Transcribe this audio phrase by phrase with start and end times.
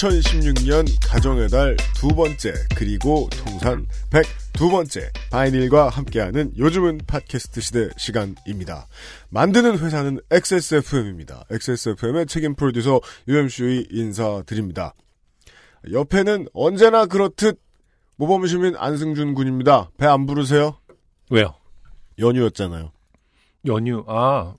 [0.00, 8.86] (2016년) 가정의 달 두 번째 그리고 통산 102번째 바이닐과 함께하는 요즘은 팟캐스트 시대 시간입니다.
[9.28, 11.44] 만드는 회사는 XSFM입니다.
[11.50, 14.94] XSFM의 책임 프로듀서 UMC의 인사드립니다.
[15.92, 17.60] 옆에는 언제나 그렇듯
[18.16, 19.90] 모범시민 안승준 군입니다.
[19.98, 20.78] 배 안 부르세요?
[21.30, 21.54] 왜요?
[22.18, 22.92] 연휴였잖아요.
[23.66, 24.04] 연휴.
[24.08, 24.54] 아.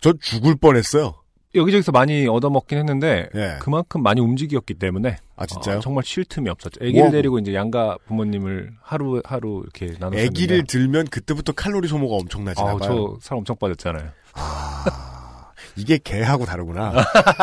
[0.00, 1.14] 저 죽을 뻔했어요
[1.54, 3.56] 여기저기서 많이 얻어먹긴 했는데 예.
[3.60, 6.78] 그만큼 많이 움직였기 때문에 아 진짜요 어, 정말 쉴 틈이 없었죠.
[6.82, 12.16] 아기를 뭐- 데리고 이제 양가 부모님을 하루 하루 이렇게 나눴는데 아기를 들면 그때부터 칼로리 소모가
[12.16, 14.08] 엄청나지나 아우 봐요 저살 엄청 빠졌잖아요.
[14.34, 16.92] 아, 이게 개하고 다르구나.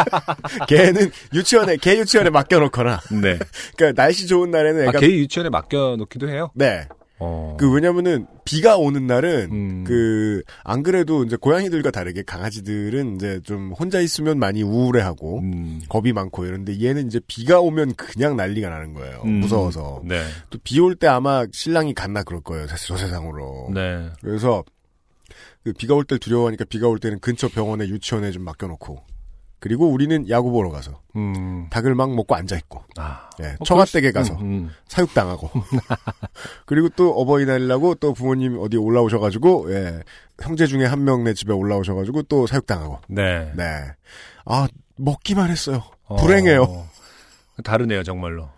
[0.67, 3.39] 개는 유치원에, 개 유치원에 맡겨놓거나, 네.
[3.77, 6.49] 그러니까 날씨 좋은 날에는 아, 애가, 개인 유치원에 맡겨 놓기도 해요.
[6.53, 6.87] 네.
[7.21, 7.55] 어.
[7.59, 9.83] 그, 왜냐면은, 비가 오는 날은, 음.
[9.85, 15.81] 그, 안 그래도 이제 고양이들과 다르게 강아지들은 이제 좀 혼자 있으면 많이 우울해하고, 음.
[15.87, 19.21] 겁이 많고 이런데 얘는 이제 비가 오면 그냥 난리가 나는 거예요.
[19.23, 19.39] 음.
[19.41, 20.01] 무서워서.
[20.03, 20.23] 네.
[20.49, 22.67] 또비 올 때 아마 신랑이 갔나 그럴 거예요.
[22.67, 23.69] 사실 저 세상으로.
[23.73, 24.09] 네.
[24.21, 24.63] 그래서
[25.63, 29.03] 그 비가 올 때 두려워하니까 비가 올 때는 근처 병원에 유치원에 좀 맡겨놓고
[29.61, 31.67] 그리고 우리는 야구 보러 가서 음.
[31.69, 33.29] 닭을 막 먹고 앉아 있고 아.
[33.41, 34.69] 예, 어, 처갓댁에 가서 음, 음.
[34.89, 35.49] 사육 당하고
[36.65, 40.01] 그리고 또 어버이날이라고 또 부모님 어디 올라오셔가지고 예,
[40.41, 43.53] 형제 중에 한명내 집에 올라오셔가지고 또 사육 당하고 네.
[43.55, 43.95] 네
[44.45, 44.67] 아
[44.97, 46.87] 먹기만 했어요 어, 불행해요
[47.63, 48.49] 다르네요, 정말로.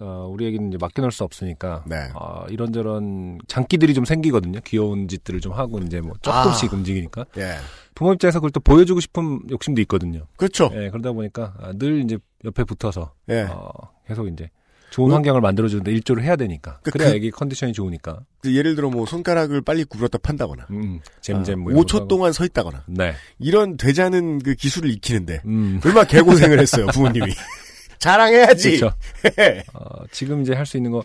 [0.00, 1.84] 어, 우리에게는 이제 맡겨놓을 수 없으니까.
[1.86, 2.08] 네.
[2.14, 4.60] 어, 이런저런 장기들이 좀 생기거든요.
[4.64, 7.26] 귀여운 짓들을 좀 하고 이제 뭐 조금씩 움직이니까.
[7.38, 7.56] 예
[7.94, 10.26] 부모 입장에서 그걸 또 보여주고 싶은 욕심도 있거든요.
[10.36, 13.68] 그렇죠 예, 그러다 보니까 아, 늘 이제 옆에 붙어서 예 어,
[14.06, 14.48] 계속 이제
[14.90, 16.80] 좋은 뭐- 환경을 만들어주는데 일조를 해야 되니까.
[16.82, 18.20] 그- 그래야 그- 애기 컨디션이 좋으니까.
[18.40, 21.94] 그 예를 들어 뭐 손가락을 빨리 구부렸다 판다거나 음, 잼잼 아, 뭐 이런 거 5초
[21.96, 22.08] 하고.
[22.08, 23.12] 동안 서 있다거나 네.
[23.38, 25.80] 이런 되자는 그 기술을 익히는데 음.
[25.84, 27.26] 얼마나 개고생을 했어요 부모님이
[28.00, 28.96] 자랑해야지 그렇죠.
[29.74, 31.02] 어, 지금 이제 할 수 있는 거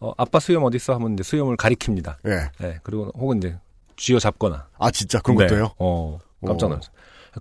[0.00, 2.16] 어, 아빠 수염 어디 있어 하면 이제 수염을 가리킵니다.
[2.26, 2.50] 예.
[2.66, 3.56] 예, 그리고 혹은 이제
[3.96, 4.66] 쥐어 잡거나.
[4.78, 5.44] 아 진짜 그런 네.
[5.46, 5.70] 것도 해요?
[5.78, 6.68] 어, 깜짝 어.
[6.70, 6.92] 놀랐어요.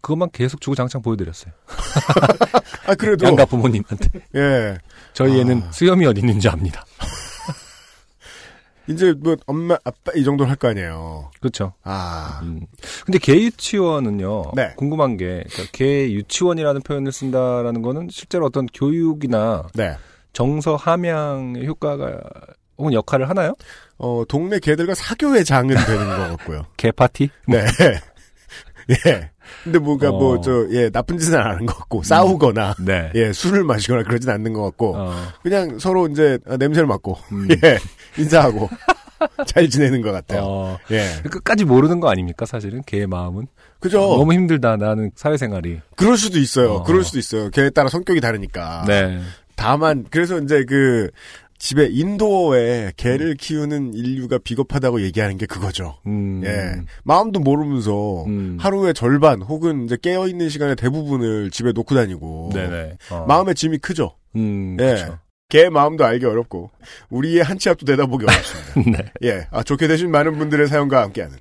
[0.01, 1.53] 그것만 계속 주구장창 보여드렸어요.
[2.87, 4.09] 아 그래도 양가 부모님한테.
[4.35, 4.77] 예
[5.13, 5.71] 저희 애는 아.
[5.71, 6.85] 수염이 어디 있는지 압니다.
[8.87, 11.31] 이제 뭐 엄마 아빠 이 정도 할 거 아니에요.
[11.39, 11.73] 그렇죠.
[11.83, 12.61] 아 음.
[13.05, 14.51] 근데 개 유치원은요.
[14.55, 14.73] 네.
[14.77, 19.95] 궁금한 게, 그러니까 개 유치원이라는 표현을 쓴다라는 거는 실제로 어떤 교육이나 네.
[20.33, 22.19] 정서 함양의 효과가
[22.77, 23.53] 혹은 역할을 하나요?
[23.97, 26.65] 어 동네 개들과 사교의 장은 되는 것 같고요.
[26.77, 27.29] 개 파티?
[27.47, 27.65] 네.
[29.07, 29.29] 예.
[29.63, 30.17] 근데 뭔가 어.
[30.17, 33.11] 뭐저 예 나쁜 짓은 안 하는 것 같고 싸우거나 네.
[33.15, 35.13] 예 술을 마시거나 그러진 않는 것 같고 어,
[35.43, 37.47] 그냥 서로 이제 아, 냄새를 맡고 음.
[37.63, 37.77] 예
[38.17, 38.69] 인사하고
[39.47, 40.41] 잘 지내는 것 같아요.
[40.43, 41.21] 어, 예.
[41.29, 42.81] 끝까지 모르는 거 아닙니까, 사실은?
[42.85, 43.47] 개의 마음은?
[43.79, 43.99] 그죠?
[43.99, 45.79] 너무 힘들다, 나는 사회생활이.
[45.95, 46.73] 그럴 수도 있어요.
[46.73, 46.83] 어.
[46.83, 47.49] 그럴 수도 있어요.
[47.49, 48.85] 개에 따라 성격이 다르니까.
[48.87, 49.21] 네.
[49.55, 51.09] 다만 그래서 이제 그
[51.57, 55.97] 집에 인도어에 개를 키우는 인류가 비겁하다고 얘기하는 게 그거죠.
[56.05, 56.41] 음.
[56.45, 56.75] 예.
[57.03, 58.57] 마음도 모르면서 음.
[58.59, 62.51] 하루의 절반 혹은 이제 깨어 있는 시간의 대부분을 집에 놓고 다니고.
[63.09, 63.25] 어.
[63.27, 64.15] 마음의 짐이 크죠.
[64.35, 65.07] 음, 예.
[65.47, 66.71] 개 마음도 알기 어렵고
[67.09, 68.99] 우리의 한 치 앞도 내다보기 어렵습니다.
[69.21, 69.29] 네.
[69.29, 69.47] 예.
[69.51, 71.37] 아, 좋게 되신 많은 분들의 사연과 함께하는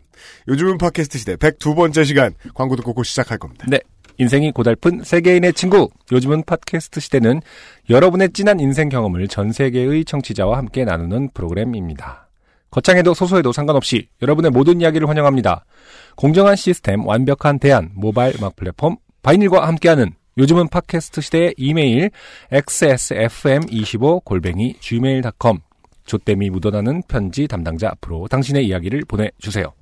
[0.47, 3.67] 요즘은 팟캐스트 시대 102번째 시간 광고 듣고 곧 시작할 겁니다.
[3.69, 3.81] 네.
[4.19, 5.89] 인생이 고달픈 세계인의 친구.
[6.13, 7.41] 요즘은 팟캐스트 시대는
[7.91, 12.29] 여러분의 진한 인생 경험을 전 세계의 청취자와 함께 나누는 프로그램입니다.
[12.71, 15.65] 거창해도 소소해도 상관없이 여러분의 모든 이야기를 환영합니다.
[16.17, 22.11] 공정한 시스템, 완벽한 대안, 모바일 음악 플랫폼 바이닐과 함께하는 요즘은 팟캐스트 시대의 이메일
[22.51, 25.59] xsfm25 골뱅이 gmail.com
[26.07, 29.73] 좆됨이 묻어나는 편지 담당자 앞으로 당신의 이야기를 보내주세요.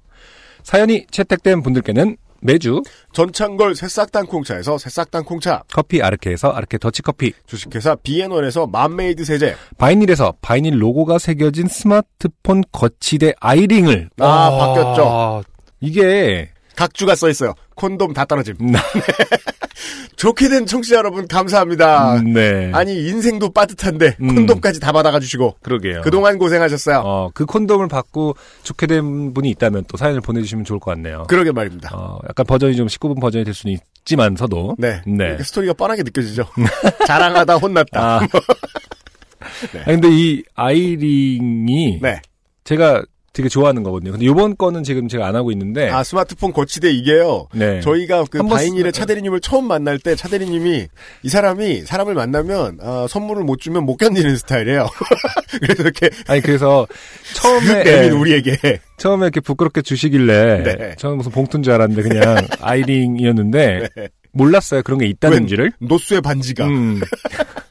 [0.62, 8.66] 사연이 채택된 분들께는 매주 전창걸 새싹 땅콩차에서 새싹 땅콩차, 커피 아르케에서 아르케 더치커피, 주식회사 비앤원에서
[8.66, 14.10] 맘메이드 세제, 바이닐에서 바이닐 로고가 새겨진 스마트폰 거치대 아이링을.
[14.18, 15.44] 아, 바뀌었죠.
[15.80, 17.54] 이게 각주가 써 있어요.
[17.74, 18.56] 콘돔 다 떨어짐.
[18.60, 18.72] 음.
[20.16, 22.16] 좋게 된 청취자 여러분 감사합니다.
[22.16, 22.70] 음, 네.
[22.72, 24.34] 아니 인생도 빠듯한데 음.
[24.34, 26.02] 콘돔까지 다 받아가 주시고 그러게요.
[26.02, 27.02] 그동안 고생하셨어요.
[27.04, 31.24] 어, 그 콘돔을 받고 좋게 된 분이 있다면 또 사연을 보내주시면 좋을 것 같네요.
[31.28, 31.90] 그러게 말입니다.
[31.96, 35.02] 어, 약간 버전이 좀 19분 버전이 될 수는 있지만서도 네.
[35.06, 35.38] 네.
[35.42, 36.44] 스토리가 뻔하게 느껴지죠.
[37.06, 38.00] 자랑하다 혼났다.
[38.00, 38.20] 아,
[39.86, 42.22] 아니, 근데 이 아이링이 네.
[42.64, 43.02] 제가
[43.34, 44.12] 되게 좋아하는 거거든요.
[44.12, 47.48] 근데 이번 거는 지금 제가 안 하고 있는데 아 스마트폰 거치대 이게요.
[47.54, 47.80] 네.
[47.80, 50.86] 저희가 그 쓰- 차대리님을 처음 만날 때 차대리님이
[51.22, 54.86] 이 사람이 사람을 만나면 아, 선물을 못 주면 못 견디는 스타일이에요.
[55.60, 56.86] 그래서 이렇게 아니 그래서
[57.34, 60.94] 처음에 내민 우리에게 처음에 이렇게 부끄럽게 주시길래 네.
[60.98, 64.08] 저는 무슨 봉투인 줄 알았는데 그냥 아이링이었는데 네.
[64.34, 65.72] 몰랐어요 그런 게 있다는지를.
[65.80, 67.00] 노수의 반지가 음.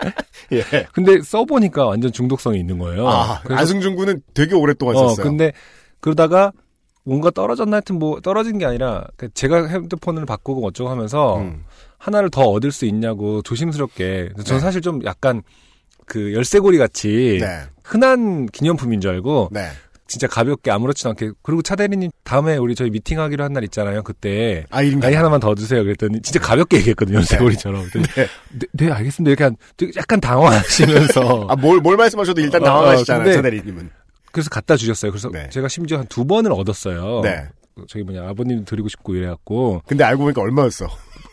[0.73, 0.87] 예.
[0.93, 3.07] 근데 써보니까 완전 중독성이 있는 거예요.
[3.07, 5.25] 아 그래서 안승준 군은 되게 오랫동안 어, 썼어요.
[5.25, 5.53] 근데
[5.99, 6.51] 그러다가
[7.03, 11.65] 뭔가 떨어졌나 하여튼 뭐 떨어진 게 아니라 그 제가 핸드폰을 바꾸고 어쩌고 하면서 음.
[11.97, 14.59] 하나를 더 얻을 수 있냐고 조심스럽게 저는 네.
[14.59, 15.41] 사실 좀 약간
[16.05, 17.61] 그 열쇠고리 같이 네.
[17.83, 19.67] 흔한 기념품인 줄 알고 네.
[20.11, 24.65] 진짜 가볍게 아무렇지도 않게 그리고 차 대리님 다음에 우리 저희 미팅하기로 한 날 있잖아요 그때
[24.69, 28.27] 아이린 나이 하나만 더 주세요 그랬더니 진짜 가볍게 얘기했거든요 열쇠고리처럼 그랬더니 네.
[28.59, 29.55] 네, 네, 알겠습니다 이렇게 한
[29.95, 33.89] 약간 당황하시면서 아뭘 뭘 말씀하셔도 일단 어, 당황하시잖아요, 근데- 차대리님은.
[34.31, 35.49] 그래서 갖다 주셨어요 그래서 네.
[35.49, 37.47] 제가 심지어 한 두 번을 얻었어요 네.
[37.87, 40.87] 저기 뭐냐 아버님 드리고 싶고 이래갖고 근데 알고 보니까 얼마였어.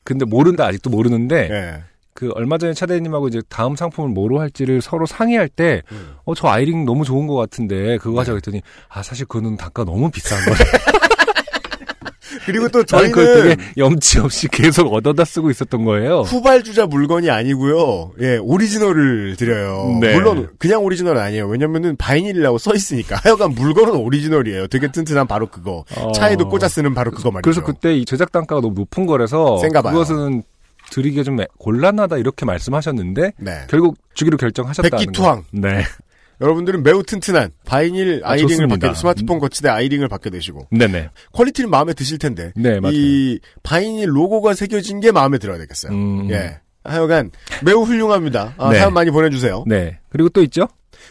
[0.04, 1.82] 근데 모른다 아직도 모르는데 예.
[2.18, 6.14] 그 얼마 전에 차대리님하고 이제 다음 상품을 뭐로 할지를 서로 상의할 때 음.
[6.24, 10.10] 어 저 아이링 너무 좋은 것 같은데 그거 하자고 했더니 아 사실 그거는 단가 너무
[10.10, 10.56] 비싼 거예요.
[12.44, 16.20] 그리고 또 저희는 그걸 되게 염치 없이 계속 얻어다 쓰고 있었던 거예요.
[16.22, 18.12] 후발주자 물건이 아니고요.
[18.20, 19.98] 예, 오리지널을 드려요.
[20.00, 20.14] 네.
[20.14, 21.46] 물론 그냥 오리지널은 아니에요.
[21.46, 23.16] 왜냐면은 바이닐이라고 써 있으니까.
[23.22, 24.66] 하여간 물건은 오리지널이에요.
[24.68, 25.84] 되게 튼튼한 바로 그거.
[25.96, 26.12] 어.
[26.12, 27.42] 차에도 꽂아 쓰는 바로 그거 말이죠.
[27.42, 29.56] 그래서 그때 이 제작 단가가 너무 높은 거라서.
[29.92, 30.42] 그것은
[30.90, 33.52] 드리기가 좀 곤란하다 이렇게 말씀하셨는데 네.
[33.68, 35.42] 결국 주기로 결정하셨다는 백기투항.
[35.42, 35.44] 거.
[35.52, 35.82] 네.
[36.40, 38.68] 여러분들은 매우 튼튼한 바이닐 아, 아이링을.
[38.68, 41.10] 받게 스마트폰 거치대 아이링을 받게 되시고 네네.
[41.32, 42.78] quality는 마음에 드실 텐데 네.
[42.92, 45.92] 이 바이닐 로고가 새겨진 게 마음에 들어야 되겠어요.
[45.92, 46.30] 음.
[46.30, 46.60] 예.
[46.84, 47.32] 하여간
[47.64, 48.54] 매우 훌륭합니다.
[48.56, 48.78] 아, 네.
[48.78, 49.64] 사연 많이 보내주세요.
[49.66, 49.98] 네.
[50.10, 50.68] 그리고 또 있죠?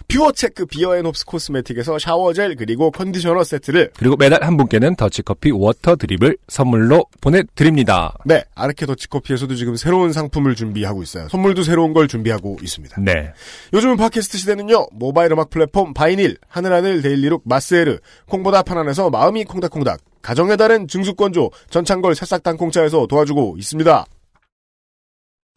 [0.08, 7.06] 퓨어체크 비어앤홉스 코스메틱에서 샤워젤 그리고 컨디셔너 세트를 그리고 매달 한 분께는 더치커피 water drip을 선물로
[7.22, 8.18] 보내드립니다.
[8.26, 11.28] 네 아르케 더치커피에서도 지금 새로운 상품을 준비하고 있어요.
[11.30, 13.02] 선물도 새로운 걸 준비하고 있습니다.
[13.02, 13.34] 네.
[13.74, 20.02] 요즘은 팟캐스트 시대는요 모바일 음악 플랫폼 바이닐 하늘하늘 daily look 마스에르 콩보다 편안해서 마음이 콩닥콩닥
[20.22, 24.06] 가정의 달은 증숙건조 전창걸 새싹 땅콩차에서 도와주고 있습니다.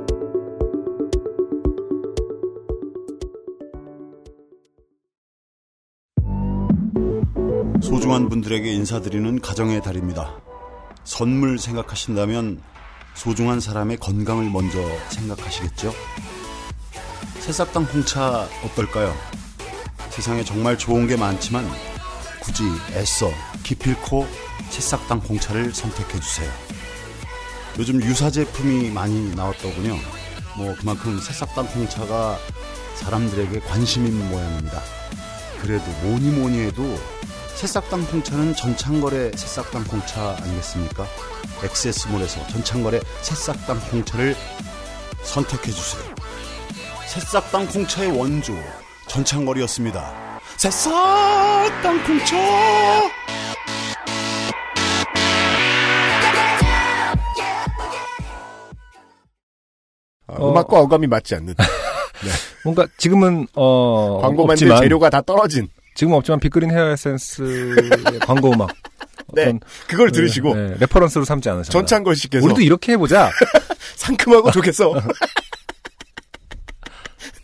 [7.80, 10.38] 소중한 분들에게 인사드리는 가정의 달입니다.
[11.02, 12.60] 선물 생각하신다면
[13.14, 14.78] 소중한 사람의 건강을 먼저
[15.08, 15.90] 생각하시겠죠?
[17.40, 19.14] 새싹당 홍차 어떨까요?
[20.10, 21.64] 세상에 정말 좋은 게 많지만
[22.42, 23.30] 굳이 애써
[23.62, 24.26] 기필코
[24.68, 26.81] 새싹당 홍차를 선택해 주세요.
[27.78, 29.98] 요즘 유사 제품이 많이 나왔더군요.
[30.56, 32.38] 뭐 그만큼 새싹당 홍차가
[32.96, 34.80] 사람들에게 관심 있는 모양입니다.
[35.60, 36.98] 그래도 뭐니 뭐니 해도
[37.54, 41.06] 새싹당 홍차는 전창걸의 새싹당 홍차 아니겠습니까?
[41.62, 44.36] 엑세스몰에서 전창걸의 새싹당 홍차를
[45.22, 46.02] 선택해 주세요.
[47.06, 48.54] 새싹땅콩차의 원조
[49.06, 50.40] 전창걸이었습니다.
[50.56, 52.36] 새싹땅콩차!
[60.38, 60.50] 어.
[60.50, 61.54] 음악과 어감이 맞지 않는
[62.64, 67.74] 뭔가 지금은 어 광고 만들 없지만 재료가 다 떨어진 지금 없지만 빅그린 헤어 에센스
[68.22, 68.70] 광고 음악
[69.34, 71.70] 네 어떤 그걸 들으시고 네, reference로 삼지 않으셨나요?
[71.70, 73.30] 전창걸 씨께서 우리도 이렇게 해보자.
[73.96, 74.92] 상큼하고 좋겠어.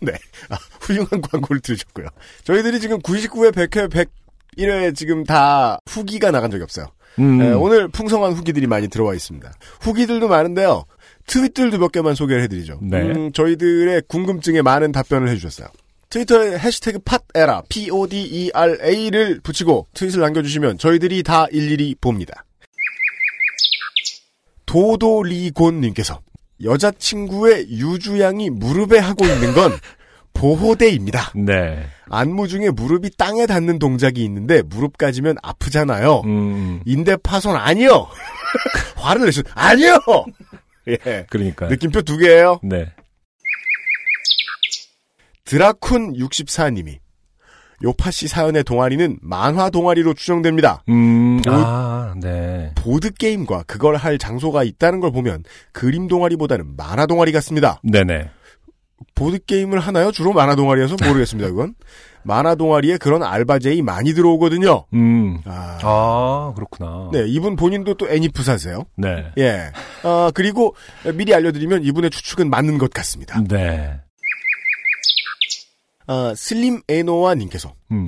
[0.01, 0.13] 네.
[0.49, 2.07] 아, 훌륭한 광고를 들으셨고요.
[2.45, 4.09] 저희들이 지금 99회, 100회,
[4.57, 6.87] 101회 지금 다 후기가 나간 적이 없어요.
[7.19, 7.39] 음.
[7.39, 9.51] 네, 오늘 풍성한 후기들이 많이 들어와 있습니다.
[9.81, 10.85] 후기들도 많은데요.
[11.29, 12.81] 트윗들도 몇 개만 소개를 해드리죠.
[12.83, 13.03] 네.
[13.03, 15.69] 음, 저희들의 궁금증에 많은 답변을 해주셨어요.
[16.11, 22.45] 트위터에 해시태그 팟에라, P-O-D-E-R-A를 붙이고 트윗을 남겨주시면 저희들이 다 일일이 봅니다.
[24.67, 26.21] 도도리곤님께서
[26.65, 29.73] 여자친구의 유주양이 무릎에 하고 있는 건
[30.33, 31.33] 보호대입니다.
[31.35, 31.87] 네.
[32.11, 36.23] 안무 중에 무릎이 땅에 닿는 동작이 있는데 무릎까지면 아프잖아요.
[36.25, 36.81] 음.
[36.87, 38.07] 인대 파손 아니요.
[38.97, 39.99] 화를 내셨 아니요.
[41.07, 41.27] 예.
[41.31, 41.69] 그러니까.
[41.69, 42.61] 느낌표 두 개예요.
[42.63, 42.87] 네.
[45.45, 46.99] 드라쿤 64님이
[47.83, 50.83] 요파 씨 사연의 동아리는 만화 동아리로 추정됩니다.
[50.89, 52.73] 음, 보- 아, 네.
[52.75, 57.81] 보드 게임과 그걸 할 장소가 있다는 걸 보면 그림 동아리보다는 만화 동아리 같습니다.
[57.85, 58.31] 네네.
[59.15, 60.11] 보드 게임을 하나요?
[60.11, 61.51] 주로 만화 동아리여서 모르겠습니다.
[61.51, 61.75] 그건
[62.29, 64.85] 만화 동아리에 그런 알바제이 많이 들어오거든요.
[64.93, 65.41] 음.
[65.47, 67.09] 아, 아, 그렇구나.
[67.11, 68.85] 네 이분 본인도 또 애니프사세요.
[68.97, 69.33] 네.
[69.39, 69.73] 예.
[70.03, 70.77] 아 그리고
[71.15, 73.43] 미리 알려드리면 이분의 추측은 맞는 것 같습니다.
[73.49, 73.99] 네.
[76.07, 78.07] 아 슬림 에노와 님께서 음.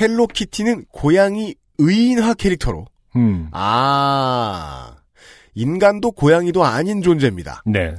[0.00, 3.48] 헬로키티는 고양이 의인화 캐릭터로 음.
[3.52, 4.96] 아
[5.54, 7.62] 인간도 고양이도 아닌 존재입니다.
[7.66, 7.94] 네.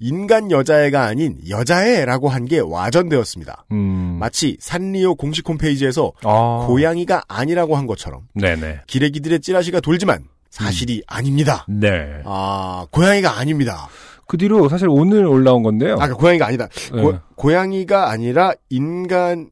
[0.00, 3.66] 인간 여자애가 아닌 여자애라고 한 게 와전되었습니다.
[3.72, 4.16] 음.
[4.20, 6.64] 마치 산리오 공식 홈페이지에서 아.
[6.68, 8.80] 고양이가 아니라고 한 것처럼 네네.
[8.86, 11.64] 기레기들의 찌라시가 돌지만 사실이 아닙니다.
[11.68, 12.20] 네.
[12.24, 13.88] 아 고양이가 아닙니다.
[14.26, 15.96] 그 뒤로 사실 오늘 올라온 건데요.
[16.00, 16.68] 아 고양이가 아니다.
[16.92, 17.02] 네.
[17.02, 19.50] 고, 고양이가 아니라 인간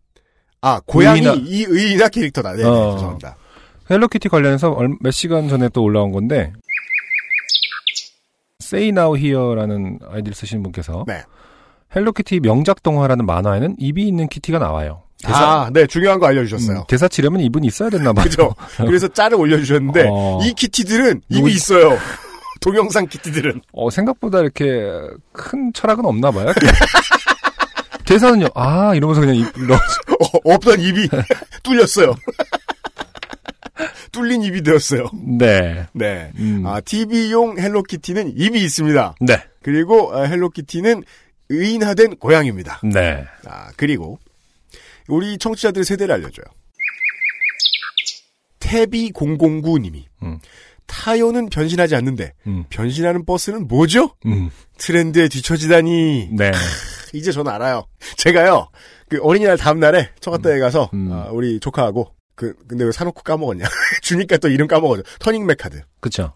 [0.61, 1.35] 아 고양이 의인화.
[1.45, 2.53] 이 의인화 캐릭터다.
[2.53, 2.93] 네, 네 어.
[2.93, 3.37] 죄송합니다.
[3.91, 6.53] 헬로키티 관련해서 얼- 몇 시간 전에 또 올라온 건데
[8.73, 11.23] Say Now Here라는 아이디를 쓰시는 분께서 네.
[11.95, 15.02] 헬로키티 명작 동화라는 만화에는 입이 있는 키티가 나와요.
[15.25, 16.79] 아, 네 중요한 거 알려주셨어요.
[16.79, 18.25] 음, 대사 치려면 입은 있어야 됐나 봐요.
[18.25, 18.55] 그죠?
[18.79, 20.41] 그래서 짤을 올려주셨는데 어.
[20.43, 21.99] 이 키티들은 입이 요- 있어요.
[22.61, 24.64] 동영상 키티들은 어, 생각보다 이렇게
[25.33, 26.47] 큰 철학은 없나 봐요.
[28.07, 28.47] 대사는요.
[28.55, 29.76] 아 이러면서 그냥 입 넣어.
[29.76, 31.09] 어, 없던 입이
[31.62, 32.14] 뚫렸어요.
[34.12, 35.11] 뚫린 입이 되었어요.
[35.14, 35.87] 네.
[35.95, 36.31] 네.
[36.38, 36.64] 음.
[36.66, 39.16] 아, TV용 헬로키티는 입이 있습니다.
[39.21, 39.42] 네.
[39.62, 41.02] 그리고 아, 헬로키티는
[41.49, 42.81] 의인화된 고양입니다.
[42.85, 43.25] 네.
[43.47, 44.19] 아, 그리고
[45.09, 46.45] 우리 청취자들 세대를 알려줘요.
[48.61, 50.38] 태비009님이 음.
[50.87, 52.64] 타요는 변신하지 않는데 음.
[52.71, 54.14] 변신하는 버스는 뭐죠?
[54.26, 54.50] 음.
[54.78, 56.52] 트렌드에 뒤처지다니 네.
[57.12, 57.87] 이제 전 알아요.
[58.16, 58.69] 제가요
[59.09, 61.11] 그 어린이날 다음 날에 처갓댁에 가서 음.
[61.12, 63.65] 아, 우리 조카하고 그 근데 왜 사놓고 까먹었냐?
[64.03, 65.03] 주니까 또 이름 까먹어져.
[65.21, 66.33] 터닝 맥카드를 그쵸.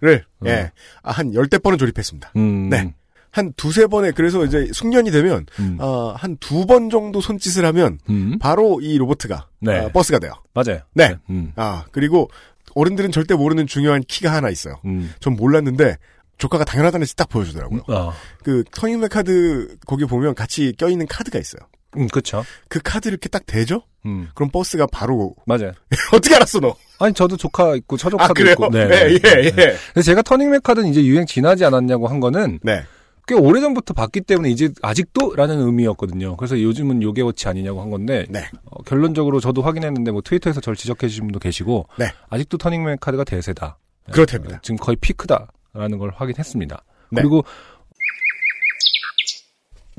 [0.47, 0.73] 예.
[1.03, 2.33] 아, 한 열대 번은 조립했습니다.
[2.37, 2.69] 음.
[2.69, 2.95] 네.
[3.31, 5.76] 한 두세 번에 그래서 이제 숙련이 되면 음.
[5.79, 8.38] 어, 한두 번 정도 손짓을 하면 음.
[8.38, 9.79] 바로 이 로보트가 네.
[9.81, 10.33] 어, 버스가 돼요.
[10.55, 10.81] 맞아요.
[10.95, 11.17] 네.
[11.29, 11.53] 음.
[11.57, 12.31] 아 그리고
[12.75, 14.81] 어른들은 절대 모르는 중요한 키가 하나 있어요.
[14.87, 15.12] 음.
[15.21, 15.97] 전 몰랐는데
[16.38, 17.83] 조카가 당연하다는 듯이 딱 보여주더라고요.
[17.88, 18.12] 어.
[18.43, 21.61] 그 터닝맥 카드 거기 보면 같이 껴있는 카드가 있어요.
[21.97, 22.45] 음, 그쵸.
[22.69, 23.83] 그 카드 이렇게 딱 대죠?
[24.07, 24.29] 음.
[24.35, 25.73] 그럼 버스가 바로 맞아요.
[26.15, 26.75] 어떻게 알았어 너?
[26.99, 28.53] 아니, 저도 조카 있고, 처조카도 아 그래요?
[28.53, 28.71] 있고.
[28.71, 28.89] 네.
[28.91, 29.53] 예, 예, 예.
[29.53, 32.85] 근데 제가 터닝맥 카드는 이제 유행 지나지 않았냐고 한 거는 네.
[33.27, 35.35] 꽤 오래 전부터 봤기 때문에 이제 아직도?
[35.35, 36.37] 라는 의미였거든요.
[36.37, 38.45] 그래서 요즘은 요게워치 아니냐고 한 건데, 네.
[38.65, 42.07] 어, 결론적으로 저도 확인했는데, 뭐 트위터에서 저를 지적해 주신 분도 계시고, 네.
[42.31, 43.79] 아직도 터닝맥 카드가 대세다.
[44.13, 44.57] 그렇답니다.
[44.57, 46.83] 어, 지금 거의 피크다라는 걸 확인했습니다.
[47.11, 47.21] 네.
[47.21, 47.45] 그리고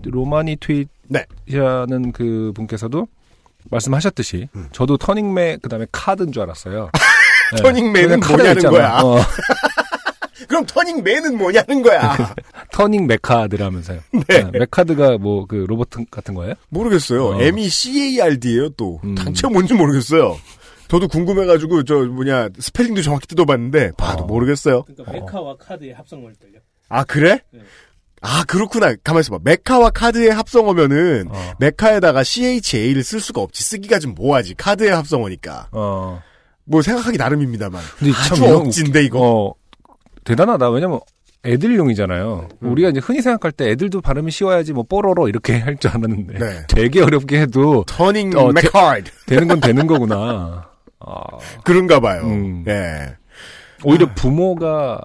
[0.03, 0.57] 로마니
[1.07, 1.25] 네.
[1.47, 3.07] 트윗이라는 그 분께서도
[3.71, 4.67] 말씀하셨듯이 음.
[4.71, 6.89] 저도 터닝맥 그다음에 카드인 줄 알았어요.
[7.55, 7.61] 네.
[8.03, 8.71] 그냥 카드가 뭐냐는 있잖아.
[8.77, 8.99] 거야.
[9.01, 9.17] 어,
[10.47, 12.15] 그럼 터닝맥은 뭐냐는 거야.
[12.71, 13.99] 터닝 맥카드라면서요.
[14.27, 14.43] 네.
[14.43, 16.53] 네, 맥카드가 뭐 그 로봇 같은 거예요?
[16.69, 17.25] 모르겠어요.
[17.27, 17.41] 어.
[17.41, 19.15] M E C A R D예요 또 음.
[19.15, 20.37] 단체 뭔지 모르겠어요.
[20.89, 24.27] 저도 궁금해가지고 저 뭐냐 스펠링도 정확히 뜯어봤는데 봐도 어.
[24.27, 24.83] 모르겠어요.
[24.83, 25.93] 그러니까 메카와 카드의
[26.35, 26.59] 때려.
[26.89, 27.39] 아 그래?
[27.51, 27.59] 네.
[28.21, 28.93] 아 그렇구나.
[29.03, 29.39] 가만 있어봐.
[29.43, 31.53] 메카와 카드의 합성어면은 어.
[31.59, 33.63] 메카에다가 CHA를 쓸 수가 없지.
[33.63, 34.55] 쓰기가 좀 뭐하지.
[34.55, 35.69] 카드의 합성어니까.
[35.71, 36.21] 어.
[36.65, 37.81] 뭐 생각하기 나름입니다,만.
[37.99, 39.19] 근데 아주 참 억진데 이거.
[39.21, 39.53] 어,
[40.23, 40.69] 대단하다.
[40.71, 40.99] 왜냐면
[41.45, 42.49] 애들용이잖아요.
[42.63, 42.71] 음.
[42.71, 46.65] 우리가 이제 흔히 생각할 때 애들도 발음이 쉬워야지 뭐 뽀로로 이렇게 할 줄 알았는데 네.
[46.67, 50.67] 되게 어렵게 해도 터닝 어, 데- 메카드 되는 건 되는 거구나.
[50.99, 51.21] 아,
[51.63, 52.23] 그런가 봐요.
[52.23, 52.65] 음.
[52.67, 53.15] 예.
[53.83, 54.99] 오히려 부모가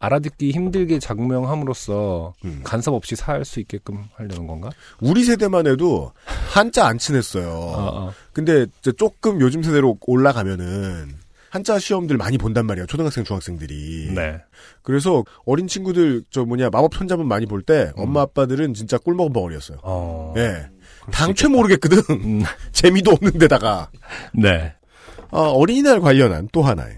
[0.00, 2.60] 알아듣기 힘들게 작명함으로써 음.
[2.64, 4.70] 간섭 없이 살 수 있게끔 하려는 건가?
[5.00, 6.12] 우리 세대만 해도
[6.50, 7.74] 한자 안 친했어요.
[7.76, 8.12] 아, 아.
[8.32, 11.14] 근데 조금 요즘 세대로 올라가면은
[11.50, 12.86] 한자 시험들 많이 본단 말이에요.
[12.86, 14.12] 초등학생, 중학생들이.
[14.14, 14.38] 네.
[14.82, 19.78] 그래서 어린 친구들 저 뭐냐 마법 손잡은 많이 볼 때 엄마 아빠들은 진짜 꿀먹은 벙어리였어요.
[19.82, 20.34] 어.
[20.36, 20.66] 예.
[21.10, 22.02] 당최 모르겠거든.
[22.10, 23.90] 음, 재미도 없는 데다가
[24.34, 24.74] 네.
[25.30, 26.96] 아, 어린이날 관련한 또 하나의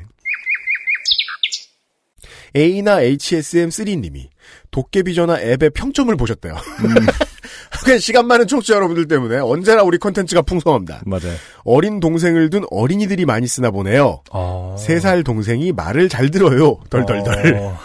[2.57, 4.28] A나 HSM3님이
[4.71, 6.54] 도깨비 전화 앱의 평점을 보셨대요.
[6.54, 6.95] 음.
[7.85, 11.02] 그냥 시간 많은 청취자 여러분들 때문에 언제나 우리 컨텐츠가 풍성합니다.
[11.07, 11.35] 맞아요.
[11.64, 14.23] 어린 동생을 둔 어린이들이 많이 쓰나 보네요.
[14.30, 14.76] 어.
[14.78, 16.78] 세살 동생이 말을 잘 들어요.
[16.90, 17.54] 덜덜덜.
[17.57, 17.78] 어.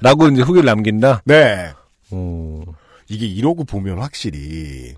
[0.00, 1.22] 라고 이제 후기를 남긴다?
[1.24, 1.72] 네.
[2.10, 2.62] 어.
[3.08, 4.94] 이게 이러고 보면 확실히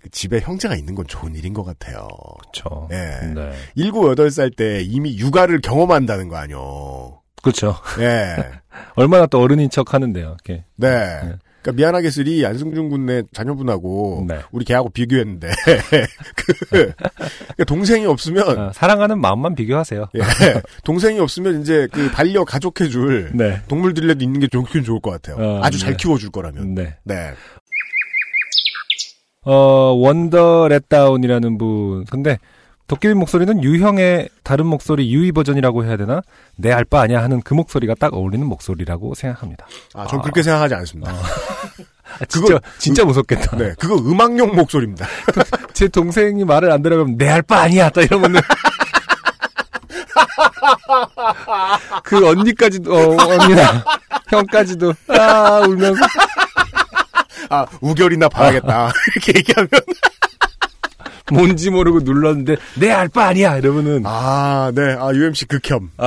[0.00, 2.08] 그 집에 형제가 있는 건 좋은 일인 것 같아요.
[2.40, 2.86] 그쵸.
[2.90, 3.20] 네.
[3.34, 3.52] 네.
[3.74, 7.19] 일곱 여덟 살때 이미 육아를 경험한다는 거 아니요.
[7.42, 7.76] 그렇죠.
[7.98, 8.36] 예.
[8.96, 10.36] 얼마나 또 어른인 척 하는데요.
[10.44, 10.64] 이렇게.
[10.76, 11.34] 네.
[11.62, 14.40] 그러니까 미안하게 쓰리 안승준 군의 자녀분하고 네.
[14.50, 15.48] 우리 걔하고 비교했는데
[16.36, 20.06] 그 그러니까 동생이 없으면 아, 사랑하는 마음만 비교하세요.
[20.16, 20.20] 예,
[20.84, 23.60] 동생이 없으면 이제 그 반려 가족해줄 네.
[23.68, 25.36] 동물들이라도 있는 게 좋긴 좋을 것 같아요.
[25.36, 25.96] 어, 아주 잘 네.
[25.98, 26.74] 키워줄 거라면.
[26.74, 26.96] 네.
[27.04, 27.32] 네.
[29.42, 32.04] 어, 원더 렛다운이라는 분.
[32.06, 32.38] 근데
[32.90, 36.22] 도깨비 목소리는 유형의 다른 목소리 유이 버전이라고 해야 되나?
[36.56, 39.64] 내 알 바 아니야 하는 그 목소리가 딱 어울리는 목소리라고 생각합니다.
[39.94, 40.22] 아, 전 아.
[40.22, 41.12] 그렇게 생각하지 않습니다.
[42.20, 43.56] 아, 진짜 진짜 무섭겠다.
[43.56, 45.06] 네, 그거 음악용 목소리입니다.
[45.72, 47.90] 제 동생이 말을 안 들어가면 내 알 바 아니야.
[47.90, 48.40] 딱 이러면은
[52.02, 53.84] 그 언니까지도 어, 언니나
[54.30, 56.00] 형까지도 아 울면서
[57.50, 58.92] 아, 우결이나 봐야겠다.
[59.14, 59.68] 이렇게 얘기하면.
[61.34, 64.96] 뭔지 모르고 눌렀는데 내 알 바 아니야 이러면은 아, 네.
[64.98, 65.90] 아, UMC 극혐.
[65.98, 66.06] 네.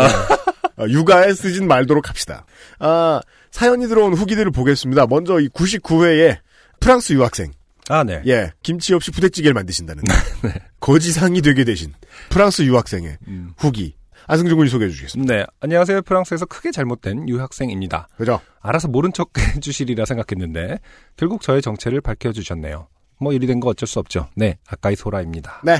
[0.78, 2.46] 아, 육아에 쓰진 말도록 합시다.
[2.80, 5.06] 아, 사연이 들어온 후기들을 보겠습니다.
[5.08, 6.38] 먼저 이 99회에
[6.80, 7.52] 프랑스 유학생.
[7.90, 8.22] 아 네.
[8.28, 10.04] 예, 김치 없이 부대찌개를 만드신다는.
[10.80, 11.94] 거지상이 되게 되신
[12.30, 13.52] 프랑스 유학생의 음.
[13.58, 13.96] 후기.
[14.26, 15.34] 안승준 군이 소개해 주시겠습니다.
[15.36, 16.02] 네, 안녕하세요.
[16.04, 18.08] 프랑스에서 크게 잘못된 유학생입니다.
[18.18, 18.40] 그죠?
[18.62, 20.80] 알아서 모른 척 해주시리라 생각했는데
[21.18, 22.88] 결국 저의 정체를 밝혀주셨네요.
[23.24, 24.28] 뭐 일이 된 거 어쩔 수 없죠.
[24.36, 25.62] 네, 아까이 소라입니다.
[25.64, 25.80] 네.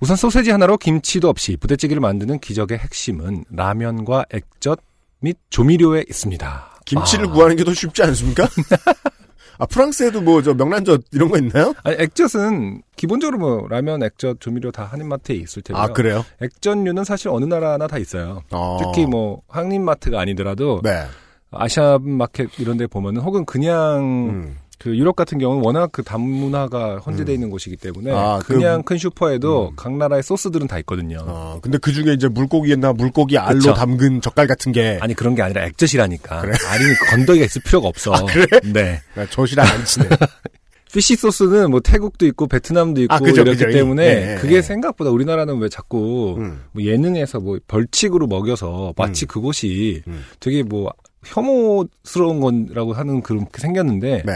[0.00, 4.78] 우선 소세지 하나로 김치도 없이 부대찌개를 만드는 기적의 핵심은 라면과 액젓
[5.20, 6.80] 및 조미료에 있습니다.
[6.84, 8.46] 김치를 아, 구하는 게 더 쉽지 않습니까?
[9.56, 11.72] 아, 프랑스에도 뭐, 저, 명란젓 이런 거 있나요?
[11.84, 15.80] 아니, 액젓은 기본적으로 뭐 라면, 액젓, 조미료 다 한인마트에 있을 테고요.
[15.80, 16.24] 아, 그래요?
[16.42, 18.42] 액젓류는 사실 어느 나라나 다 있어요.
[18.50, 18.78] 어.
[18.82, 21.04] 특히 뭐 한인마트가 아니더라도 네.
[21.52, 24.58] 아시아 마켓 이런 데 보면은 혹은 그냥 음.
[24.84, 28.98] 그 유럽 같은 경우는 워낙 그 다문화가 혼재되어 있는 곳이기 때문에 아, 그- 그냥 큰
[28.98, 29.76] 슈퍼에도 음.
[29.76, 31.20] 각 나라의 소스들은 다 있거든요.
[31.22, 33.72] 어, 근데 그 중에 이제 물고기나 물고기 알로 그쵸.
[33.72, 34.98] 담근 젓갈 같은 게.
[35.00, 36.42] 아니 그런 게 아니라 액젓이라니까.
[36.42, 36.52] 그래?
[36.68, 38.12] 알이 건더기가 있을 필요가 없어.
[38.26, 38.44] 그래?
[38.74, 39.00] 네.
[39.16, 40.06] 아, 젓이랑 안 치네.
[40.92, 43.70] 피시 소스는 뭐 태국도 있고 베트남도 있고 아, 그죠, 이렇기 그죠.
[43.76, 44.62] 때문에 예, 예, 그게 예.
[44.62, 46.60] 생각보다 우리나라는 왜 자꾸 음.
[46.72, 49.26] 뭐 예능에서 뭐 벌칙으로 먹여서 마치 음.
[49.28, 50.24] 그곳이 음.
[50.40, 50.92] 되게 뭐
[51.24, 54.32] 혐오스러운 거라고 하는 그런 게 생겼는데 네.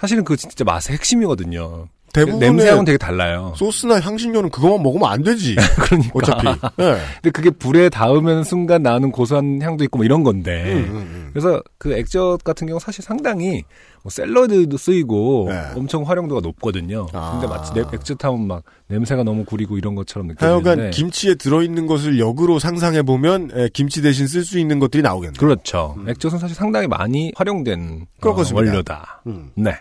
[0.00, 1.88] 사실은 그 진짜 맛의 핵심이거든요.
[2.12, 3.52] 대부분의 냄새하고는 되게 달라요.
[3.56, 5.56] 소스나 향신료는 그것만 먹으면 안 되지.
[5.78, 6.10] 그러니까.
[6.14, 6.46] 어차피.
[6.76, 6.96] 네.
[7.22, 10.64] 근데 그게 불에 닿으면 순간 나는 고소한 향도 있고 뭐 이런 건데.
[10.74, 11.30] 음, 음, 음.
[11.32, 13.62] 그래서 그 액젓 같은 경우 사실 상당히
[14.02, 15.60] 뭐 샐러드도 쓰이고 네.
[15.76, 17.06] 엄청 활용도가 높거든요.
[17.12, 17.32] 아.
[17.32, 20.90] 근데 마치 내- 액젓 하면 막 냄새가 너무 구리고 이런 것처럼 하여간 느껴지는데.
[20.90, 25.38] 김치에 들어있는 것을 역으로 상상해 보면 김치 대신 쓸 수 있는 것들이 나오겠네요.
[25.38, 25.96] 그렇죠.
[26.08, 28.34] 액젓은 사실 상당히 많이 활용된 어.
[28.52, 29.22] 원료다.
[29.26, 29.50] 음.
[29.54, 29.72] 네.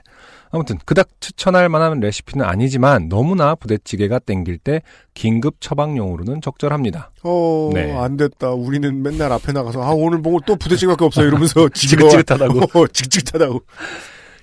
[0.51, 4.81] 아무튼 그닥 추천할 만한 레시피는 아니지만 너무나 부대찌개가 땡길 때
[5.13, 7.11] 긴급 처방용으로는 적절합니다.
[7.23, 7.95] 어, 네.
[7.95, 8.51] 안 됐다.
[8.51, 11.27] 우리는 맨날 앞에 나가서 아 오늘 보고 또 부대찌개밖에 없어요.
[11.27, 12.59] 이러면서 지긋지긋하다고.
[12.79, 13.61] 어, 지긋지긋하다고.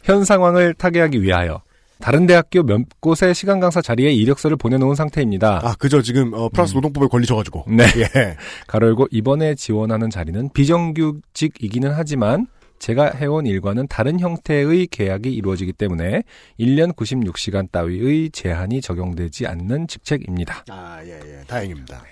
[0.05, 1.63] 현 상황을 타개하기 위하여
[1.99, 5.61] 다른 대학교 몇 곳의 시간 강사 자리에 이력서를 보내놓은 상태입니다.
[5.65, 6.03] 아 그죠.
[6.03, 7.65] 지금 어, 프랑스 노동법에 걸리셔가지고.
[7.69, 7.85] 네.
[7.97, 8.37] 예.
[8.69, 12.47] 가로 열고 이번에 지원하는 자리는 비정규직이기는 하지만
[12.79, 16.23] 제가 해온 일과는 다른 형태의 계약이 이루어지기 때문에
[16.59, 20.65] 1년 96시간 따위의 제한이 적용되지 않는 직책입니다.
[20.69, 21.45] 아 예, 예.
[21.47, 22.03] 다행입니다.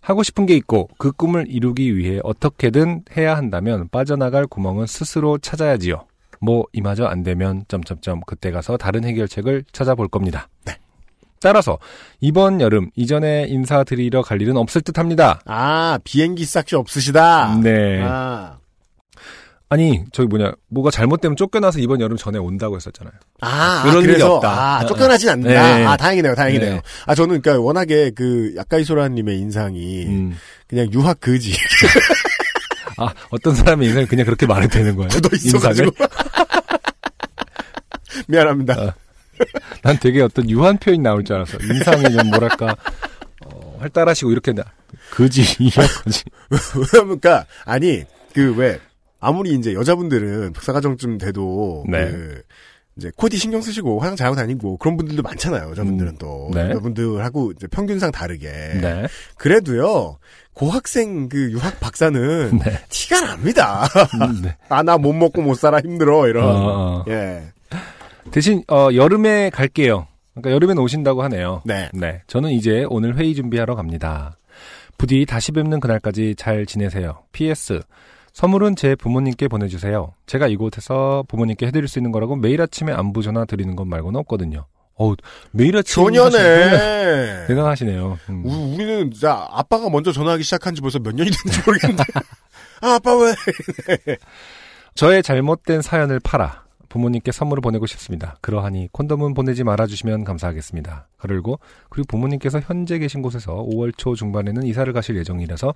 [0.00, 6.06] 하고 싶은 게 있고 그 꿈을 이루기 위해 어떻게든 해야 한다면 빠져나갈 구멍은 스스로 찾아야지요.
[6.40, 10.48] 뭐 이마저 안 되면 점점점 그때 가서 다른 해결책을 찾아볼 겁니다.
[10.66, 10.76] 네.
[11.40, 11.78] 따라서
[12.20, 15.40] 이번 여름 이전에 인사드리러 갈 일은 없을 듯합니다.
[15.46, 17.60] 아 비행기 싹시 없으시다.
[17.62, 18.02] 네.
[18.02, 18.58] 아,
[19.74, 23.12] 아니 저기 뭐냐 뭐가 잘못되면 쫓겨나서 이번 여름 전에 온다고 했었잖아요.
[23.40, 24.76] 아, 그런 아, 일이 없다.
[24.78, 25.78] 아, 쫓겨나진 않는다.
[25.78, 25.84] 네.
[25.84, 26.36] 아 다행이네요.
[26.36, 26.74] 다행이네요.
[26.74, 26.82] 네.
[27.06, 30.36] 아 저는 그러니까 워낙에 그 약가이소라님의 인상이 음.
[30.68, 31.56] 그냥 유학 그지
[32.98, 35.08] 아 어떤 사람의 인생을 그냥 그렇게 말해도 되는 거예요?
[35.08, 35.90] 굳어 있어가지고.
[38.28, 38.74] 미안합니다.
[38.80, 38.94] 아.
[39.82, 41.58] 난 되게 어떤 유한 표현이 나올 줄 알았어.
[41.60, 42.76] 인상이 좀 뭐랄까
[43.44, 44.62] 어, 활달하시고 이렇게 나
[45.10, 46.22] 그지 이거지.
[46.48, 48.78] 왜냐면 그러니까 아니 그 왜
[49.24, 52.10] 아무리 이제 여자분들은 박사과정쯤 돼도 네.
[52.10, 52.42] 그
[52.96, 55.70] 이제 코디 신경 쓰시고 화장 잘하고 다니고 그런 분들도 많잖아요.
[55.70, 56.70] 여자분들은 음, 또 네.
[56.70, 59.06] 여자분들하고 이제 평균상 다르게 네.
[59.36, 60.18] 그래도요
[60.52, 62.78] 고학생 그 유학 박사는 네.
[62.88, 63.86] 티가 납니다.
[64.22, 64.56] 음, 네.
[64.68, 66.44] 아나 못 먹고 못 살아 힘들어 이런.
[66.44, 67.04] 어, 어.
[67.08, 67.42] 예.
[68.30, 70.06] 대신 어, 여름에 갈게요.
[70.34, 71.62] 그러니까 여름엔 오신다고 하네요.
[71.64, 71.90] 네.
[71.92, 72.22] 네.
[72.26, 74.36] 저는 이제 오늘 회의 준비하러 갑니다.
[74.98, 77.24] 부디 다시 뵙는 그날까지 잘 지내세요.
[77.32, 77.80] PS.
[78.34, 80.12] 선물은 제 부모님께 보내주세요.
[80.26, 84.66] 제가 이곳에서 부모님께 해드릴 수 있는 거라고 매일 아침에 안부 전화 드리는 것 말고는 없거든요.
[84.96, 85.14] 어우,
[85.52, 85.94] 매일 아침.
[86.04, 87.46] 초년에.
[87.46, 88.18] 대단하시네요.
[88.30, 88.42] 음.
[88.44, 92.02] 우- 우리는 자 아빠가 먼저 전화하기 시작한 지 벌써 몇 년이 됐는지 모르겠는데.
[92.82, 93.34] 아 아빠 왜?
[94.96, 96.63] 저의 잘못된 사연을 팔아
[96.94, 98.36] 부모님께 선물을 보내고 싶습니다.
[98.40, 101.08] 그러하니 콘돔은 보내지 말아주시면 감사하겠습니다.
[101.16, 105.74] 그리고 그리고 부모님께서 현재 계신 곳에서 5월 초 중반에는 이사를 가실 예정이라서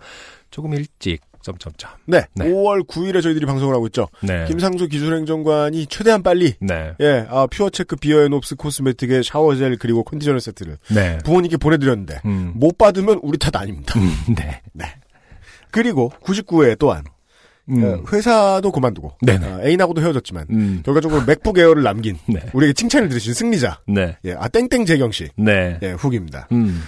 [0.52, 1.90] 조금 일찍 점점점.
[2.06, 2.44] 네, 네.
[2.44, 4.06] 5월 9일에 저희들이 방송을 하고 있죠.
[4.22, 4.44] 네.
[4.46, 6.94] 김상조 기술행정관이 최대한 빨리 네.
[7.00, 11.18] 예, 아, 퓨어체크 비어앤옵스 코스메틱의 샤워젤 그리고 컨디셔너 세트를 네.
[11.24, 12.52] 부모님께 보내드렸는데 음.
[12.54, 13.98] 못 받으면 우리 탓 아닙니다.
[13.98, 14.36] 음,
[14.72, 14.86] 네.
[15.72, 17.02] 그리고 99회 또한
[17.70, 17.84] 음.
[17.84, 19.46] 어, 회사도 그만두고 네네.
[19.46, 20.82] 어, 애인하고도 헤어졌지만 음.
[20.84, 22.40] 결과적으로 맥북 에어를 남긴 네.
[22.52, 24.16] 우리에게 칭찬을 들으신 승리자 네.
[24.24, 25.78] 예, 아 땡땡 재경 씨 네.
[25.82, 26.48] 예, 후기입니다.
[26.52, 26.82] 음.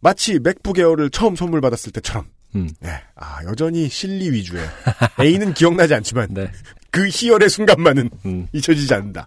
[0.00, 2.68] 마치 맥북 에어를 처음 선물 받았을 때처럼 음.
[2.84, 4.62] 예, 아 여전히 실리 위주의
[5.20, 6.50] 애인은 기억나지 않지만 네.
[6.90, 8.48] 그 희열의 순간만은 음.
[8.52, 9.26] 잊혀지지 않는다.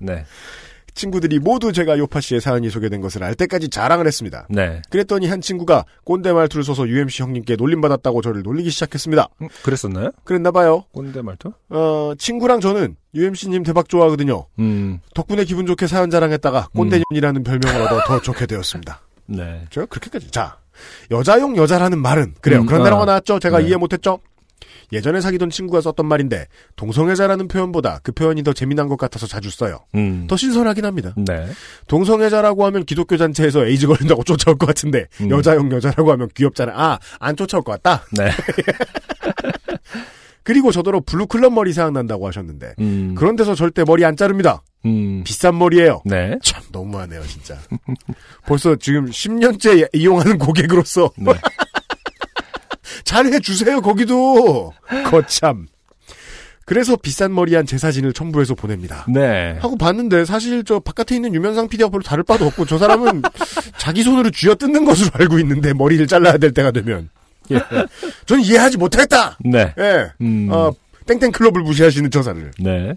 [1.00, 1.02] 네.
[1.02, 4.48] 친구들이 모두 제가 요파 씨의 사연이 소개된 것을 알 때까지 자랑을 했습니다.
[4.50, 4.82] 네.
[4.90, 9.30] 그랬더니 한 친구가 꼰대 말투를 써서 UMC 형님께 놀림받았다고 저를 놀리기 시작했습니다.
[9.42, 10.12] 음, 그랬었나요?
[10.26, 10.84] 그랬나봐요.
[10.92, 11.54] 꼰대 말투?
[11.70, 14.46] 어, 친구랑 저는 UMC님 대박 좋아하거든요.
[14.60, 15.00] 음.
[15.16, 19.02] 덕분에 기분 좋게 사연 자랑했다가 꼰대년이라는 별명을 얻어 더 좋게 되었습니다.
[19.28, 19.66] 네.
[19.70, 20.32] 제가 그렇게까지.
[20.32, 20.58] 자,
[21.12, 22.62] 여자용 여자라는 말은, 그래요.
[22.62, 22.84] 음, 그런 아.
[22.86, 23.40] 단어가 나왔죠?
[23.40, 23.68] 제가 네.
[23.68, 24.20] 이해 못했죠?
[24.92, 29.80] 예전에 사귀던 친구가 썼던 말인데, 동성애자라는 표현보다 그 표현이 더 재미난 것 같아서 자주 써요.
[29.96, 30.26] 음.
[30.28, 31.14] 더 신선하긴 합니다.
[31.18, 31.48] 네.
[31.88, 35.30] 동성애자라고 하면 기독교 단체에서 에이즈 걸린다고 쫓아올 것 같은데 음.
[35.32, 36.74] 여자용 여자라고 하면 귀엽잖아.
[36.76, 38.06] 아, 안 쫓아올 것 같다.
[38.18, 38.30] 네.
[40.44, 43.14] 그리고 저더러 블루클럽 머리 생각난다고 하셨는데 음.
[43.16, 44.64] 그런 데서 절대 머리 안 자릅니다.
[44.86, 45.24] 음.
[45.24, 46.02] 비싼 머리예요.
[46.06, 46.38] 네.
[46.42, 47.58] 참 너무하네요, 진짜.
[48.48, 51.34] 벌써 지금 10년째 이용하는 고객으로서 네.
[53.04, 54.74] 잘해 주세요, 거기도.
[55.06, 55.68] 거참.
[56.70, 59.04] 그래서 비싼 머리한 제 사진을 첨부해서 보냅니다.
[59.10, 59.58] 네.
[59.60, 63.24] 하고 봤는데 사실 저 바깥에 있는 유면상 PD와 별로 다를 바도 없고 저 사람은
[63.80, 67.10] 자기 손으로 쥐어 뜯는 것으로 알고 있는데 머리를 잘라야 될 때가 되면
[67.50, 67.60] 예.
[68.28, 69.40] 저는 이해하지 못했다.
[69.44, 69.74] 네.
[69.80, 70.12] 예.
[70.22, 70.50] 음.
[70.52, 70.72] 어,
[71.08, 72.94] 땡땡 클럽을 무시하시는 저사를 네.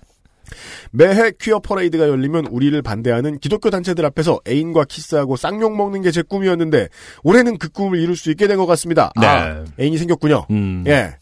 [0.93, 6.21] 매해 퀴어 퍼레이드가 열리면 우리를 반대하는 기독교 단체들 앞에서 애인과 키스하고 쌍욕 먹는 게 제
[6.23, 6.89] 꿈이었는데
[7.23, 9.11] 올해는 그 꿈을 이룰 수 있게 된 것 같습니다.
[9.21, 9.27] 네.
[9.27, 10.47] 아, 애인이 생겼군요.
[10.51, 10.85] 음.
[10.87, 11.17] 예.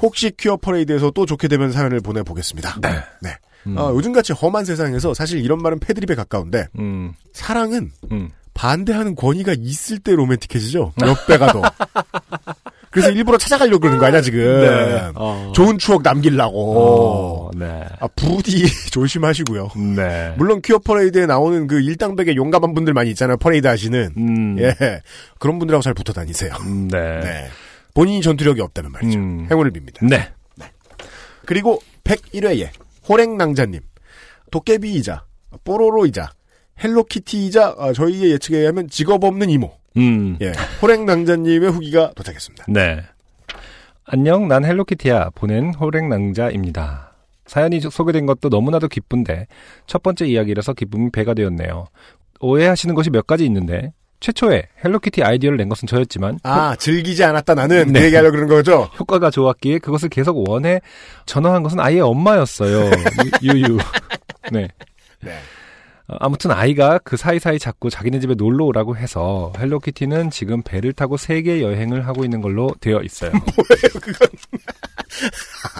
[0.00, 2.78] 혹시 퀴어 퍼레이드에서 또 좋게 되면 사연을 보내보겠습니다.
[3.20, 3.30] 네.
[3.66, 3.76] 음.
[3.78, 7.12] 어, 요즘같이 험한 세상에서 사실 이런 말은 패드립에 가까운데 음.
[7.32, 8.30] 사랑은 음.
[8.54, 10.92] 반대하는 권위가 있을 때 로맨틱해지죠.
[11.00, 11.62] 몇 배가 더.
[12.92, 14.38] 그래서 일부러 찾아가려고 그러는 거 아니야 지금.
[14.60, 15.10] 네.
[15.14, 15.50] 어.
[15.54, 16.78] 좋은 추억 남기려고.
[16.78, 17.82] 어, 네.
[17.98, 19.70] 아 부디 조심하시고요.
[19.96, 20.34] 네.
[20.36, 23.38] 물론 퀴어 퍼레이드에 나오는 그 일당백의 용감한 분들 많이 있잖아요.
[23.38, 24.12] 퍼레이드 하시는.
[24.16, 24.58] 음.
[24.60, 24.74] 예.
[25.38, 26.52] 그런 분들하고 잘 붙어 다니세요.
[26.60, 27.20] 음, 네.
[27.20, 27.48] 네.
[27.94, 29.18] 본인이 전투력이 없다면 말이죠.
[29.18, 29.46] 음.
[29.50, 30.06] 행운을 빕니다.
[30.08, 30.30] 네.
[31.46, 32.68] 그리고 101회에
[33.08, 33.80] 호랭낭자님,
[34.50, 35.24] 도깨비이자,
[35.64, 36.30] 뽀로로이자,
[36.82, 40.38] 헬로키티이자 아, 저희의 예측에 의하면 직업 없는 이모, 음.
[40.40, 42.64] 예, 호랭낭자님의 후기가 도착했습니다.
[42.68, 43.02] 네.
[44.04, 45.30] 안녕, 난 헬로키티야.
[45.34, 47.12] 보낸 호랭낭자입니다.
[47.46, 49.46] 사연이 소개된 것도 너무나도 기쁜데
[49.86, 51.86] 첫 번째 이야기라서 기쁨이 배가 되었네요.
[52.40, 57.92] 오해하시는 것이 몇 가지 있는데 최초에 헬로키티 아이디어를 낸 것은 저였지만 아, 즐기지 않았다 나는
[57.92, 58.00] 네.
[58.00, 58.88] 그 얘기하려고 그런 거죠?
[58.98, 60.80] 효과가 좋았기에 그것을 계속 원해
[61.26, 62.90] 전화한 것은 아이의 엄마였어요.
[63.42, 63.78] 유- 유유.
[64.52, 64.68] 네.
[65.20, 65.32] 네.
[66.08, 71.16] 어, 아무튼 아이가 그 사이사이 자꾸 자기네 집에 놀러 오라고 해서 헬로키티는 지금 배를 타고
[71.16, 73.32] 세계 여행을 하고 있는 걸로 되어 있어요.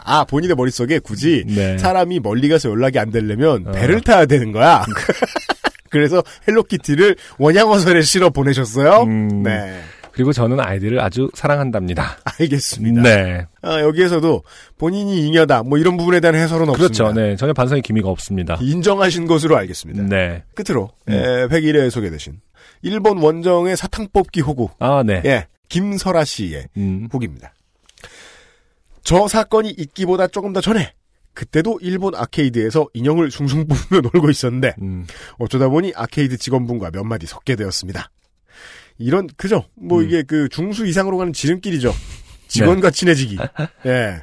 [0.04, 1.78] 아, 본인의 머릿속에 굳이 네.
[1.78, 3.72] 사람이 멀리 가서 연락이 안 되려면 어.
[3.72, 4.85] 배를 타야 되는 거야.
[5.90, 9.02] 그래서 헬로키티를 원양어설에 실어 보내셨어요?
[9.02, 9.82] 음, 네.
[10.12, 12.18] 그리고 저는 아이들을 아주 사랑한답니다.
[12.38, 13.03] 알겠습니다.
[13.03, 13.46] 네.
[13.62, 14.42] 아, 여기에서도
[14.79, 17.05] 본인이 잉여다, 뭐 이런 부분에 대한 해설은 없습니다.
[17.05, 17.12] 그렇죠.
[17.12, 17.37] 네.
[17.37, 18.59] 전혀 반성의 기미가 없습니다.
[18.61, 20.03] 인정하신 것으로 알겠습니다.
[20.05, 20.44] 네.
[20.55, 21.12] 끝으로 음.
[21.14, 22.40] 에, 101회에 소개되신
[22.83, 25.22] 일본 원정의 사탕 뽑기 호구 아, 네.
[25.25, 27.09] 예 김설아 씨의 음.
[27.11, 27.55] 후기입니다.
[29.05, 30.92] 저 사건이 있기보다 조금 더 전에
[31.35, 35.07] 그때도 일본 아케이드에서 인형을 숭숭 뽑으며 놀고 있었는데 음.
[35.38, 38.11] 어쩌다 보니 아케이드 직원분과 몇 마디 섞게 되었습니다.
[38.98, 39.64] 이런 그죠?
[39.74, 40.05] 뭐 음.
[40.05, 41.92] 이게 그 중수 이상으로 가는 지름길이죠.
[42.48, 43.38] 직원과 친해지기.
[43.87, 44.22] 예.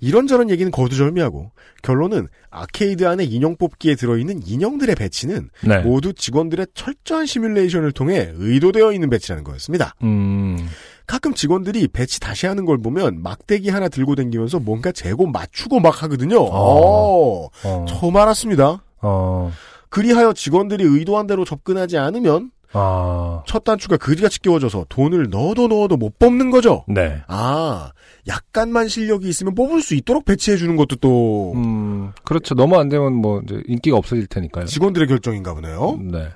[0.00, 5.78] 이런저런 얘기는 거두절미하고 결론은 아케이드 안에 인형 뽑기에 들어있는 인형들의 배치는 네.
[5.80, 9.94] 모두 직원들의 철저한 시뮬레이션을 통해 의도되어 있는 배치라는 거였습니다.
[10.02, 10.58] 음.
[11.06, 16.02] 가끔 직원들이 배치 다시 하는 걸 보면 막대기 하나 들고 다니면서 뭔가 재고 맞추고 막
[16.02, 16.40] 하거든요.
[16.42, 17.84] 어, 어.
[17.88, 18.82] 처음 알았습니다.
[19.02, 19.52] 어.
[19.88, 23.42] 그리하여 직원들이 의도한 대로 접근하지 않으면 아.
[23.46, 26.84] 첫 단추가 그지같이 끼워져서 돈을 넣어도 넣어도 못 뽑는 거죠.
[26.88, 27.22] 네.
[27.26, 27.90] 아,
[28.28, 32.12] 약간만 실력이 있으면 뽑을 수 있도록 배치해 주는 것도 또 음.
[32.24, 32.54] 그렇죠.
[32.54, 34.66] 너무 안 되면 뭐 인기가 없어질 테니까요.
[34.66, 35.98] 직원들의 결정인가 보네요.
[36.00, 36.28] 네.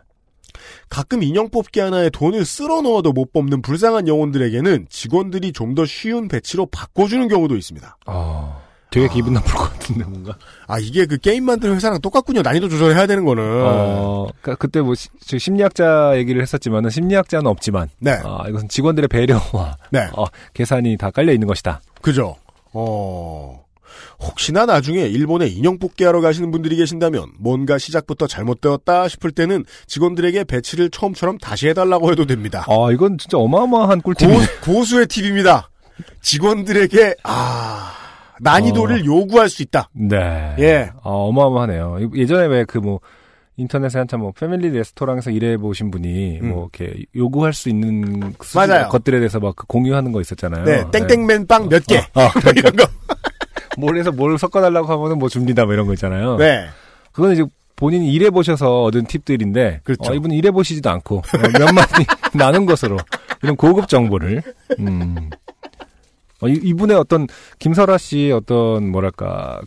[0.89, 6.29] 가끔 인형 뽑기 하나에 돈을 쓸어 넣어도 못 뽑는 불쌍한 영혼들에게는 직원들이 좀 더 쉬운
[6.29, 7.99] 배치로 바꿔주는 경우도 있습니다.
[8.07, 8.59] 아,
[8.95, 10.37] 되게 기분 나쁠 것 같은데 뭔가.
[10.69, 12.43] 아 이게 그 게임 만드는 회사랑 똑같군요.
[12.43, 13.43] 난이도 조절해야 되는 거는.
[13.45, 19.77] 어, 그그때 뭐 시- 저 심리학자 얘기를 했었지만은 심리학자는 없지만, 네, 아 이것은 직원들의 배려와
[19.91, 21.81] 네, 어, 계산이 다 깔려 있는 것이다.
[22.03, 22.37] 그죠.
[22.73, 23.65] 어
[24.21, 30.45] 혹시나 나중에 일본에 인형 뽑기 하러 가시는 분들이 계신다면 뭔가 시작부터 잘못되었다 싶을 때는 직원들에게
[30.45, 32.65] 배치를 처음처럼 다시 해달라고 해도 됩니다.
[32.69, 34.03] 아 이건 진짜 어마어마한.
[34.03, 34.13] 고,
[34.63, 35.69] 고수의 팁입니다.
[36.23, 37.93] 직원들에게 아
[38.45, 39.89] 난이도를 요구할 수 있다.
[39.93, 40.55] 네.
[40.59, 40.91] 예.
[41.03, 42.11] 아, 어마어마하네요.
[42.15, 43.01] 예전에 왜 그 뭐
[43.57, 46.49] 인터넷에 한참 뭐 패밀리 레스토랑에서 일해 보신 분이 음.
[46.51, 48.89] 뭐 이렇게 요구할 수 있는 수- 맞아요.
[48.89, 50.65] 것들에 대해서 막그 공유하는 거 있었잖아요.
[50.65, 51.99] 네, 땡땡맨 빵몇 개.
[51.99, 52.03] 어,
[52.43, 52.85] 뭐 이런 거.
[53.79, 56.37] 뭘 해서 뭘 섞어달라고 하면은 뭐 줍니다, 뭐 이런 거 있잖아요.
[56.37, 56.67] 네.
[57.13, 57.45] 그건 이제
[57.77, 60.11] 본인이 일해 보셔서 얻은 팁들인데, 그렇죠.
[60.13, 61.23] 어, 이분은 일해 보시지도 않고 어,
[61.59, 62.05] 몇 마디
[62.37, 62.97] 나눈 것으로
[63.43, 64.43] 이런 고급 정보를.
[64.81, 65.31] 음.
[66.45, 67.27] 어, 이- 이분의 어떤
[67.59, 69.61] 김설아 씨의 어떤 뭐랄까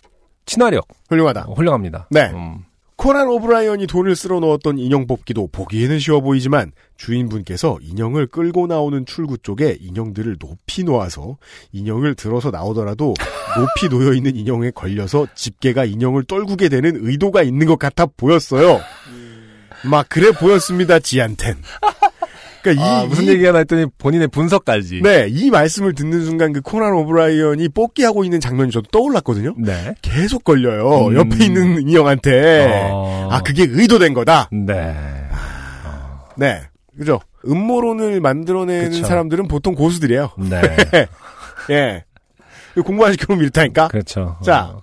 [0.45, 1.45] 친화력 훌륭하다.
[1.47, 2.07] 어, 훌륭합니다.
[2.11, 2.31] 네.
[2.33, 2.59] 음.
[2.95, 9.37] 코난 오브라이언이 돈을 쓸어 넣었던 인형 뽑기도 보기에는 쉬워 보이지만 주인분께서 인형을 끌고 나오는 출구
[9.37, 11.37] 쪽에 인형들을 높이 놓아서
[11.73, 13.13] 인형을 들어서 나오더라도
[13.55, 18.79] 높이 놓여 있는 인형에 걸려서 집게가 인형을 떨구게 되는 의도가 있는 것 같아 보였어요.
[19.87, 20.97] 막 그래 보였습니다.
[20.97, 21.55] 지한텐.
[22.61, 25.01] 그러니까 이, 아, 무슨 이- 얘기가 나 했더니 본인의 분석까지.
[25.03, 29.55] 네, 이 말씀을 듣는 순간 그 코난 오브라이언이 뽑기 하고 있는 장면이 저도 떠올랐거든요.
[29.57, 29.95] 네.
[30.01, 31.07] 계속 걸려요.
[31.07, 31.15] 음.
[31.15, 32.89] 옆에 있는 인형한테.
[32.91, 33.29] 어.
[33.31, 34.49] 아, 그게 의도된 거다.
[34.51, 34.95] 네.
[36.37, 36.61] 네.
[36.97, 37.19] 그죠?
[37.47, 39.05] 음모론을 만들어내는 그쵸.
[39.05, 40.31] 사람들은 보통 고수들이에요.
[40.49, 40.61] 네.
[41.69, 42.03] 예.
[42.83, 43.87] 공부 안 시켜놓으면 이렇다니까?
[43.87, 44.37] 그렇죠.
[44.43, 44.71] 자.
[44.75, 44.81] 어.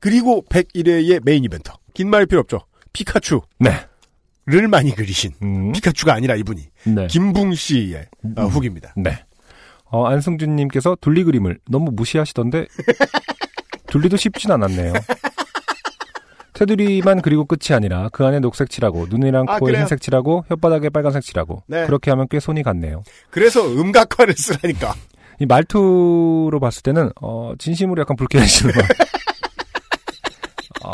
[0.00, 1.70] 그리고 101회의 메인 이벤트.
[1.94, 2.60] 긴 말 필요 없죠.
[2.92, 3.42] 피카츄
[4.46, 4.66] 를 네.
[4.66, 5.32] 많이 그리신.
[5.42, 5.72] 음.
[5.72, 6.62] 피카츄가 아니라 이분이.
[6.84, 7.06] 네.
[7.06, 8.92] 김붕 씨의 어, 후기입니다.
[8.96, 9.24] 네.
[9.84, 12.66] 어, 안승준님께서 둘리 그림을 너무 무시하시던데
[13.88, 14.92] 둘리도 쉽진 않았네요.
[16.52, 19.82] 테두리만 그리고 끝이 아니라 그 안에 녹색 칠하고 눈이랑 아, 코에 그래요?
[19.82, 21.84] 흰색 칠하고 혓바닥에 빨간색 칠하고 네.
[21.86, 23.02] 그렇게 하면 꽤 손이 갔네요.
[23.30, 24.94] 그래서 음각화를 쓰라니까.
[25.40, 28.80] 이 말투로 봤을 때는 어, 진심으로 약간 불쾌해지는 거.
[30.88, 30.92] 어,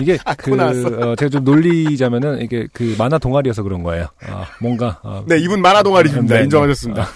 [0.00, 0.52] 이게 아, 그.
[0.54, 4.06] 어, 제가 좀 놀리자면은 이게 그 만화 동아리여서 그런 거예요.
[4.26, 6.36] 아, 뭔가 어, 네, 이분 만화 동아리입니다.
[6.36, 7.06] 네, 인정하셨습니다.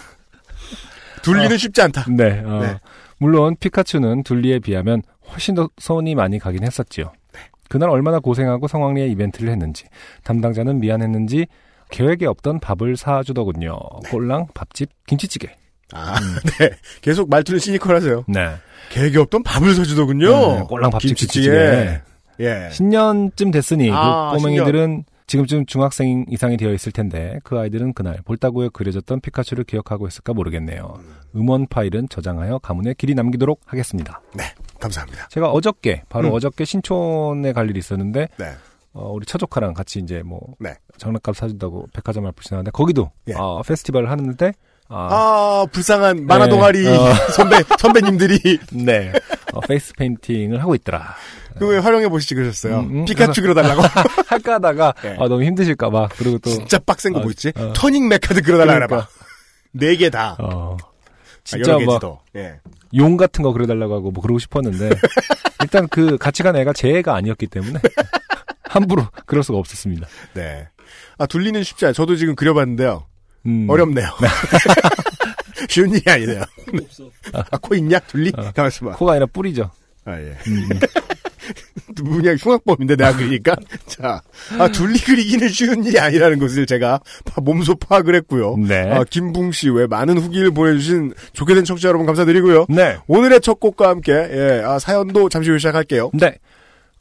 [1.23, 2.07] 둘리는 쉽지 않다.
[2.11, 2.81] 네, 어, 네.
[3.19, 7.13] 물론 피카츄는 둘리에 비하면 훨씬 더 손이 많이 가긴 했었지요.
[7.33, 7.41] 네.
[7.69, 9.85] 그날 얼마나 고생하고 성황리에 이벤트를 했는지
[10.25, 11.47] 담당자는 미안했는지
[11.91, 13.79] 계획에 없던 밥을 사주더군요.
[14.03, 14.11] 네.
[14.11, 15.55] 꼴랑 밥집 김치찌개.
[15.93, 16.17] 아,
[16.59, 16.71] 네.
[17.03, 18.25] 계속 말투는 시니컬하세요.
[18.27, 18.55] 네.
[18.91, 20.27] 계획이 없던 밥을 사주더군요.
[20.57, 22.01] 네, 꼴랑 밥집 김치찌개.
[22.43, 22.69] 예.
[22.71, 28.69] 신년쯤 됐으니 아, 그 꼬맹이들은 지금쯤 중학생 이상이 되어 있을 텐데 그 아이들은 그날 볼따구에
[28.73, 30.99] 그려졌던 피카츄를 기억하고 있을까 모르겠네요.
[31.35, 34.21] 음원 파일은 저장하여 가문에 길이 남기도록 하겠습니다.
[34.35, 34.45] 네.
[34.79, 35.29] 감사합니다.
[35.29, 36.35] 제가 어저께 바로 음.
[36.35, 38.47] 어저께 신촌에 갈 일이 있었는데 네.
[38.93, 40.75] 어, 우리 처조카랑 같이 이제 뭐 네.
[40.99, 43.35] 장난감 사준다고 백화점 앞을 지나는데 거기도 예.
[43.35, 44.53] 어, 페스티벌을 하는데
[44.89, 46.51] 아, 아, 불쌍한 만화 네.
[46.51, 47.15] 동아리 어.
[47.35, 49.13] 선배, 선배님들이 네
[49.53, 51.15] 어, 페이스 페인팅을 하고 있더라.
[51.59, 52.81] 그거 활용해 보시지 그러셨어요.
[52.81, 53.05] 음, 음.
[53.05, 53.83] 피카츄 그려달라고.
[54.27, 55.11] 할까 하다가 예.
[55.19, 57.53] 아, 너무 힘드실까봐 그리고 또 진짜 빡센 거 어, 뭐 있지?
[57.57, 57.73] 어.
[57.75, 59.09] 터닝 메카드 그려달라 그러니까.
[59.73, 60.37] 네 개 다.
[60.39, 60.85] 어, 아,
[61.45, 62.19] 진짜 여러 막 개지도.
[62.37, 62.55] 예.
[62.95, 64.91] 용 같은 거 그려달라고 하고 뭐 그러고 싶었는데
[65.63, 67.79] 일단 그 같이 간 애가 제 애가 아니었기 때문에
[68.65, 70.07] 함부로 그럴 수가 없었습니다.
[70.35, 70.69] 네.
[71.19, 71.93] 아, 둘리는 쉽지 않아요.
[71.95, 73.07] 저도 지금 그려봤는데요.
[73.47, 74.07] 음, 어렵네요.
[75.69, 76.43] 쉬운 일이 아니네요.
[76.83, 77.11] 없어.
[77.33, 77.99] 아, 코 있냐?
[78.01, 78.31] 둘리?
[78.37, 78.51] 어.
[78.55, 78.93] 가만있어 봐.
[78.97, 79.71] 코가 아니라 뿌리죠.
[80.05, 80.37] 아, 예.
[80.49, 80.69] 음,
[81.95, 83.55] 그냥 흉악범인데 내가 그리니까.
[83.87, 84.21] 자,
[84.59, 88.57] 아, 둘리 그리기는 쉬운 일이 아니라는 것을 제가 파- 몸소 파악을 했고요.
[88.57, 88.91] 네.
[88.91, 92.67] 아, 김붕 씨 외 많은 후기를 보내주신 좋게 된 청취자 여러분 감사드리고요.
[92.69, 92.97] 네.
[93.07, 96.11] 오늘의 첫 곡과 함께 예, 아, 사연도 잠시 후에 시작할게요.
[96.15, 96.37] 네.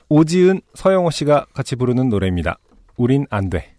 [0.10, 2.58] 오지은, 서영호 씨가 같이 부르는 노래입니다.
[2.98, 3.74] 우린 안 돼.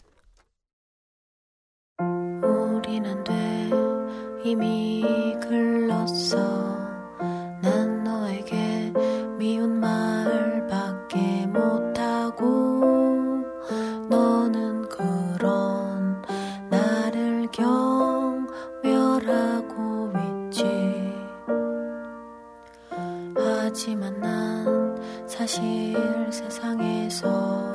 [25.42, 25.96] 사실
[26.30, 27.74] 세상에서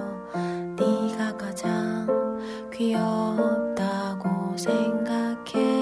[0.78, 2.08] 네가 가장
[2.72, 5.77] 귀엽다고 생각해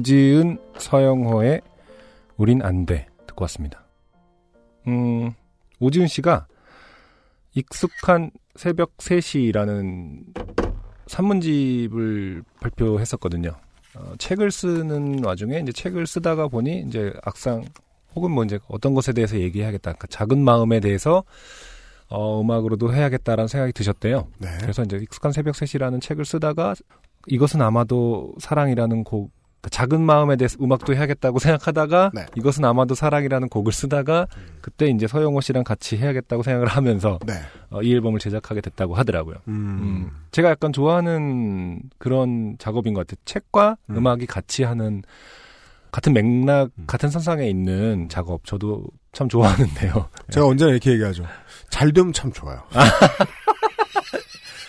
[0.00, 1.60] 오지은 서영호의
[2.38, 3.06] 우린 안 돼.
[3.26, 3.84] 듣고 왔습니다.
[4.86, 5.32] 음,
[5.78, 6.46] 오지은 씨가
[7.54, 10.22] 익숙한 새벽 3시라는
[11.06, 13.50] 산문집을 발표했었거든요.
[13.96, 17.64] 어, 책을 쓰는 와중에 이제 책을 쓰다가 보니 이제 악상
[18.14, 19.92] 혹은 뭐 이제 어떤 것에 대해서 얘기해야겠다.
[19.92, 21.24] 그러니까 작은 마음에 대해서
[22.08, 24.28] 어, 음악으로도 해야겠다라는 생각이 드셨대요.
[24.38, 24.48] 네.
[24.62, 26.74] 그래서 이제 익숙한 새벽 3시라는 책을 쓰다가
[27.26, 32.26] 이것은 아마도 사랑이라는 곡 작은 마음에 대해서 음악도 해야겠다고 생각하다가 네.
[32.36, 34.26] 이것은 아마도 사랑이라는 곡을 쓰다가
[34.62, 37.34] 그때 이제 서영호 씨랑 같이 해야겠다고 생각을 하면서 네.
[37.70, 39.36] 어, 이 앨범을 제작하게 됐다고 하더라고요.
[39.48, 39.52] 음.
[39.54, 40.10] 음.
[40.32, 43.20] 제가 약간 좋아하는 그런 작업인 것 같아요.
[43.26, 43.96] 책과 음.
[43.98, 44.06] 음.
[44.06, 45.02] 악이 같이 하는
[45.92, 46.84] 같은 맥락, 음.
[46.86, 50.08] 같은 선상에 있는 작업 저도 참 좋아하는데요.
[50.30, 51.24] 제가 언제나 이렇게 얘기하죠.
[51.68, 52.62] 잘 되면 참 좋아요.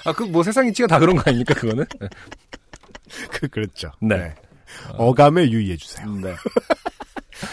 [0.03, 1.85] 아, 그 뭐 세상 이치가 다 그런 거 아닙니까, 그거는?
[3.31, 3.91] 그, 그렇죠.
[4.01, 4.33] 네.
[4.97, 6.09] 어감에 유의해 주세요.
[6.15, 6.35] 네.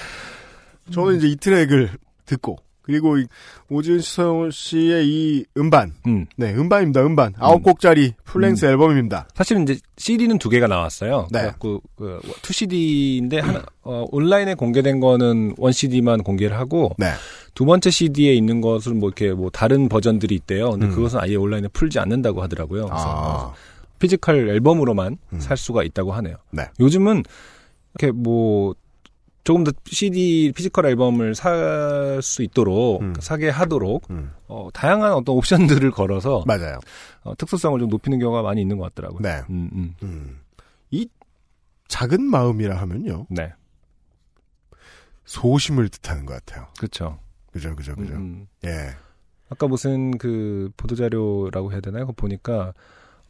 [0.92, 1.90] 저는 이제 이 트랙을
[2.26, 3.26] 듣고, 그리고 이
[3.68, 5.92] 오지은 서영훈 씨의 이 음반.
[6.06, 6.24] 음.
[6.36, 7.34] 네, 음반입니다, 음반.
[7.38, 9.28] 아홉 곡짜리 풀랭스 앨범입니다.
[9.34, 11.28] 사실은 이제 CD는 두 개가 나왔어요.
[11.30, 11.40] 네.
[11.40, 17.10] 그래갖고 그 2CD인데 하나 어, 온라인에 공개된 거는 원 CD만 공개를 하고 네.
[17.54, 20.70] 두 번째 CD에 있는 것은 뭐 이렇게 뭐 다른 버전들이 있대요.
[20.70, 20.94] 근데 음.
[20.94, 22.86] 그것은 아예 온라인에 풀지 않는다고 하더라고요.
[22.86, 23.52] 그래서 아,
[23.98, 25.40] physical 앨범으로만 음.
[25.40, 26.36] 살 수가 있다고 하네요.
[26.50, 26.64] 네.
[26.80, 27.22] 요즘은
[27.94, 28.74] 이렇게 뭐
[29.44, 33.14] 조금 더 CD physical 앨범을 살 수 있도록 음.
[33.20, 36.78] 사게 하도록 음, 어, 다양한 어떤 옵션들을 걸어서 맞아요.
[37.22, 39.20] 어, 특수성을 좀 높이는 경우가 많이 있는 것 같더라고요.
[39.20, 39.42] 네.
[39.50, 39.94] 음, 음.
[40.02, 40.40] 음.
[40.90, 41.08] 이
[41.88, 43.26] 작은 마음이라 하면요.
[43.30, 43.52] 네.
[45.24, 46.66] 소심을 뜻하는 것 같아요.
[46.78, 47.18] 그렇죠.
[47.52, 48.14] 그죠, 그죠, 그죠.
[48.14, 48.48] 음, 음.
[48.64, 48.94] 예.
[49.50, 52.06] 아까 무슨 그 보도자료라고 해야 되나요?
[52.06, 52.72] 그거 보니까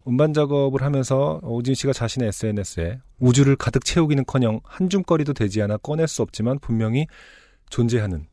[0.08, 6.08] 음반 작업을 하면서 오진 씨가 자신의 SNS에 우주를 가득 채우기는커녕 한 줌거리도 되지 않아 꺼낼
[6.08, 7.06] 수 없지만 분명히
[7.68, 8.26] 존재하는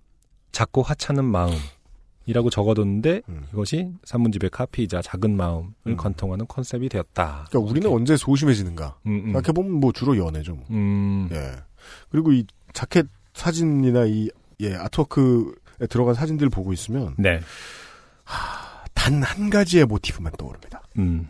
[0.53, 3.45] 작고 하찮은 마음이라고 적어뒀는데 음.
[3.51, 5.97] 이것이 산문집의 카피이자 작은 마음을 음.
[5.97, 7.47] 건통하는 컨셉이 되었다.
[7.49, 8.99] 그러니까 우리는 언제 소심해지는가?
[9.07, 9.23] 음, 음.
[9.33, 10.55] 생각해 보면 뭐 주로 연애죠.
[10.55, 10.65] 뭐.
[10.71, 11.51] 음, 예.
[12.09, 14.29] 그리고 이 자켓 사진이나 이,
[14.61, 17.41] 예, 아트워크에 들어간 사진들 보고 있으면 네.
[18.93, 20.81] 단 한 가지의 모티브만 떠오릅니다.
[20.97, 21.27] 음,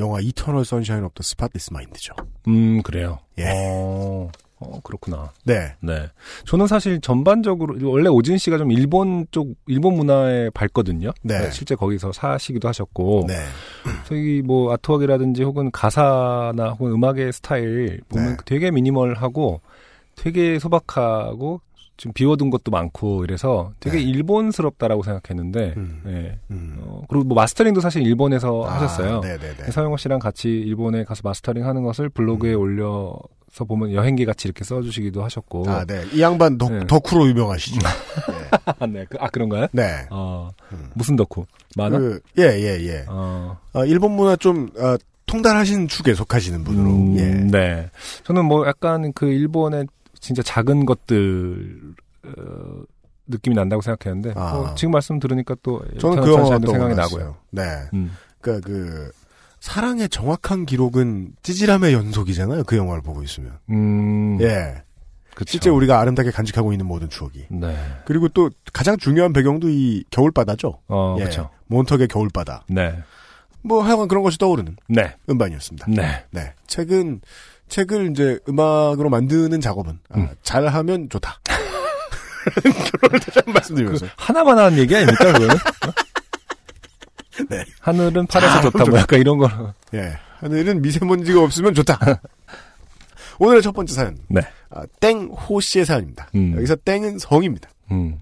[0.00, 2.14] 영화 Eternal Sunshine of the Spotless Mind죠.
[2.48, 3.18] 음, 그래요.
[3.38, 3.44] 예.
[3.54, 5.32] 어, 어, 그렇구나.
[5.44, 5.74] 네.
[5.80, 6.08] 네.
[6.46, 11.12] 저는 사실 전반적으로, 원래 오진 씨가 좀 일본 쪽, 일본 문화에 밝거든요.
[11.22, 11.50] 네.
[11.50, 13.26] 실제 거기서 사시기도 하셨고.
[13.28, 13.34] 네.
[14.06, 18.36] 저기 뭐 artwork이라든지 혹은 가사나 혹은 음악의 스타일 보면 네.
[18.44, 19.60] 되게 미니멀하고
[20.16, 21.60] 되게 소박하고
[22.00, 24.02] 좀 비워둔 것도 많고 이래서 되게 네.
[24.04, 26.00] 일본스럽다라고 생각했는데, 음.
[26.02, 26.38] 네.
[26.50, 26.78] 음.
[26.80, 29.18] 어, 그리고 뭐 마스터링도 사실 일본에서 하셨어요.
[29.18, 29.70] 아, 네네네.
[29.70, 33.14] 서영호 씨랑 같이 일본에 가서 마스터링 하는 것을 블로그에 올려
[33.52, 35.64] 서 보면 여행기 같이 이렇게 써주시기도 하셨고.
[35.68, 36.02] 아, 네.
[36.14, 36.86] 이 양반 덕, 네.
[36.86, 37.80] 덕후로 유명하시죠.
[38.78, 39.04] 아, 네.
[39.10, 39.66] 그- 아, 그런가요?
[39.72, 40.06] 네.
[40.08, 40.88] 어, 음.
[40.94, 41.44] 무슨 덕후?
[41.76, 41.98] 만화?
[41.98, 43.04] 그, 예, 예, 예.
[43.08, 44.96] 어, 아, 일본 문화 좀, 아,
[45.26, 47.24] 통달하신 축에 속하시는 분으로, 음, 예.
[47.58, 47.90] 네.
[48.24, 49.86] 저는 뭐 약간 그 일본의
[50.20, 51.94] 진짜 작은 것들을
[53.26, 54.54] 느낌이 난다고 생각했는데 아.
[54.54, 57.36] 뭐 지금 말씀 들으니까 또 저는 그 영화가 생각이 나고요.
[57.50, 57.62] 네.
[57.94, 58.12] 음.
[58.40, 59.10] 그러니까 그
[59.60, 62.64] 사랑의 정확한 기록은 찌질함의 연속이잖아요.
[62.64, 63.58] 그 영화를 보고 있으면.
[63.70, 64.38] 음.
[64.40, 64.82] 예.
[65.34, 65.52] 그쵸.
[65.52, 67.46] 실제 우리가 아름답게 간직하고 있는 모든 추억이.
[67.50, 67.76] 네.
[68.04, 70.80] 그리고 또 가장 중요한 배경도 이 겨울바다죠.
[70.88, 71.22] 어, 예.
[71.22, 71.50] 그렇죠.
[71.66, 72.64] 몬턱의 겨울바다.
[72.68, 72.98] 네.
[73.62, 75.14] 뭐 하여간 그런 것이 떠오르는 네.
[75.28, 75.86] 음반이었습니다.
[75.88, 76.24] 네.
[76.30, 76.52] 네.
[76.66, 77.20] 책은
[77.70, 80.28] 책을 이제 음악으로 만드는 작업은 아, 음.
[80.42, 81.40] 잘하면 좋다.
[82.62, 85.50] 결론을 다시 한번 말씀드리면서 하나만 하는 얘기 아닙니까, 그거는?
[85.54, 85.58] 어?
[87.48, 87.64] 네.
[87.80, 88.98] 하늘은 파래서 잘 좋다, 뭐.
[88.98, 89.74] 약간 이런 거.
[89.94, 90.18] 예.
[90.40, 91.98] 하늘은 미세먼지가 없으면 좋다.
[93.38, 94.18] 오늘의 첫 번째 사연.
[94.28, 94.40] 네.
[94.68, 96.28] 아, 땡호 씨의 사연입니다.
[96.34, 96.54] 음.
[96.56, 97.70] 여기서 땡은 성입니다.
[97.90, 98.18] 음.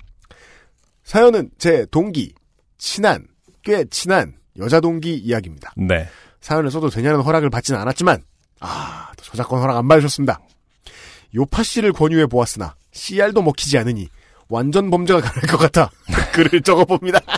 [1.05, 2.35] 사연은 제 동기,
[2.77, 3.27] 친한,
[3.63, 5.73] 꽤 친한 여자 동기 이야기입니다.
[5.77, 6.09] 네.
[6.41, 8.23] 사연을 써도 되냐는 허락을 받지는 않았지만,
[8.61, 10.41] 아, 또 저작권 허락 안 받으셨습니다.
[11.35, 14.09] 요파 씨를 권유해 보았으나, CR도 먹히지 않으니,
[14.49, 15.91] 완전 범죄가 가능할 것 같아.
[16.33, 17.21] 글을 적어봅니다.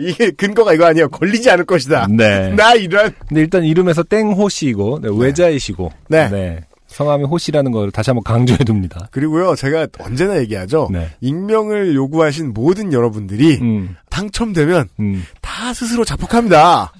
[0.00, 1.08] 이게 근거가 이거 아니에요.
[1.08, 2.08] 걸리지 않을 것이다.
[2.10, 2.52] 네.
[2.54, 3.12] 나 이런.
[3.26, 5.92] 근데 일단 이름에서 땡호씨이고, 네, 외자이시고.
[6.08, 6.60] 네.
[6.88, 9.08] 성함이 호씨라는 걸 다시 한번 강조해 둡니다.
[9.12, 10.88] 그리고요, 제가 언제나 얘기하죠.
[10.90, 11.10] 네.
[11.20, 16.92] 익명을 요구하신 모든 여러분들이 음, 당첨되면 음, 다 스스로 자폭합니다.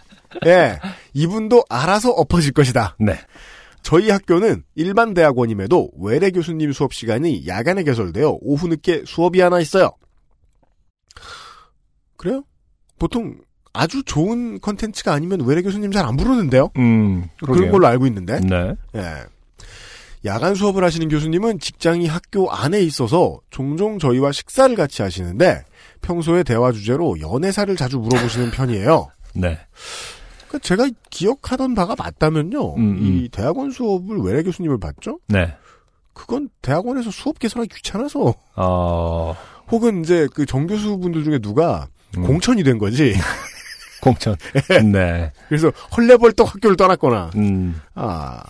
[0.47, 0.79] 예.
[1.15, 2.97] 이분도 알아서 엎어질 것이다.
[3.01, 3.19] 네.
[3.83, 9.91] 저희 학교는 일반 대학원임에도 외래 교수님 수업 시간이 야간에 개설되어 오후 늦게 수업이 하나 있어요.
[12.17, 12.43] 그래요?
[12.99, 13.37] 보통
[13.73, 16.71] 아주 좋은 컨텐츠가 아니면 외래 교수님 잘 안 부르는데요?
[16.79, 17.73] 음, 그런 그러게요.
[17.73, 18.41] 걸로 알고 있는데.
[18.41, 18.75] 네.
[18.97, 19.03] 예.
[20.25, 25.63] 야간 수업을 하시는 교수님은 직장이 학교 안에 있어서 종종 저희와 식사를 같이 하시는데
[26.03, 29.09] 평소에 대화 주제로 연애사를 자주 물어보시는 편이에요.
[29.35, 29.59] 네.
[30.49, 32.75] 그러니까 제가 기억하던 바가 맞다면요.
[32.77, 32.99] 음, 음.
[33.03, 35.21] 이 대학원 수업을 외래 교수님을 받죠?
[35.29, 35.55] 네.
[36.15, 39.37] 그건 대학원에서 수업 개설하기 귀찮아서 어,
[39.71, 41.87] 혹은 이제 그 정교수분들 중에 누가
[42.17, 42.27] 음.
[42.27, 43.15] 공천이 된 거지.
[44.03, 44.37] 공천.
[44.93, 45.33] 네.
[45.49, 47.31] 그래서 헐레벌떡 학교를 떠났거나.
[47.37, 48.43] 음, 아.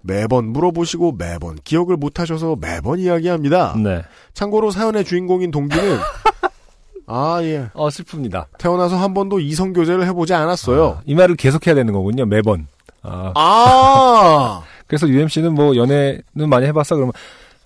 [0.00, 3.76] 매번 물어보시고 매번 기억을 못 하셔서 매번 이야기합니다.
[3.82, 4.02] 네.
[4.32, 5.98] 참고로 사연의 주인공인 동기는
[7.08, 7.68] 아, 예.
[7.72, 8.46] 어, 슬픕니다.
[8.58, 10.98] 태어나서 한 번도 이성 교제를 해보지 않았어요.
[10.98, 12.66] 아, 이 말을 계속해야 되는 거군요, 매번.
[13.02, 14.62] 아, 아!
[14.86, 16.96] 그래서 UMC는 뭐 연애는 많이 해봤어?
[16.96, 17.12] 그러면,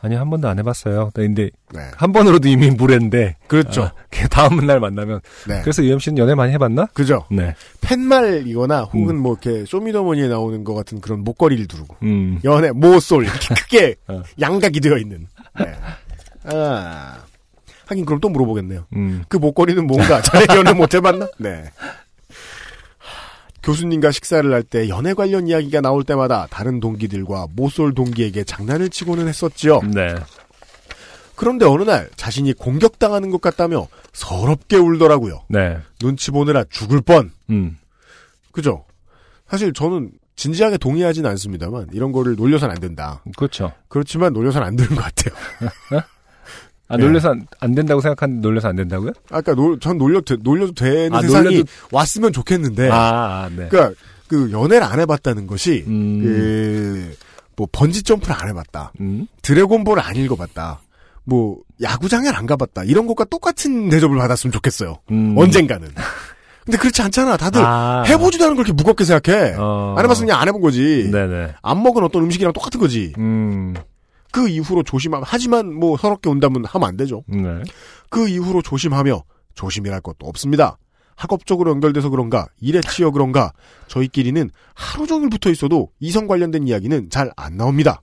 [0.01, 1.11] 아니, 한 번도 안 해봤어요.
[1.14, 1.80] 근데 네.
[1.97, 3.36] 한 번으로도 이미 무례인데.
[3.49, 3.82] 그렇죠.
[3.82, 3.93] 아,
[4.30, 5.20] 다음 날 만나면.
[5.49, 5.61] 네.
[5.62, 6.86] 그래서 UMC는 연애 많이 해봤나?
[6.93, 7.24] 그죠?
[7.30, 7.55] 네.
[7.80, 12.40] 팻말이거나 혹은 뭐 이렇게 쇼미더머니에 나오는 것 같은 그런 목걸이를 두르고 음.
[12.45, 14.22] 연애 모쏠 이렇게 크게 어.
[14.40, 15.26] 양각이 되어 있는.
[15.59, 15.72] 네.
[16.45, 17.18] 아.
[17.87, 18.87] 하긴 그럼 또 물어보겠네요.
[18.95, 19.24] 음.
[19.28, 21.28] 그 목걸이는 뭔가 자네 연애 못 해봤나?
[21.39, 21.64] 네.
[23.62, 29.28] 교수님과 식사를 할 때 연애 관련 이야기가 나올 때마다 다른 동기들과 모쏠 동기에게 장난을 치고는
[29.28, 29.80] 했었지요.
[29.95, 30.14] 네.
[31.37, 35.45] 그런데 어느 날 자신이 공격당하는 것 같다며 서럽게 울더라고요.
[35.49, 35.78] 네.
[36.01, 37.30] 눈치 보느라 죽을 뻔.
[37.51, 37.78] 음.
[38.53, 38.85] 그죠?
[39.49, 43.22] 사실 저는 진지하게 동의하진 않습니다만 이런 거를 놀려서는 안 된다.
[43.37, 43.72] 그렇죠.
[43.89, 45.35] 그렇지만 놀려서는 안 되는 것 같아요.
[46.93, 47.05] 아, 네.
[47.05, 49.12] 놀려서 안, 안 된다고 생각하는데 놀려서 안 된다고요?
[49.30, 52.90] 아까 놀, 전 놀려, 놀려도 되는 아, 세상이 놀려도- 왔으면 좋겠는데.
[52.90, 53.68] 아, 아, 네.
[53.68, 56.20] 그러니까 그 연애를 안 해봤다는 것이 음.
[56.22, 57.14] 그,
[57.57, 58.93] 뭐 번지 점프를 안 해봤다.
[59.01, 59.26] 음.
[59.43, 60.80] 드래곤볼을 안 읽어봤다.
[61.24, 62.84] 뭐 야구장을 안 가봤다.
[62.84, 64.99] 이런 것과 똑같은 대접을 받았으면 좋겠어요.
[65.11, 65.34] 음.
[65.36, 65.88] 언젠가는.
[66.64, 67.36] 근데 그렇지 않잖아.
[67.36, 68.05] 다들 아.
[68.07, 69.55] 해보지도 않은 걸 그렇게 무겁게 생각해.
[69.59, 69.95] 어.
[69.99, 71.09] 안 해봤으면 그냥 안 해본 거지.
[71.12, 71.55] 네네.
[71.61, 73.12] 안 먹은 어떤 음식이랑 똑같은 거지.
[73.18, 73.74] 음.
[74.33, 77.22] 그 이후로 조심하면 하지만 뭐 서럽게 온다면 하면 안 되죠.
[77.28, 77.62] 네.
[78.11, 79.22] 그 이후로 조심하며
[79.55, 80.78] 조심이랄 것도 없습니다.
[81.14, 83.53] 학업적으로 연결돼서 그런가 일에 치여 그런가
[83.87, 88.01] 저희끼리는 하루 종일 붙어 있어도 이성 관련된 이야기는 잘 안 나옵니다.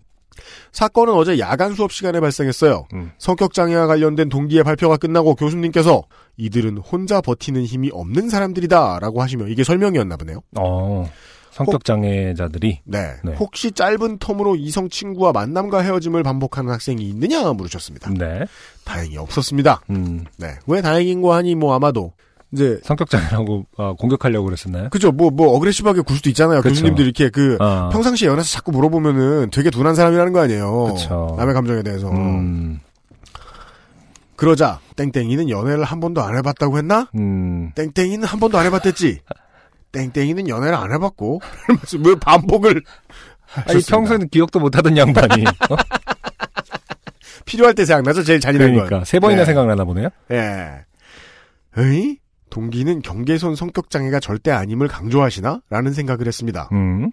[0.71, 2.85] 사건은 어제 야간 수업 시간에 발생했어요.
[2.93, 3.11] 음.
[3.17, 6.03] 성격 장애와 관련된 동기의 발표가 끝나고 교수님께서
[6.37, 10.39] 이들은 혼자 버티는 힘이 없는 사람들이다라고 하시며 이게 설명이었나 보네요.
[10.57, 11.11] 어.
[11.51, 13.13] 성격 장애자들이 네.
[13.23, 13.33] 네.
[13.35, 18.11] 혹시 짧은 텀으로 이성 친구와 만남과 헤어짐을 반복하는 학생이 있느냐 물으셨습니다.
[18.13, 18.45] 네.
[18.85, 19.81] 다행히 없었습니다.
[19.89, 20.25] 음.
[20.37, 20.55] 네.
[20.67, 22.13] 왜 다행인 거 하니 뭐 아마도
[22.51, 24.89] 이제 성격 장애라고 아, 공격하려고 그랬었나요?
[24.89, 26.61] 그죠 뭐뭐 어그레시브하게 굴 수도 있잖아요.
[26.61, 26.69] 그쵸.
[26.69, 27.89] 교수님들 이렇게 그 아.
[27.91, 30.93] 평상시에 연애서 자꾸 물어보면은 되게 둔한 사람이라는 거 아니에요.
[30.95, 31.35] 그쵸.
[31.37, 32.09] 남의 감정에 대해서.
[32.09, 32.79] 음.
[34.35, 37.09] 그러자 땡땡이는 연애를 한 번도 안 해봤다고 했나?
[37.15, 37.71] 음.
[37.75, 39.19] 땡땡이는 한 번도 안 해봤댔지.
[39.91, 41.41] 땡땡이는 연애를 안 해봤고
[42.05, 42.81] 왜 반복을
[43.67, 43.81] 아니.
[43.83, 45.75] 평소에는 기억도 못하던 양반이 어?
[47.45, 48.23] 필요할 때 생각나죠.
[48.23, 48.85] 제일 잔인한 건.
[48.85, 49.45] 그러니까 세 번이나 네.
[49.45, 50.09] 생각나나 보네요.
[50.31, 50.85] 예.
[51.77, 52.17] 에이?
[52.51, 55.61] 동기는 경계선 성격 장애가 절대 아님을 강조하시나?
[55.69, 56.69] 라는 생각을 했습니다.
[56.71, 57.11] 음.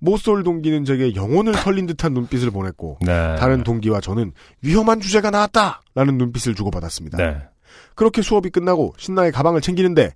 [0.00, 3.34] 모쏠 동기는 제게 영혼을 털린 듯한 눈빛을 보냈고 네.
[3.36, 7.18] 다른 동기와 저는 위험한 주제가 나왔다 라는 눈빛을 주고받았습니다.
[7.18, 7.36] 네.
[7.96, 10.14] 그렇게 수업이 끝나고 신나게 가방을 챙기는데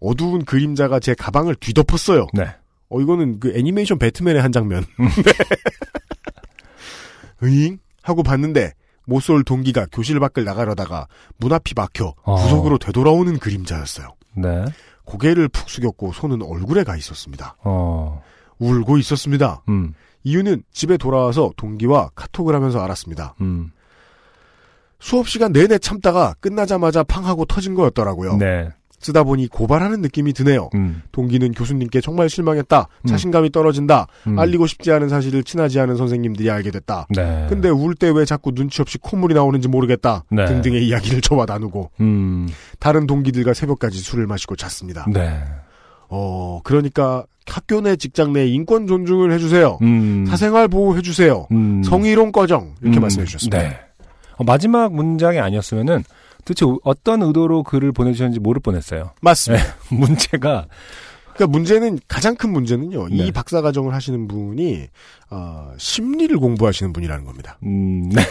[0.00, 2.26] 어두운 그림자가 제 가방을 뒤덮었어요.
[2.34, 2.54] 네.
[2.88, 4.84] 어 이거는 그 애니메이션 배트맨의 한 장면.
[5.00, 5.08] 음.
[5.22, 5.32] 네.
[7.42, 8.72] 으잉 하고 봤는데
[9.06, 11.06] 모쏠 동기가 교실 밖을 나가려다가
[11.38, 12.34] 문 앞이 막혀 어.
[12.36, 14.08] 구석으로 되돌아오는 그림자였어요.
[14.36, 14.64] 네.
[15.04, 17.56] 고개를 푹 숙였고 손은 얼굴에 가 있었습니다.
[17.64, 18.22] 어.
[18.58, 19.62] 울고 있었습니다.
[19.68, 19.94] 음.
[20.22, 23.34] 이유는 집에 돌아와서 동기와 카톡을 하면서 알았습니다.
[23.42, 23.72] 음.
[24.98, 28.38] 수업 시간 내내 참다가 끝나자마자 팡 하고 터진 거였더라고요.
[28.38, 28.70] 네.
[29.04, 30.70] 쓰다 보니 고발하는 느낌이 드네요.
[30.74, 31.02] 음.
[31.12, 32.88] 동기는 교수님께 정말 실망했다.
[33.02, 33.06] 음.
[33.06, 34.06] 자신감이 떨어진다.
[34.26, 34.38] 음.
[34.38, 37.06] 알리고 싶지 않은 사실을 친하지 않은 선생님들이 알게 됐다.
[37.10, 37.46] 네.
[37.48, 40.24] 근데 울 때 왜 자꾸 눈치 없이 콧물이 나오는지 모르겠다.
[40.30, 40.46] 네.
[40.46, 42.48] 등등의 이야기를 저와 나누고 음.
[42.80, 45.06] 다른 동기들과 새벽까지 술을 마시고 잤습니다.
[45.12, 45.38] 네.
[46.08, 49.78] 어, 그러니까 학교 내 직장 내 인권 존중을 해주세요.
[49.82, 50.24] 음.
[50.26, 51.46] 사생활 보호 해주세요.
[51.52, 51.82] 음.
[51.82, 53.02] 성희롱 꺼정 이렇게 음.
[53.02, 53.58] 말씀해 주셨습니다.
[53.58, 53.78] 네.
[54.36, 56.04] 어, 마지막 문장이 아니었으면은
[56.44, 59.12] 도대체 어떤 의도로 글을 보내주셨는지 모를 뻔했어요.
[59.20, 59.64] 맞습니다.
[59.90, 60.66] 문제가
[61.34, 63.08] 그러니까 문제는 가장 큰 문제는요.
[63.08, 63.16] 네.
[63.16, 64.86] 이 박사 과정을 하시는 분이
[65.30, 67.58] 어, 심리를 공부하시는 분이라는 겁니다.
[67.64, 68.22] 음, 네.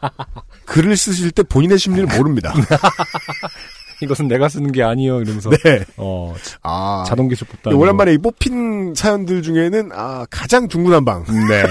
[0.64, 2.54] 글을 쓰실 때 본인의 심리를 모릅니다.
[4.02, 5.84] 이것은 내가 쓰는 게 아니요 이러면서 네.
[5.96, 7.70] 어, 아, 자동 기술 뽑다.
[7.70, 11.24] 오랜만에 이 뽑힌 사연들 중에는 아, 가장 중구난방.
[11.48, 11.64] 네.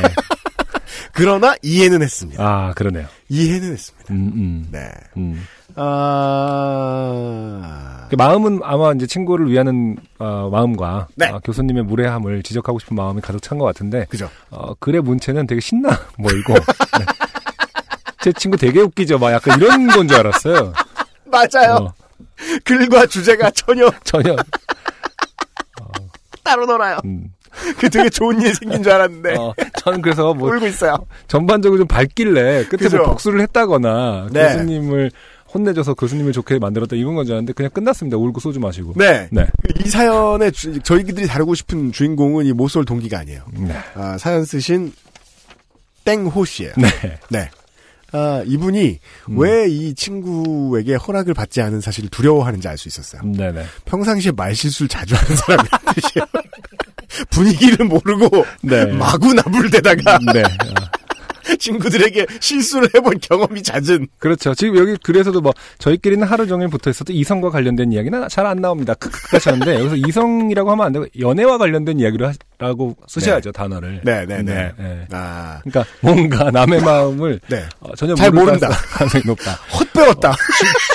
[1.14, 2.44] 그러나 이해는 했습니다.
[2.44, 3.08] 아 그러네요.
[3.30, 4.14] 이해는 했습니다.
[4.14, 4.68] 음, 음.
[4.72, 4.92] 네.
[5.78, 7.62] 음.
[7.64, 11.30] 아, 그 마음은 아마 이제 친구를 위하는 어, 마음과 네.
[11.30, 14.30] 어, 교수님의 무례함을 지적하고 싶은 마음이 가득 찬 것 같은데 그죠.
[14.52, 15.90] 어, 글의 문체는 되게 신나
[16.22, 17.06] 보이고 네.
[18.22, 19.18] 제 친구 되게 웃기죠.
[19.20, 20.74] 막 약간 이런 건 줄 알았어요.
[21.26, 21.76] 맞아요.
[21.76, 21.94] 어,
[22.64, 24.36] 글과 주제가 전혀 전혀.
[26.44, 26.98] 따로 놀아요.
[27.06, 27.32] 음.
[27.80, 29.36] 그 되게 좋은 일 생긴 줄 알았는데.
[29.38, 30.96] 어, 저는 그래서 뭐 울고 있어요.
[31.28, 32.98] 전반적으로 좀 밝길래 끝에 그죠?
[32.98, 34.44] 뭐 복수를 했다거나 네.
[34.54, 35.10] 교수님을
[35.56, 38.18] 혼내줘서 교수님을 좋게 만들었다 이런 건 줄 알았는데 그냥 끝났습니다.
[38.18, 38.93] 울고 소주 마시고.
[38.97, 39.28] 네.
[39.32, 39.47] 네.
[39.84, 43.43] 이 사연의 주, 저희들이 다루고 싶은 주인공은 이 모쏠 동기가 아니에요.
[43.53, 43.74] 네.
[43.95, 44.93] 아, 사연 쓰신
[46.03, 46.74] 땡호 씨예요.
[46.78, 46.88] 네.
[47.30, 47.49] 네.
[48.12, 48.99] 아, 이분이
[49.30, 49.39] 음.
[49.39, 53.24] 왜이 친구에게 허락을 받지 않은 사실을 두려워하는지 알 수 있었어요.
[53.24, 53.66] 네네.
[53.86, 56.26] 평상시에 말실수를 자주 하는 사람이 뜻이에요.
[57.32, 58.86] 분위기를 모르고 네.
[58.88, 60.43] 마구 나불대다가 네.
[61.52, 61.56] 어.
[61.60, 64.54] 친구들에게 실수를 해본 경험이 잦은 그렇죠.
[64.56, 68.93] 지금 여기 글에서도 뭐 저희끼리는 하루 종일 붙어 있어도 이성과 관련된 이야기는 잘 안 나옵니다.
[68.93, 74.02] 크크크 하셨는데 여기서 이성이라고 하면 안 되고 연애와 관련된 이야기를 하라고 쓰셔야죠 단어를.
[74.04, 74.72] 네, 네, 네.
[74.78, 75.08] 네.
[75.12, 77.64] 아, 그러니까 뭔가 남의 마음을 네.
[77.80, 78.70] 어, 전혀 잘 모른다.
[78.70, 79.54] 가능성이 높다.
[79.80, 80.36] 헛배웠다.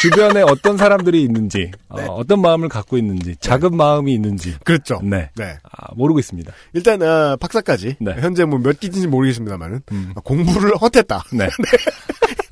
[0.00, 2.04] 주, 변에 어떤 사람들이 있는지, 네.
[2.06, 5.00] 어, 떤 마음을 갖고 있는지, 작은 마음이 있는지, 그렇죠.
[5.02, 5.56] 네, 네.
[5.64, 6.52] 아, 모르고 있습니다.
[6.74, 8.14] 일단 아, 박사까지 네.
[8.20, 10.12] 현재 뭐 몇 기인지 모르겠습니다만은 음.
[10.22, 11.48] 공 부를 헛했다 네.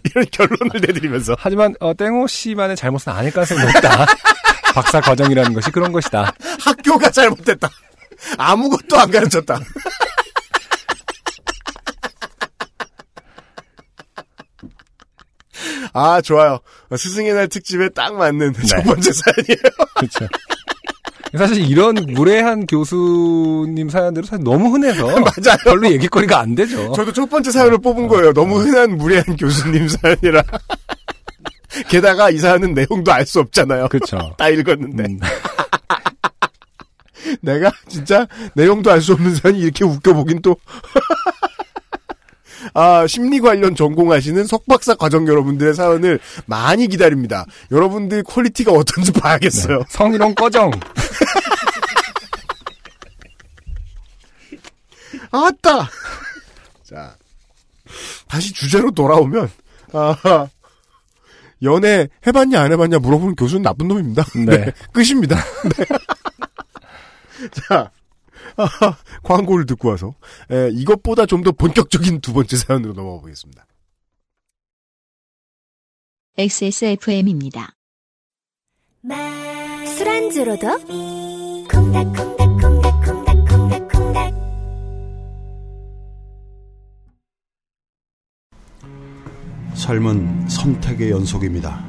[0.04, 4.06] 이런 결론을 내드리면서 하지만 어, 땡호 씨만의 잘못은 아닐 가능성이 높다.
[4.74, 6.32] 박사 과정이라는 것이 그런 것이다.
[6.60, 7.68] 학교가 잘못됐다.
[8.36, 9.60] 아무것도 안 가르쳤다.
[15.92, 16.60] 아 좋아요.
[16.96, 19.58] 스승의 날 특집에 딱 맞는 첫 번째 사연이에요.
[19.96, 20.28] 그렇죠.
[21.36, 25.58] 사실 이런 무례한 교수님 사연들은 사실 너무 흔해서 맞아요.
[25.64, 26.92] 별로 얘기거리가 안 되죠.
[26.92, 28.32] 저도 첫 번째 사연을 뽑은 거예요.
[28.32, 30.42] 너무 흔한 무례한 교수님 사연이라.
[31.88, 33.88] 게다가 이 사연은 내용도 알 수 없잖아요.
[33.88, 34.18] 그렇죠.
[34.38, 35.04] 다 읽었는데.
[35.04, 35.20] 음,
[37.42, 40.56] 내가 진짜 내용도 알 수 없는 사연이 이렇게 웃겨보긴 또.
[42.74, 47.44] 아, 심리 관련 전공하시는 석박사 과정 여러분들의 사연을 많이 기다립니다.
[47.70, 49.84] 여러분들 quality가 어떤지 봐야겠어요.
[49.88, 50.70] 성희롱 꺼정.
[55.30, 55.88] 아따!
[56.84, 57.16] 자,
[58.28, 59.50] 다시 주제로 돌아오면,
[59.92, 60.48] 아,
[61.62, 64.24] 연애 해봤냐 안 해봤냐 물어보는 교수는 나쁜 놈입니다.
[64.46, 64.56] 네.
[64.66, 65.36] 네, 끝입니다.
[65.76, 65.84] 네.
[67.50, 67.90] 자, 아,
[69.22, 70.14] 광고를 듣고 와서
[70.50, 73.64] 에, 이것보다 좀 더 본격적인 두 번째 사연으로 넘어가 보겠습니다.
[76.36, 77.70] XSFM입니다.
[79.96, 80.66] 술안주로도
[81.68, 84.34] 콩닥콩닥콩닥콩닥콩닥콩닥
[89.74, 91.84] 삶은 선택의 연속입니다.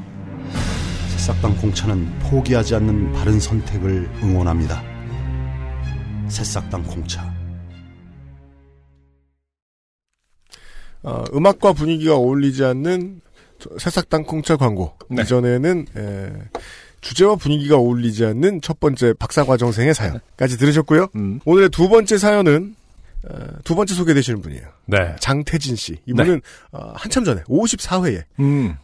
[1.16, 4.82] 새싹당 공차는 포기하지 않는 바른 선택을 응원합니다.
[6.30, 7.32] 새싹당 공차.
[11.02, 13.20] 어, 음악과 분위기가 어울리지 않는
[13.58, 14.96] 저- 새싹당 콩차 광고.
[15.08, 15.22] 네.
[15.22, 16.32] 이전에는 에,
[17.00, 21.08] 주제와 분위기가 어울리지 않는 첫 번째 박사과정생의 사연까지 들으셨고요.
[21.16, 22.76] 음, 오늘의 두 번째 사연은
[23.28, 24.66] 어, 두 번째 소개되시는 분이에요.
[24.86, 25.16] 네.
[25.20, 25.96] 장태진 씨.
[26.06, 26.40] 이분은
[26.72, 28.74] 어, 한참 전에 54회에 음,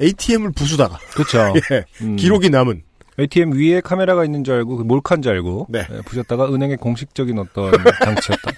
[0.00, 1.52] ATM을 부수다가 그렇죠.
[1.72, 2.16] 예, 음.
[2.16, 2.82] 기록이 남은
[3.18, 5.86] ATM 위에 카메라가 있는 줄 알고 그 몰카인 줄 알고 네.
[5.90, 7.72] 예, 부셨다가 은행의 공식적인 어떤
[8.04, 8.50] 장치였다.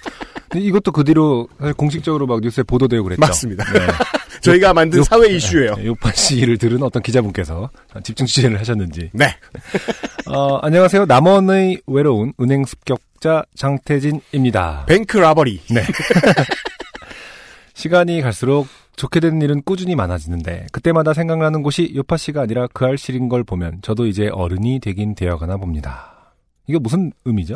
[0.55, 3.19] 이것도 그 뒤로 사실 공식적으로 막 뉴스에 보도되고 그랬죠.
[3.19, 3.63] 맞습니다.
[3.73, 3.79] 네.
[4.41, 5.75] 저희가 만든 요- 사회 이슈예요.
[5.75, 7.69] 네, 요파 씨를 들은 어떤 기자분께서
[8.03, 9.09] 집중 취재를 하셨는지.
[9.13, 9.35] 네.
[10.27, 11.05] 어, 안녕하세요.
[11.05, 14.85] 남원의 외로운 은행 습격자 장태진입니다.
[14.87, 15.61] 뱅크 라버리.
[15.69, 15.83] 네.
[17.73, 18.67] 시간이 갈수록
[18.97, 23.79] 좋게 되는 일은 꾸준히 많아지는데 그때마다 생각나는 곳이 요파 씨가 아니라 그 알실인 걸 보면
[23.83, 26.33] 저도 이제 어른이 되긴 되어가나 봅니다.
[26.65, 27.55] 이게 무슨 의미죠?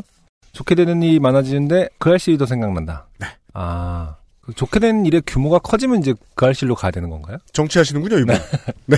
[0.53, 3.07] 좋게 되는 일이 많아지는데 그 알실이 더 생각난다.
[3.19, 3.27] 네.
[3.53, 7.37] 아, 그 좋게 되는 일의 규모가 커지면 이제 그 알실로 가야 되는 건가요?
[7.53, 8.35] 정치하시는군요, 이분.
[8.85, 8.97] 네.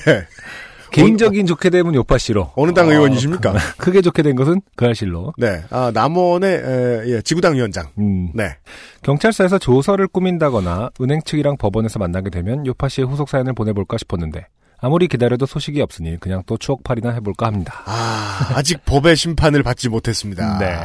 [0.94, 2.52] 개인적인 좋게 되면 요파 씨로.
[2.56, 3.54] 어느 당 의원이십니까?
[3.78, 5.34] 크게 좋게 된 것은 그 알실로.
[5.38, 5.64] 네.
[5.70, 7.88] 아, 남원의 에, 예, 지구당 위원장.
[8.00, 8.30] 음.
[8.34, 8.56] 네.
[9.02, 15.08] 경찰서에서 조서를 꾸민다거나 은행 측이랑 법원에서 만나게 되면 요파 씨의 후속 사연을 보내볼까 싶었는데 아무리
[15.08, 17.82] 기다려도 소식이 없으니 그냥 또 추억팔이나 해볼까 합니다.
[17.86, 20.58] 아, 아직 법의 심판을 받지 못했습니다.
[20.60, 20.78] 네.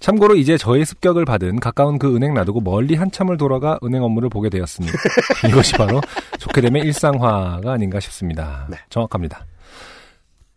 [0.00, 4.48] 참고로 이제 저의 습격을 받은 가까운 그 은행 놔두고 멀리 한참을 돌아가 은행 업무를 보게
[4.48, 4.88] 되었으니
[5.48, 6.00] 이것이 바로
[6.38, 8.66] 좋게 되면 일상화가 아닌가 싶습니다.
[8.70, 8.76] 네.
[8.90, 9.46] 정확합니다.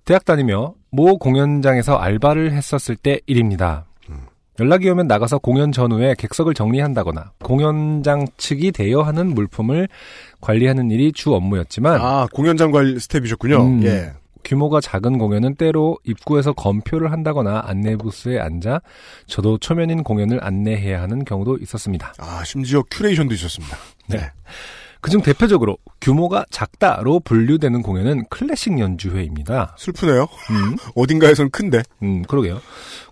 [0.06, 3.86] 대학 다니며 모 공연장에서 알바를 했었을 때 일입니다.
[4.60, 9.88] 연락이 오면 나가서 공연 전후에 객석을 정리한다거나 공연장 측이 대여하는 물품을
[10.42, 13.62] 관리하는 일이 주 업무였지만 아, 공연장 관리 스텝이셨군요.
[13.62, 13.84] 음.
[13.84, 14.12] 예.
[14.44, 18.82] 규모가 작은 공연은 때로 입구에서 검표를 한다거나 안내 부스에 앉아
[19.28, 22.14] 저도 초면인 공연을 안내해야 하는 경우도 있었습니다.
[22.18, 23.78] 아, 심지어 curation도 있었습니다.
[24.08, 24.32] 네.
[25.02, 29.76] 그중 대표적으로 규모가 작다로 분류되는 공연은 클래식 연주회입니다.
[29.78, 30.24] 슬프네요.
[30.24, 31.82] 음, 어딘가에선 큰데.
[32.04, 32.60] 음, 그러게요.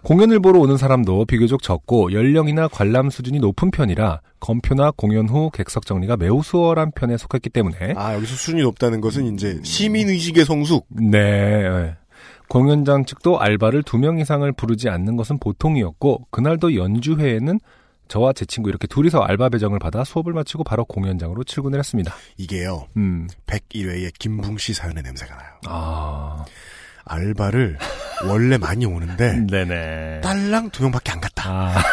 [0.04, 5.86] 공연을 보러 오는 사람도 비교적 적고 연령이나 관람 수준이 높은 편이라 검표나 공연 후 객석
[5.86, 10.86] 정리가 매우 수월한 편에 속했기 때문에 아, 여기서 수준이 높다는 것은 이제 시민 의식의 성숙.
[10.90, 11.18] 네.
[11.20, 11.96] 예.
[12.50, 17.60] 공연장 측도 알바를 두 명 이상을 부르지 않는 것은 보통이었고 그날도 연주회에는
[18.08, 22.14] 저와 제 친구 이렇게 둘이서 알바 배정을 받아 수업을 마치고 바로 공연장으로 출근을 했습니다.
[22.38, 22.88] 이게요.
[22.98, 23.28] 음.
[23.46, 25.50] 101회의 김붕 씨 사연의 냄새가 나요.
[25.68, 26.46] 아.
[27.06, 27.78] 알바를
[28.28, 30.22] 원래 많이 오는데 네네.
[30.22, 31.44] 딸랑 두 명밖에 안 갔다.
[31.50, 31.76] 아.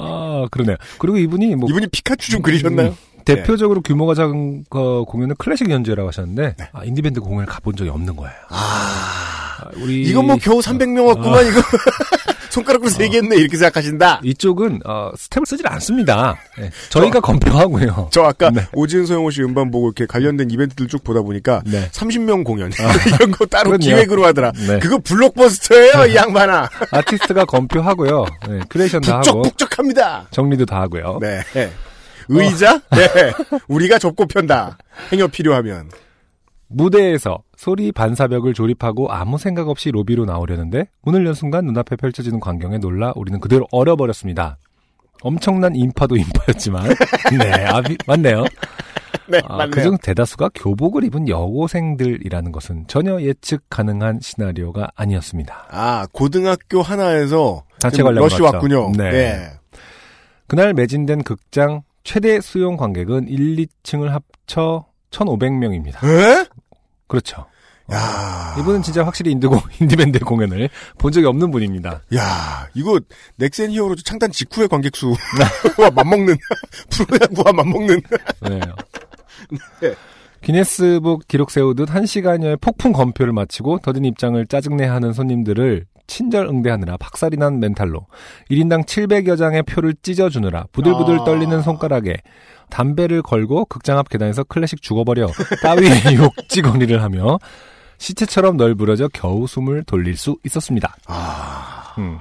[0.00, 0.76] 아, 그러네요.
[0.98, 2.90] 그리고 이분이 뭐 이분이 피카츄 좀 그리셨나요?
[2.90, 6.68] 음, 대표적으로 규모가 작은 거 공연은 클래식 연주회라고 하셨는데 네.
[6.72, 8.34] 아, 인디밴드 공연을 가본 적이 없는 거예요.
[8.48, 11.60] 아, 아, 우리 이건 뭐 겨우 300명 왔구만 이거
[12.58, 14.20] 손가락으로 세 개 했네 이렇게 생각하신다.
[14.24, 16.36] 이쪽은 어, 스텝을 쓰질 않습니다.
[16.58, 18.08] 네, 저희가 검표하고요.
[18.12, 18.62] 저 아까 네.
[18.74, 21.88] 오지은 소영호 씨 음반 보고 이렇게 관련된 이벤트들 쭉 보다 보니까 네.
[21.90, 22.70] 30명 공연
[23.06, 23.84] 이런 거 따로 그럼요.
[23.84, 24.52] 기획으로 하더라.
[24.52, 24.78] 네.
[24.80, 26.68] 그거 블록버스터예요 이 양반아.
[26.90, 28.26] 아티스트가 검표하고요.
[28.48, 30.28] 네, 크리에이션 다 하고 북적북적합니다.
[30.30, 31.18] 정리도 다 하고요.
[31.20, 31.40] 네.
[32.28, 32.80] 의자?
[32.90, 33.32] 네.
[33.68, 34.76] 우리가 접고 편다.
[35.12, 35.90] 행여 필요하면.
[36.68, 42.78] 무대에서 소리 반사벽을 조립하고 아무 생각 없이 로비로 나오려는데 문을 연 순간 눈앞에 펼쳐지는 광경에
[42.78, 44.58] 놀라 우리는 그대로 얼어버렸습니다.
[45.22, 46.84] 엄청난 인파도 인파였지만
[47.36, 48.44] 네, 아, 미- 맞네요.
[49.26, 49.70] 네, 아, 맞네요.
[49.72, 55.66] 그중 대다수가 교복을 입은 여고생들이라는 것은 전혀 예측 가능한 시나리오가 아니었습니다.
[55.72, 58.40] 아, 고등학교 하나에서 단체 지금 관람 러시?
[58.40, 58.92] 왔군요.
[58.96, 59.10] 네.
[59.10, 59.50] 네.
[60.46, 66.04] 그날 매진된 극장 최대 수용 관객은 1, 2층을 합쳐 1,500명입니다.
[66.04, 66.46] 에?
[67.08, 67.46] 그렇죠.
[67.90, 68.54] 야.
[68.58, 72.02] 이분은 진짜 확실히 인디고 인디밴드 공연을 본 적이 없는 분입니다.
[72.14, 73.00] 야, 이거
[73.36, 75.16] 넥센 히어로즈 창단 직후의 관객 수와
[75.94, 76.36] 맞먹는
[76.90, 78.00] 프로야구와 맞먹는
[78.42, 78.60] 네.
[79.80, 79.94] 네.
[80.42, 87.58] 기네스북 기록 세우듯 1시간여의 폭풍 검표를 마치고 더딘 입장을 짜증내하는 손님들을 친절 응대하느라 박살이 난
[87.60, 88.06] 멘탈로
[88.50, 91.24] 1인당 700여 장의 표를 찢어주느라 부들부들 아.
[91.24, 92.16] 떨리는 손가락에
[92.70, 95.28] 담배를 걸고 극장 앞 계단에서 클래식 죽어버려
[95.62, 97.38] 따위의 욕지거리를 하며
[97.98, 100.96] 시체처럼 널브러져 겨우 숨을 돌릴 수 있었습니다.
[101.06, 102.18] 아, 음.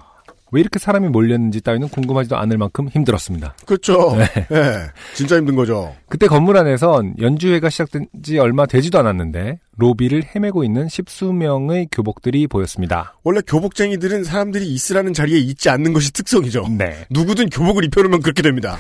[0.52, 3.56] 왜 이렇게 사람이 몰렸는지 따위는 궁금하지도 않을 만큼 힘들었습니다.
[3.66, 4.16] 그렇죠.
[4.16, 4.48] 네.
[4.50, 4.88] 네.
[5.14, 5.94] 진짜 힘든 거죠.
[6.08, 13.16] 그때 건물 안에선 연주회가 시작된 지 얼마 되지도 않았는데 로비를 헤매고 있는 십수명의 교복들이 보였습니다.
[13.24, 16.68] 원래 교복쟁이들은 사람들이 있으라는 자리에 있지 않는 것이 특성이죠.
[16.78, 17.06] 네.
[17.10, 18.78] 누구든 교복을 입혀놓으면 그렇게 됩니다.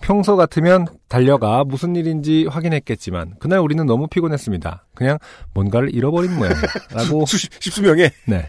[0.00, 4.86] 평소 같으면 달려가 무슨 일인지 확인했겠지만 그날 우리는 너무 피곤했습니다.
[4.94, 5.18] 그냥
[5.54, 8.48] 뭔가를 잃어버린 모양이라고 수, 십수명에 네.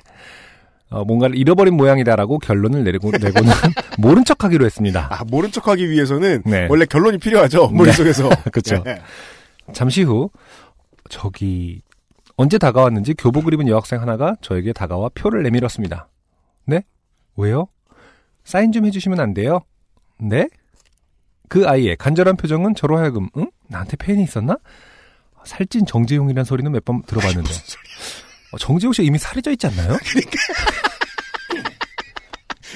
[0.89, 3.52] 어, 뭔가를 잃어버린 모양이다라고 결론을 내리고 내고는
[3.97, 5.08] 모른 척하기로 했습니다.
[5.10, 6.68] 아, 모른 척하기 위해서는 네.
[6.70, 7.70] 원래 결론이 필요하죠.
[7.70, 8.30] 머릿속에서.
[8.52, 8.84] 그쵸.
[8.84, 9.02] 네.
[9.74, 10.30] 잠시 후
[11.10, 11.82] 저기
[12.36, 16.10] 언제 다가왔는지 교복을 입은 여학생 하나가 저에게 다가와 표를 내밀었습니다.
[16.66, 16.84] 네?
[17.38, 17.68] 왜요?
[18.43, 19.62] 사인 좀 해주시면 안 돼요?
[20.20, 20.47] 네?
[21.52, 23.52] 그 아이의 간절한 표정은 저로 하여금 응?
[23.68, 24.56] 나한테 팬이 있었나?
[25.43, 27.49] 살찐 정재용이라는 소리는 몇 번 들어봤는데
[28.54, 29.97] 어, 정재용 씨 이미 살이 쪄 있지 않나요?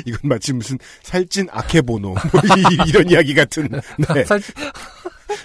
[0.06, 2.18] 이건 마치 무슨 살찐 아케보노 뭐
[2.86, 3.70] 이, 런 이야기 같은
[4.14, 4.24] 네.
[4.28, 4.42] 살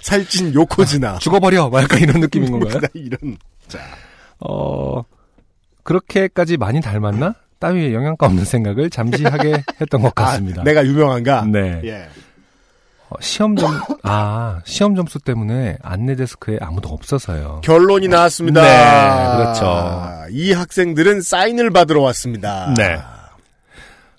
[0.01, 2.81] 살찐 요코즈나 죽어버려 막 약간 이런 느낌인 건가요?
[2.93, 3.37] 이런
[4.41, 5.03] 어
[5.83, 7.35] 그렇게까지 많이 닮았나?
[7.59, 10.61] 따위에 영양가 없는 생각을 잠시 하게 했던 것 같습니다.
[10.61, 11.45] 아, 내가 유명한가?
[11.45, 11.79] 네.
[11.85, 12.09] 예.
[13.11, 13.71] 어, 시험 점,
[14.03, 17.59] 아, 시험 점수 때문에 안내 데스크에 아무도 없어서요.
[17.61, 18.61] 결론이 나왔습니다.
[18.61, 20.09] 네, 그렇죠.
[20.31, 22.73] 이 학생들은 사인을 받으러 왔습니다.
[22.77, 22.97] 네.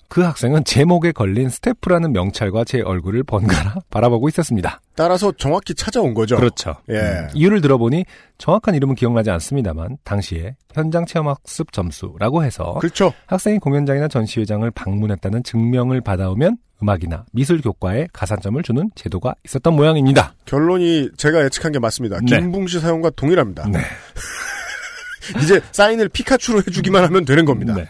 [0.09, 4.79] 그 학생은 제목에 걸린 스태프라는 명찰과 제 얼굴을 번갈아 바라보고 있었습니다.
[4.93, 6.35] 따라서 정확히 찾아온 거죠.
[6.35, 6.75] 그렇죠.
[6.89, 6.99] 예.
[6.99, 8.05] 음, 이유를 들어보니
[8.37, 13.11] 정확한 이름은 기억나지 않습니다만 당시에 현장 체험학습 점수라고 해서 그렇죠.
[13.25, 20.33] 학생이 공연장이나 전시회장을 방문했다는 증명을 받아오면 음악이나 미술 교과에 가산점을 주는 제도가 있었던 모양입니다.
[20.45, 22.19] 결론이 제가 예측한 게 맞습니다.
[22.19, 22.39] 네.
[22.39, 23.67] 김붕 씨 사용과 동일합니다.
[23.69, 23.79] 네.
[25.41, 27.73] 이제 사인을 피카츄로 해주기만 하면 되는 겁니다.
[27.73, 27.87] 네.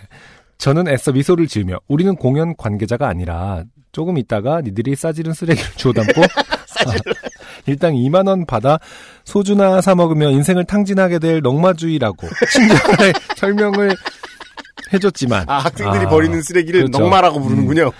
[0.59, 6.21] 저는 애써 미소를 지으며 우리는 공연 관계자가 아니라 조금 있다가 니들이 싸지른 쓰레기를 주워 담고
[7.65, 8.79] 일당 2만 원 받아
[9.25, 13.95] 소주나 사 먹으며 인생을 탕진하게 될 넉마주의라고 친절하게 설명을
[14.93, 16.99] 해줬지만 아, 학생들이 아, 버리는 쓰레기를 그렇죠.
[16.99, 17.91] 넉마라고 부르는군요.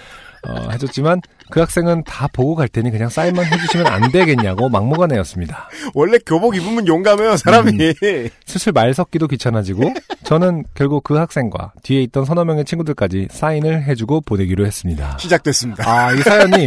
[0.47, 5.69] 어, 해줬지만 그 학생은 다 보고 갈 테니 그냥 사인만 해주시면 안 되겠냐고 막무가내였습니다.
[5.93, 7.71] 원래 교복 입으면 용감해요, 사람이.
[7.71, 8.29] 음.
[8.45, 14.21] 슬슬 말 섞기도 귀찮아지고 저는 결국 그 학생과 뒤에 있던 서너 명의 친구들까지 사인을 해주고
[14.21, 15.17] 보내기로 했습니다.
[15.19, 15.89] 시작됐습니다.
[15.89, 16.65] 아, 이 사연이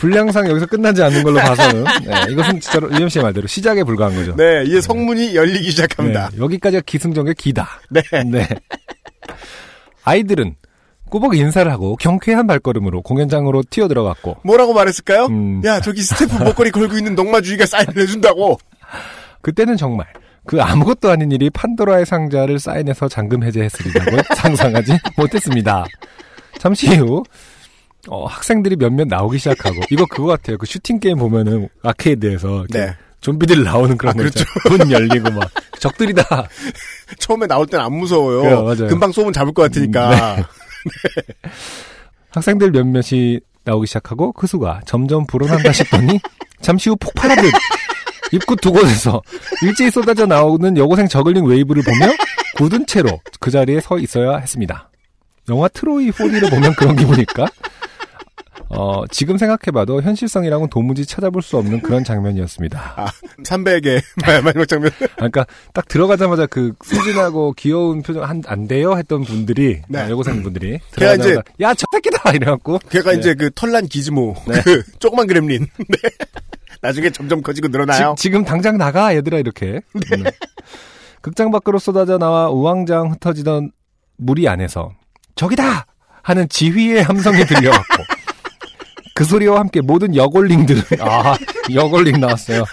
[0.00, 4.36] 분량상 여기서 끝나지 않는 걸로 봐서는 네, 이것은 진짜로 리엄 씨의 말대로 시작에 불과한 거죠.
[4.36, 6.30] 네, 이제 성문이 열리기 시작합니다.
[6.32, 7.68] 네, 여기까지가 기승전결 기다.
[7.88, 8.02] 네.
[8.26, 8.46] 네.
[10.02, 10.56] 아이들은
[11.14, 15.26] 꾸벅 인사를 하고 경쾌한 발걸음으로 공연장으로 튀어 들어갔고 뭐라고 말했을까요?
[15.26, 15.62] 음.
[15.64, 18.58] 야, 저기 스태프 목걸이 걸고 있는 넉마주의가 사인을 해준다고.
[19.40, 20.08] 그때는 정말
[20.44, 25.84] 그 아무것도 아닌 일이 판도라의 상자를 사인해서 잠금 해제했으리라고 상상하지 못했습니다.
[26.58, 27.22] 잠시 후
[28.08, 30.58] 어, 학생들이 몇몇 나오기 시작하고 이거 그거 같아요.
[30.58, 32.92] 그 슈팅 게임 보면은 아케이드에서 네.
[33.20, 34.48] 좀비들 나오는 그런 아, 거 있잖아요.
[34.68, 35.48] 문 열리고 막
[35.78, 36.48] 적들이다.
[37.20, 38.64] 처음에 나올 땐 안 무서워요.
[38.64, 38.88] 그래요.
[38.88, 40.48] 금방 쏘면 잡을 것 같으니까.
[42.30, 46.20] 학생들 몇몇이 나오기 시작하고 그 수가 점점 불어난다 싶더니
[46.60, 47.52] 잠시 후 폭발하듯
[48.32, 49.22] 입구 두 곳에서
[49.62, 52.12] 일제히 쏟아져 나오는 여고생 저글링 wave를 보며
[52.56, 54.90] 굳은 채로 그 자리에 서 있어야 했습니다.
[55.48, 57.46] 영화 트로이 4D를 보면 그런 기분일까?
[58.76, 62.94] 어, 지금 생각해봐도 현실성이랑은 도무지 찾아볼 수 없는 그런 장면이었습니다.
[62.96, 63.06] 아,
[63.44, 64.02] 300의
[64.42, 64.90] 마지막 장면.
[65.16, 70.00] 그러니까 딱 들어가자마자 그 순진하고 귀여운 표정 한, 안 돼요 했던 분들이 네.
[70.00, 73.18] 아, 여고생 분들이 걔가 들어가자마자 야저 새끼다 이래갖고 걔가 네.
[73.18, 74.34] 이제 그 털난 기즈모.
[74.48, 74.60] 네.
[74.62, 75.66] 그 조그만 그렘린.
[75.78, 75.98] 네.
[76.80, 78.14] 나중에 점점 커지고 늘어나요.
[78.18, 80.30] 지, 금 당장 나가 얘들아 이렇게 네.
[81.22, 83.72] 극장 밖으로 쏟아져 나와 우왕좌왕 흩어지던
[84.16, 84.92] 무리 안에서
[85.34, 85.86] 저기다
[86.22, 88.02] 하는 지휘의 함성이 들려왔고
[89.14, 91.36] 그 소리와 함께 모든 여골링들은 아
[91.72, 92.64] 여골링 나왔어요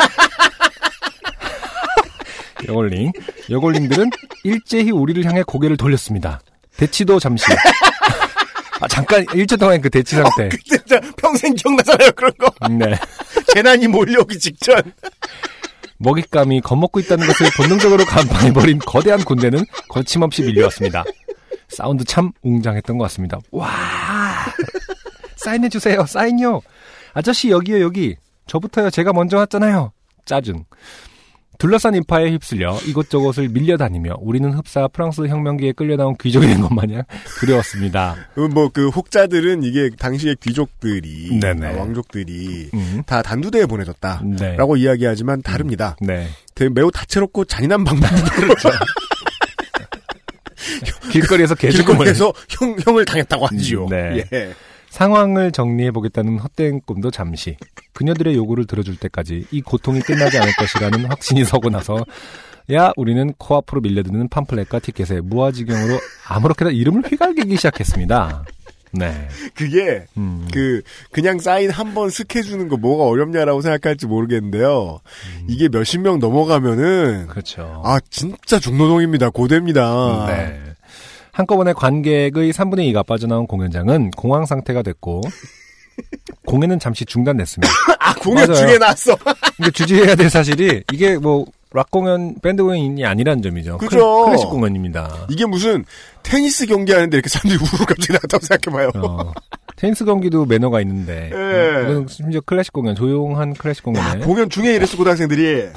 [2.67, 3.11] 여골링
[3.49, 4.09] 여골링들은
[4.43, 6.39] 일제히 우리를 향해 고개를 돌렸습니다
[6.77, 7.45] 대치도 잠시
[8.79, 12.51] 아 잠깐 1초 동안 그 대치 상태 진짜 평생 기억나잖아요, 그런 거.
[12.67, 12.95] 네
[13.53, 14.81] 재난이 몰려오기 직전.
[15.99, 21.03] 먹잇감이 겁먹고 있다는 것을 본능적으로 간파해버린 거대한 군대는 거침없이 밀려왔습니다.
[21.69, 23.37] 사운드 참 웅장했던 것 같습니다.
[23.51, 23.67] 와!
[25.43, 26.61] 사인해주세요, 사인요!
[27.13, 28.15] 아저씨, 여기요, 여기.
[28.47, 29.91] 저부터요, 제가 먼저 왔잖아요.
[30.25, 30.65] 짜증.
[31.57, 37.03] 둘러싼 인파에 휩쓸려 이곳저곳을 밀려다니며 우리는 흡사 프랑스 혁명기에 끌려나온 귀족이 된 것 마냥
[37.39, 38.15] 두려웠습니다.
[38.51, 41.67] 뭐 그 혹자들은 이게 당시의 귀족들이 네네.
[41.67, 43.03] 아, 왕족들이 음.
[43.05, 44.23] 다 단두대에 보내졌다.
[44.39, 44.55] 네.
[44.55, 45.95] 라고 이야기하지만 다릅니다.
[46.01, 46.29] 네.
[46.55, 48.31] 되게 매우 다채롭고 잔인한 방법입니다.
[48.41, 48.69] 그렇죠.
[51.11, 53.85] 길거리에서 개죽음을 길거리에서 형, 형을 당했다고 하지요.
[53.87, 54.23] 네.
[54.33, 54.53] 예.
[54.91, 57.55] 상황을 정리해보겠다는 헛된 꿈도 잠시
[57.93, 62.05] 그녀들의 요구를 들어줄 때까지 이 고통이 끝나지 않을 것이라는 확신이 서고 나서
[62.71, 68.43] 야 우리는 코앞으로 밀려드는 팜플렛과 티켓에 무아지경으로 아무렇게나 이름을 휘갈기기 시작했습니다.
[68.93, 69.29] 네.
[69.55, 70.45] 그게 음.
[70.51, 70.81] 그
[71.11, 74.99] 그냥 사인 한번 스케주는 거 뭐가 어렵냐라고 생각할지 모르겠는데요.
[75.47, 77.81] 이게 몇십 명 넘어가면은 그렇죠.
[77.85, 79.29] 아 진짜 중노동입니다.
[79.29, 80.25] 고됩니다.
[80.27, 80.70] 네.
[81.31, 85.21] 한꺼번에 관객의 3분의 2가 빠져나온 공연장은 공황 상태가 됐고
[86.45, 87.71] 공연은 잠시 중단됐습니다.
[87.99, 88.65] 아 공연 맞아요.
[88.67, 89.15] 중에 나왔어.
[89.57, 93.77] 근데 주지해야 될 사실이 이게 뭐 락 공연, 밴드 공연이 아니라는 점이죠.
[93.77, 94.25] 그죠.
[94.25, 95.27] 클- 클래식 공연입니다.
[95.29, 95.85] 이게 무슨
[96.21, 98.91] 테니스 경기 하는데 이렇게 사람들이 우르르 갑자기 나왔다고 생각해봐요.
[99.09, 99.31] 어,
[99.77, 101.89] 테니스 경기도 매너가 있는데, 예.
[101.89, 105.69] 이건 심지어 클래식 공연, 조용한 클래식 야, 공연에, 공연 중에 이랬어 고등학생들이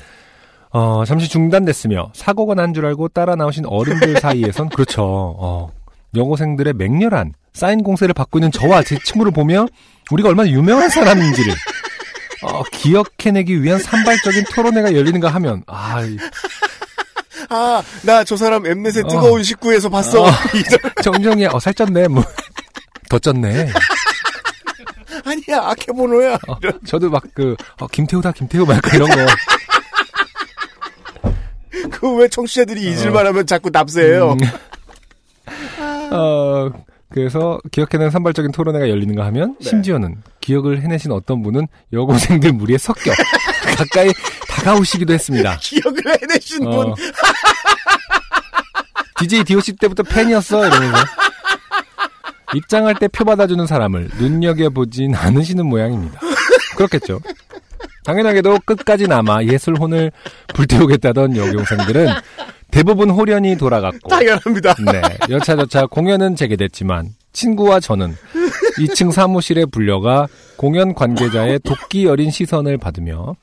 [0.76, 5.70] 어, 잠시 중단됐으며, 사고가 난 줄 알고 따라 나오신 어른들 사이에선, 그렇죠, 어,
[6.16, 9.66] 여고생들의 맹렬한 사인 공세를 받고 있는 저와 제 친구를 보며,
[10.10, 11.54] 우리가 얼마나 유명한 사람인지를,
[12.42, 16.16] 어, 기억해내기 위한 산발적인 토론회가 열리는가 하면, 아, 이-
[17.48, 19.08] 아나 저 사람 엠넷의 어.
[19.08, 20.30] 뜨거운 식구에서 봤어 어.
[21.04, 22.24] 정정이야, 어, 살쪘네, 뭐.
[23.08, 23.68] 더 쪘네.
[25.26, 26.56] 아니야 아케보노야 어,
[26.86, 29.16] 저도 막 그, 어, 김태우다, 김태우, 막 이런 거.
[31.90, 34.38] 그 왜 청취자들이 잊을만 하면 자꾸 납세해요 음.
[36.12, 36.70] 어,
[37.10, 39.68] 그래서 기억해낸 산발적인 토론회가 열리는가 하면 네.
[39.70, 43.12] 심지어는 기억을 해내신 어떤 분은 여고생들 무리에 섞여
[43.76, 44.10] 가까이
[44.48, 45.58] 다가오시기도 했습니다.
[45.60, 46.94] 기억을 해내신 분 어.
[49.18, 50.96] DJ DOC 때부터 팬이었어 이러면서
[52.54, 56.20] 입장할 때 표 받아주는 사람을 눈여겨보진 않으시는 모양입니다.
[56.76, 57.20] 그렇겠죠.
[58.04, 60.12] 당연하게도 끝까지 남아 예술혼을
[60.54, 62.08] 불태우겠다던 여고생들은
[62.70, 68.14] 대부분 홀연히 돌아갔고 당연합니다 네, 여차저차 공연은 재개됐지만 친구와 저는
[68.78, 70.26] 2층 사무실에 불려가
[70.56, 73.36] 공연 관계자의 도끼 어린 시선을 받으며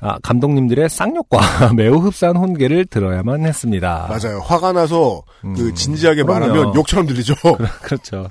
[0.00, 4.06] 아, 감독님들의 쌍욕과 매우 흡사한 혼계를 들어야만 했습니다.
[4.08, 6.40] 맞아요 화가 나서 그 음, 진지하게 그럼요.
[6.46, 7.34] 말하면 욕처럼 들리죠
[7.82, 8.30] 그렇죠.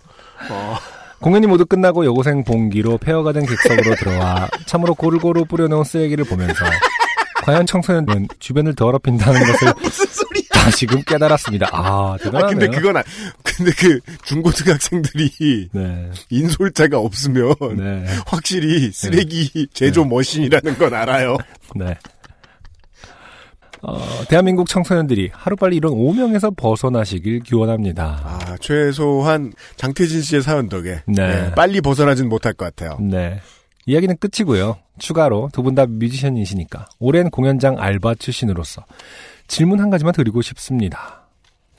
[0.49, 0.77] 어.
[1.19, 6.65] 공연이 모두 끝나고 여고생 봉기로 폐허가 된 객석으로 들어와 참으로 고루고루 뿌려놓은 쓰레기를 보면서
[7.43, 9.73] 과연 청소년은 주변을 더럽힌다는 것을
[10.51, 11.69] 다시금 깨달았습니다.
[11.71, 12.59] 아, 아, 대단하네요.
[12.59, 13.03] 근데 그건 아,
[13.41, 21.37] 근데 그 중고등학생들이 네, 인솔자가 없으면 네, 확실히 쓰레기 제조 머신이라는 건 알아요.
[21.75, 21.97] 네.
[23.83, 23.99] 어,
[24.29, 28.03] 대한민국 청소년들이 하루빨리 이런 오명에서 벗어나시길 기원합니다.
[28.23, 31.27] 아, 최소한 장태진 씨의 사연 덕에 네.
[31.27, 32.97] 네, 빨리 벗어나진 못할 것 같아요.
[32.99, 33.39] 네.
[33.85, 34.77] 이야기는 끝이고요.
[34.99, 38.83] 추가로 두 분 다 뮤지션이시니까 오랜 공연장 알바 출신으로서
[39.47, 41.27] 질문 한 가지만 드리고 싶습니다.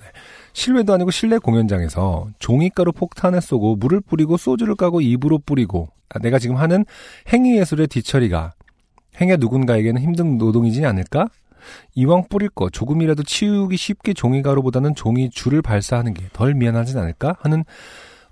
[0.00, 0.06] 네.
[0.52, 6.38] 실외도 아니고 실내 공연장에서 종이가루 폭탄을 쏘고 물을 뿌리고 소주를 까고 입으로 뿌리고 아, 내가
[6.38, 6.86] 지금 하는
[7.32, 8.52] 행위 예술의 뒤처리가
[9.20, 11.26] 행여 누군가에게는 힘든 노동이지 않을까?
[11.94, 17.36] 이왕 뿌릴 거 조금이라도 치우기 쉽게 종이가루보다는 종이 줄을 발사하는 게 덜 미안하진 않을까?
[17.40, 17.64] 하는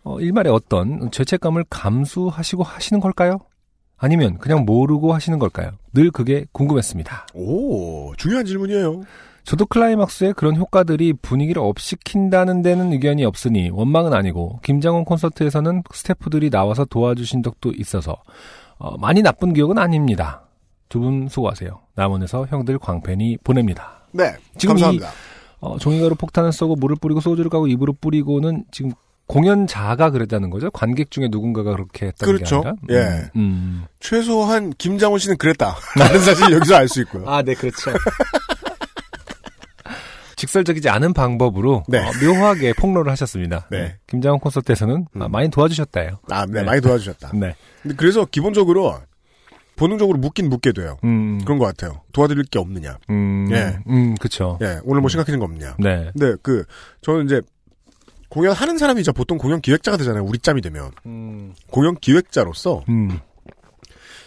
[0.04, 3.38] 어, 일말의 어떤 죄책감을 감수하시고 하시는 걸까요?
[3.98, 5.70] 아니면 그냥 모르고 하시는 걸까요?
[5.94, 7.28] 늘 그게 궁금했습니다.
[7.34, 9.02] 오, 중요한 질문이에요.
[9.44, 16.84] 저도 클라이막스에 그런 효과들이 분위기를 업시킨다는 데는 의견이 없으니 원망은 아니고 김장원 콘서트에서는 스태프들이 나와서
[16.84, 18.16] 도와주신 적도 있어서
[18.78, 20.45] 어, 많이 나쁜 기억은 아닙니다.
[20.88, 21.80] 두 분 수고하세요.
[21.94, 24.00] 남원에서 형들 광팬이 보냅니다.
[24.12, 25.10] 네, 지금 감사합니다.
[25.60, 28.92] 어, 종이가루 폭탄을 쏘고 물을 뿌리고 소주를 까고 입으로 뿌리고는 지금
[29.26, 30.70] 공연자가 그랬다는 거죠.
[30.70, 32.60] 관객 중에 누군가가 그렇게 했다는 그렇죠.
[32.62, 32.76] 게 아니라.
[32.90, 33.20] 예.
[33.34, 33.84] 음, 음.
[33.98, 35.74] 최소한 김장훈 씨는 그랬다.
[35.98, 37.24] 라는 사실 여기서 알 수 있고요.
[37.28, 37.90] 아, 네, 그렇죠.
[40.36, 41.98] 직설적이지 않은 방법으로 네.
[41.98, 43.66] 어, 묘하게 폭로를 하셨습니다.
[43.70, 43.96] 네.
[44.06, 45.30] 김장훈 콘서트에서는 아, 음.
[45.32, 46.18] 많이 도와주셨다요.
[46.30, 46.62] 아, 네, 네.
[46.62, 47.30] 많이 도와주셨다.
[47.34, 47.56] 네.
[47.82, 48.98] 근데 그래서 기본적으로
[49.76, 50.96] 본능적으로 묻긴 묻게 돼요.
[51.04, 52.00] 음, 그런 것 같아요.
[52.12, 52.98] 도와드릴 게 없느냐.
[53.10, 53.78] 음, 예.
[53.88, 54.58] 음, 그쵸.
[54.62, 55.76] 예, 오늘 뭐 생각하는 거 없느냐.
[55.78, 56.10] 네.
[56.12, 56.64] 근데 그
[57.02, 57.40] 저는 이제
[58.28, 60.24] 공연하는 사람이자 보통 공연 기획자가 되잖아요.
[60.24, 63.20] 우리 짬이 되면 음, 공연 기획자로서 음,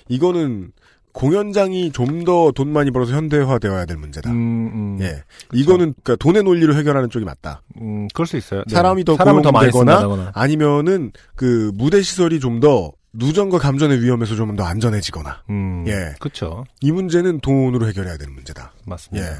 [0.08, 0.72] 이거는
[1.12, 4.30] 공연장이 좀 더 돈 많이 벌어서 현대화되어야 될 문제다.
[4.32, 4.36] 음,
[4.74, 5.24] 음, 예,
[5.54, 7.62] 이거는 그러니까 돈의 논리로 해결하는 쪽이 맞다.
[7.82, 8.64] 음, 그럴 수 있어요.
[8.68, 8.74] 네.
[8.76, 10.32] 사람이 더 사람을 더 많이 쓴다거나.
[10.36, 16.14] 아니면은 그 무대 시설이 좀더 누전과 감전의 위험에서 좀 더 안전해지거나 음, 예.
[16.20, 16.66] 그쵸.
[16.82, 18.74] 이 문제는 돈으로 해결해야 되는 문제다.
[18.86, 19.26] 맞습니다.
[19.28, 19.32] 예.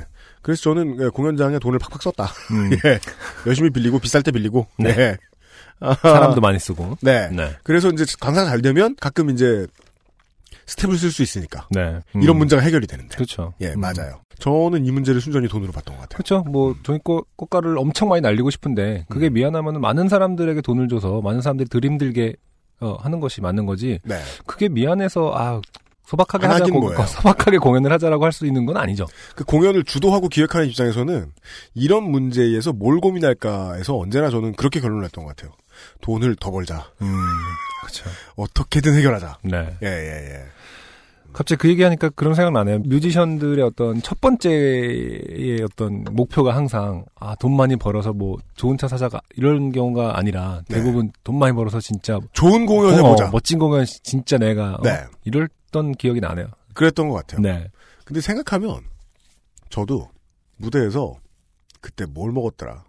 [0.42, 2.26] 그래서 저는 예, 공연장에 돈을 팍팍 썼다.
[2.52, 3.00] 음, 예.
[3.46, 4.68] 열심히 빌리고 비쌀 때 빌리고.
[4.78, 4.90] 네.
[4.98, 5.18] 예.
[5.82, 6.98] 아, 사람도 많이 쓰고.
[7.04, 7.30] 네.
[7.30, 7.56] 네.
[7.64, 9.66] 그래서 이제 강사가 잘 되면 가끔 이제
[10.68, 12.00] 스텝을 쓸 수 있으니까 네.
[12.16, 13.16] 음, 이런 문제가 해결이 되는데.
[13.16, 13.54] 그렇죠.
[13.62, 13.80] 예, 음.
[13.80, 14.22] 맞아요.
[14.40, 16.18] 저는 이 문제를 순전히 돈으로 봤던 것 같아요.
[16.18, 16.44] 그렇죠.
[16.50, 19.34] 뭐 종이꽃 꽃가루를 엄청 많이 날리고 싶은데 그게 음.
[19.34, 22.36] 미안하면 많은 사람들에게 돈을 줘서 많은 사람들이 덜 힘들게
[22.82, 24.00] 어, 하는 것이 맞는 거지.
[24.04, 24.22] 네.
[24.46, 25.62] 그게 미안해서 아
[26.06, 26.92] 소박하게 안 하자 고.
[27.06, 29.06] 소박하게 공연을 하자라고 할 수 있는 건 아니죠.
[29.36, 31.32] 그 공연을 주도하고 기획하는 입장에서는
[31.76, 35.52] 이런 문제에서 뭘 고민할까에서 언제나 저는 그렇게 결론을 냈던 것 같아요.
[36.02, 36.90] 돈을 더 벌자.
[37.02, 37.26] 음,
[37.82, 38.10] 그렇죠.
[38.36, 39.38] 어떻게든 해결하자.
[39.44, 39.78] 네.
[39.84, 40.46] 예, 예, 예.
[41.34, 42.80] 갑자기 그 얘기하니까 그런 생각 나네요.
[42.80, 49.22] 뮤지션들의 어떤 첫 번째의 어떤 목표가 항상 아 돈 많이 벌어서 뭐 좋은 차 사자가
[49.36, 50.76] 이런 경우가 아니라 네.
[50.76, 53.30] 대부분 돈 많이 벌어서 진짜 좋은 공연 어, 해보자.
[53.32, 55.04] 멋진 공연 진짜 내가 어, 네.
[55.26, 56.48] 이랬던 기억이 나네요.
[56.74, 57.42] 그랬던 것 같아요.
[57.42, 57.70] 네.
[58.06, 58.82] 근데 생각하면
[59.70, 60.10] 저도
[60.58, 61.16] 무대에서
[61.82, 62.84] 그때 뭘 먹었더라.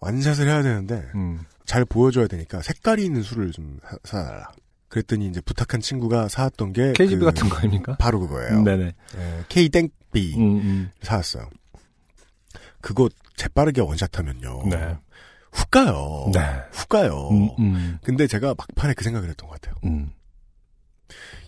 [0.00, 1.40] 완샷을 해야 되는데 음.
[1.66, 4.50] 잘 보여줘야 되니까 색깔이 있는 술을 좀 사- 사달라.
[4.94, 7.96] 그랬더니 이제 부탁한 친구가 사왔던 게 KGB 그- 같은 거 아닙니까?
[7.98, 8.62] 바로 그거예요.
[8.62, 8.94] 네네.
[9.48, 10.90] K땡B 음, 음.
[11.02, 11.50] 사왔어요.
[12.80, 14.62] 그거 재빠르게 원샷하면요.
[14.70, 14.96] 네.
[15.50, 16.30] 훅 가요.
[16.32, 16.40] 네.
[16.70, 17.28] 훅 가요.
[17.32, 19.74] 음, 음, 근데 제가 막판에 그 생각을 했던 것 같아요.
[19.84, 20.12] 음.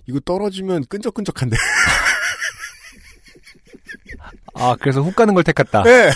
[0.09, 1.57] 이거 떨어지면 끈적끈적한데.
[4.55, 5.83] 아, 그래서 훅 가는 걸 택했다.
[5.85, 6.11] 네.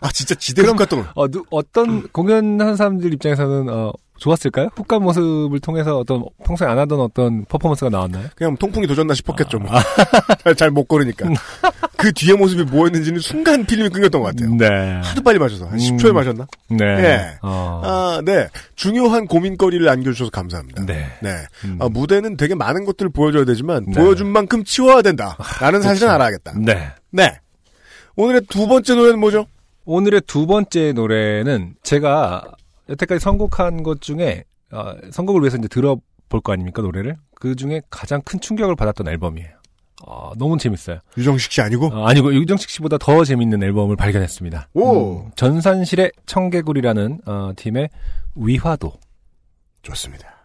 [0.00, 1.10] 아 진짜 지대 훅 갔던 거.
[1.16, 4.70] 어, 누, 어떤 공연하는 사람들 입장에서는 어, 좋았을까요?
[4.74, 8.28] 훅간 모습을 통해서 어떤 평소에 안 하던 어떤 퍼포먼스가 나왔나요?
[8.36, 9.58] 그냥 통풍이 도졌나 싶었겠죠.
[9.58, 9.70] 뭐.
[10.56, 11.28] 잘못 걸으니까.
[11.96, 14.54] 그 뒤에 모습이 뭐였는지는 순간 필름이 끊겼던 것 같아요.
[14.54, 15.00] 네.
[15.02, 15.78] 하도 빨리 마셔서 한 음.
[15.78, 16.46] 10초에 마셨나?
[16.68, 16.84] 네.
[16.84, 17.38] 예.
[17.42, 17.82] 어.
[17.84, 18.48] 아, 네.
[18.76, 20.86] 중요한 고민거리를 안겨주셔서 감사합니다.
[20.86, 21.06] 네.
[21.64, 21.78] 음.
[21.80, 24.00] 아, 무대는 되게 많은 것들을 보여줘야 되지만 네.
[24.00, 25.36] 보여준 만큼 치워야 된다.
[25.60, 26.14] 라는 사실은 그렇죠.
[26.14, 26.52] 알아야겠다.
[26.58, 26.92] 네.
[27.10, 27.38] 네.
[28.16, 29.46] 오늘의 두 번째 노래는 뭐죠?
[29.84, 32.44] 오늘의 두 번째 노래는 제가
[32.88, 38.20] 여태까지 선곡한 것 중에 어, 선곡을 위해서 이제 들어볼 거 아닙니까 노래를 그 중에 가장
[38.22, 39.58] 큰 충격을 받았던 앨범이에요.
[40.06, 40.98] 어, 너무 재밌어요.
[41.16, 41.86] 유정식 씨 아니고?
[41.86, 44.68] 어, 아니고 유정식 씨보다 더 재밌는 앨범을 발견했습니다.
[44.74, 45.24] 오!
[45.24, 47.90] 음, 전산실의 청개구리라는 어, 팀의
[48.36, 48.92] 위화도.
[49.82, 50.37] 좋습니다.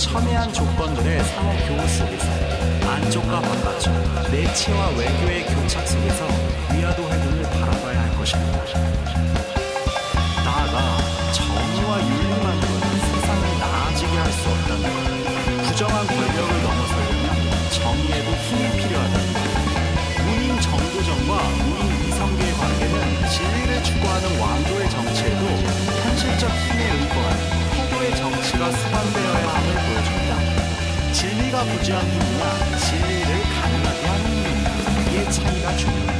[0.00, 2.26] 첨예한 조건들의 상호 교우 속에서
[2.88, 3.92] 안쪽과 바깥쪽,
[4.32, 6.26] 내치와 외교의 교착 속에서
[6.72, 8.64] 위아도 회군을 바라봐야 할 것입니다.
[10.42, 10.96] 나아가
[11.32, 15.68] 정의와 윤리만으로는 세상을 나아지게 할 수 없다는 것.
[15.68, 17.26] 부정한 권력을 넘어서려면
[17.70, 19.40] 정의에도 힘이 필요하다는 것.
[20.24, 25.46] 문인 정도전과 문인 이성계의 관계는 진리를 추구하는 왕조의 정치에도
[26.04, 26.69] 현실적
[31.58, 36.19] 부재한 힘이냐, 진리를 가능하게 하는 이의 차이가 중요합니다.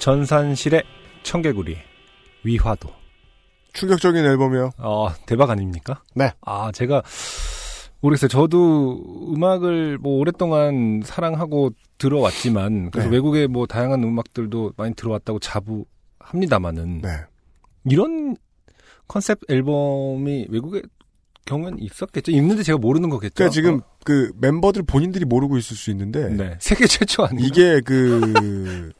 [0.00, 0.82] 전산실의
[1.22, 1.76] 청개구리,
[2.42, 2.88] 위화도.
[3.74, 4.72] 충격적인 앨범이요.
[4.78, 6.02] 어, 대박 아닙니까?
[6.14, 6.32] 네.
[6.40, 7.02] 아, 제가,
[8.00, 8.28] 모르겠어요.
[8.28, 13.14] 저도 음악을 뭐 오랫동안 사랑하고 들어왔지만, 그래서 네.
[13.14, 17.10] 외국의 뭐 다양한 음악들도 많이 들어왔다고 자부합니다만은, 네.
[17.84, 18.36] 이런
[19.06, 20.82] 컨셉 앨범이 외국의
[21.44, 22.32] 경우는 있었겠죠?
[22.32, 23.34] 있는데 제가 모르는 거겠죠?
[23.34, 26.56] 그러니까 지금 그 멤버들 본인들이 모르고 있을 수 있는데 어, 네.
[26.60, 27.44] 세계 최초 아니에요?
[27.44, 28.92] 이게 그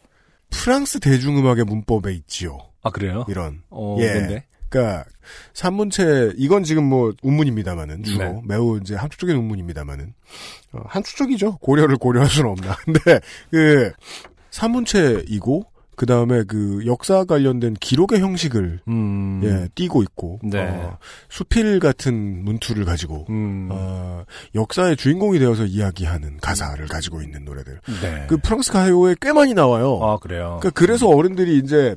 [0.51, 2.59] 프랑스 대중음악의 문법에 있지요.
[2.82, 3.24] 아, 그래요?
[3.28, 3.62] 이런.
[3.70, 4.12] 어, 예.
[4.12, 4.44] 근데.
[4.68, 5.05] 그러니까
[5.53, 8.40] 산문체 이건 지금 뭐 운문입니다만은 주로 네.
[8.44, 10.14] 매우 이제 함축적인 운문입니다만은
[10.72, 11.59] 어, 함축적이죠.
[11.59, 12.76] 고려를 고려할 수는 없나.
[12.86, 13.20] 근데
[13.51, 13.92] 그
[14.51, 15.66] 산문체이고
[16.01, 19.42] 그 다음에 그 역사 관련된 기록의 형식을 음.
[19.44, 20.61] 예 띄고 있고 네.
[20.62, 20.96] 어,
[21.28, 23.68] 수필 같은 문투를 가지고 음.
[23.70, 24.24] 어,
[24.55, 27.80] 역사의 주인공이 되어서 이야기하는 가사를 가지고 있는 노래들.
[28.01, 28.24] 네.
[28.30, 30.01] 그 프랑스 가요에 꽤 많이 나와요.
[30.03, 30.57] 아, 그래요?
[30.62, 31.96] 그러니까 그래서 어른들이 이제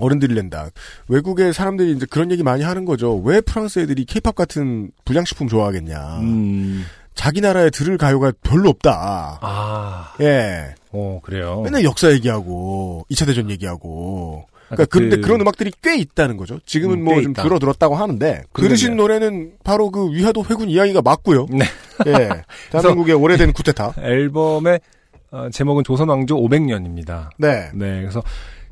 [0.00, 0.70] 어른들이 낸다.
[1.06, 3.14] 외국의 사람들이 이제 그런 얘기 많이 하는 거죠.
[3.18, 6.18] 왜 프랑스 애들이 케이팝 같은 불량식품 좋아하겠냐.
[6.18, 6.84] 음.
[7.14, 9.38] 자기 나라에 들을 가요가 별로 없다.
[9.42, 10.14] 아.
[10.20, 10.74] 예.
[10.92, 11.60] 어, 그래요?
[11.62, 14.46] 맨날 역사 얘기하고 2차 대전 얘기하고.
[14.68, 16.60] 그러니까 아, 그- 그런데 그런 음악들이 꽤 있다는 거죠.
[16.64, 17.42] 지금은 음, 뭐꽤좀 있다.
[17.42, 18.42] 줄어들었다고 하는데.
[18.54, 21.46] 들으신 노래는 바로 그 위화도 회군 이야기가 맞고요.
[21.50, 21.64] 네.
[22.06, 22.28] 예.
[22.70, 23.94] 대한민국의 오래된 쿠데타.
[24.00, 24.80] 앨범의
[25.32, 27.30] 어, 제목은 조선왕조 500년입니다.
[27.38, 27.70] 네.
[27.74, 28.22] 네, 그래서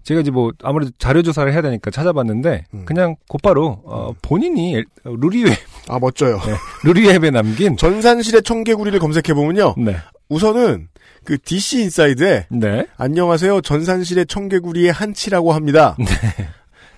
[0.08, 2.84] 제가 이제 뭐 아무래도 자료 조사를 해야 되니까 찾아봤는데 음.
[2.86, 5.54] 그냥 곧바로 어, 본인이 엘- 루리웹
[5.88, 6.40] 아 멋져요.
[6.48, 6.54] 네,
[6.84, 9.74] 루리웹에 남긴 전산실의 청개구리를 검색해 보면요.
[9.76, 9.96] 네,
[10.30, 10.88] 우선은
[11.24, 13.60] 그 DC 인사이드에 네, 안녕하세요.
[13.60, 15.94] 전산실의 청개구리의 한치라고 합니다.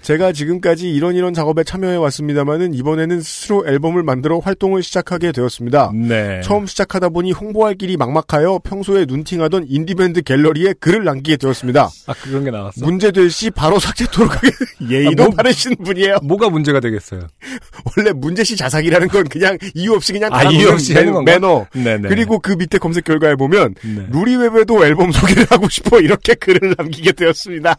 [0.02, 5.93] 제가 지금까지 이런 이런 작업에 참여해 왔습니다만은 이번에는 스스로 앨범을 만들어 활동을 시작하게 되었습니다.
[5.94, 6.40] 네.
[6.43, 11.90] 처음 시작하다 보니 홍보할 길이 막막하여 평소에 눈팅하던 인디밴드 갤러리에 글을 남기게 되었습니다.
[12.06, 12.85] 아 그런 게 나왔어.
[12.85, 14.48] 문제될 시 바로 삭제토록 하게
[14.90, 16.18] 예의도 아, 뭐- 바르신 분이에요.
[16.24, 17.27] 뭐가 문제가 되겠어요?
[17.97, 21.05] 원래 문제 시 자삭이라는 건 그냥 이유 없이 그냥 아, 이유 없이 매-?
[21.05, 21.66] 매너.
[21.74, 22.09] 네네.
[22.09, 24.06] 그리고 그 밑에 검색 결과에 보면 네.
[24.10, 27.77] 루리웹에도 앨범 소개를 하고 싶어 이렇게 글을 남기게 되었습니다.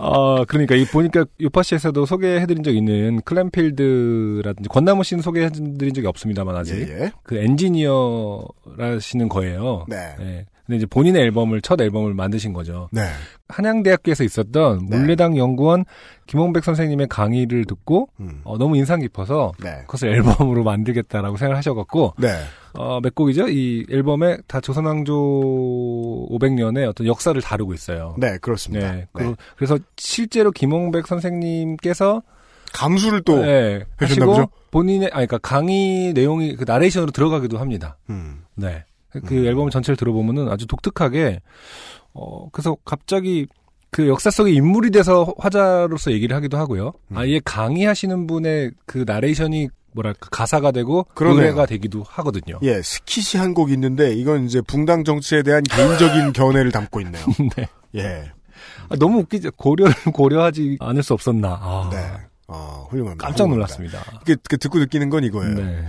[0.00, 6.88] 아, 그러니까 이 보니까 요파시에서도 소개해드린 적 있는 클램필드라든지 권나무 씨는 소개해드린 적이 없습니다만 아직
[6.88, 7.10] 예.
[7.24, 9.84] 그 엔지니어라시는 거예요.
[9.88, 10.14] 네.
[10.18, 10.46] 네.
[10.68, 12.88] 근데 이제 본인의 앨범을 첫 앨범을 만드신 거죠.
[12.92, 13.08] 네.
[13.48, 14.98] 한양대학교에서 있었던 네.
[14.98, 15.84] 물레당 연구원
[16.26, 18.42] 김홍백 선생님의 강의를 듣고 음.
[18.44, 19.78] 어, 너무 인상 깊어서 네.
[19.86, 22.28] 그것을 앨범으로 만들겠다라고 생각하셔갖고 네.
[22.80, 23.48] 어, 몇 곡이죠?
[23.48, 25.12] 이 앨범에 다 조선왕조
[26.30, 28.14] 500년의 어떤 역사를 다루고 있어요.
[28.18, 28.92] 네, 그렇습니다.
[28.92, 28.98] 네.
[28.98, 29.24] 네.
[29.24, 32.22] 그, 래서 실제로 김홍백 선생님께서
[32.72, 34.48] 감수를 또 네, 하시고 보죠?
[34.70, 37.96] 본인의 아니 그러니까 강의 내용이 그 나레이션으로 들어가기도 합니다.
[38.10, 38.44] 음.
[38.54, 38.84] 네.
[39.10, 41.40] 그- 그 앨범 전체를 들어보면은 아주 독특하게
[42.12, 43.46] 어 그래서 갑자기
[43.90, 46.92] 그 역사 속의 인물이 돼서 화자로서 얘기를 하기도 하고요.
[47.08, 47.16] 음.
[47.18, 51.40] 아예 강의하시는 분의 그 나레이션이 뭐랄까 가사가 되고 그러네요.
[51.40, 52.58] 노래가 되기도 하거든요.
[52.62, 57.24] 예, 스킷이 한 곡 있는데 이건 이제 붕당 정치에 대한 개인적인 견해를 담고 있네요.
[57.56, 57.66] 네.
[57.96, 58.30] 예.
[58.90, 59.50] 아, 너무 웃기죠.
[59.52, 61.58] 고려를 고려하지 않을 수 없었나.
[61.60, 61.96] 아, 네.
[62.48, 63.26] 아, 훌륭합니다.
[63.26, 63.48] 깜짝.
[63.48, 64.02] 놀랐습니다.
[64.22, 65.54] 이게 그 듣고 느끼는 건 이거예요.
[65.54, 65.84] 네.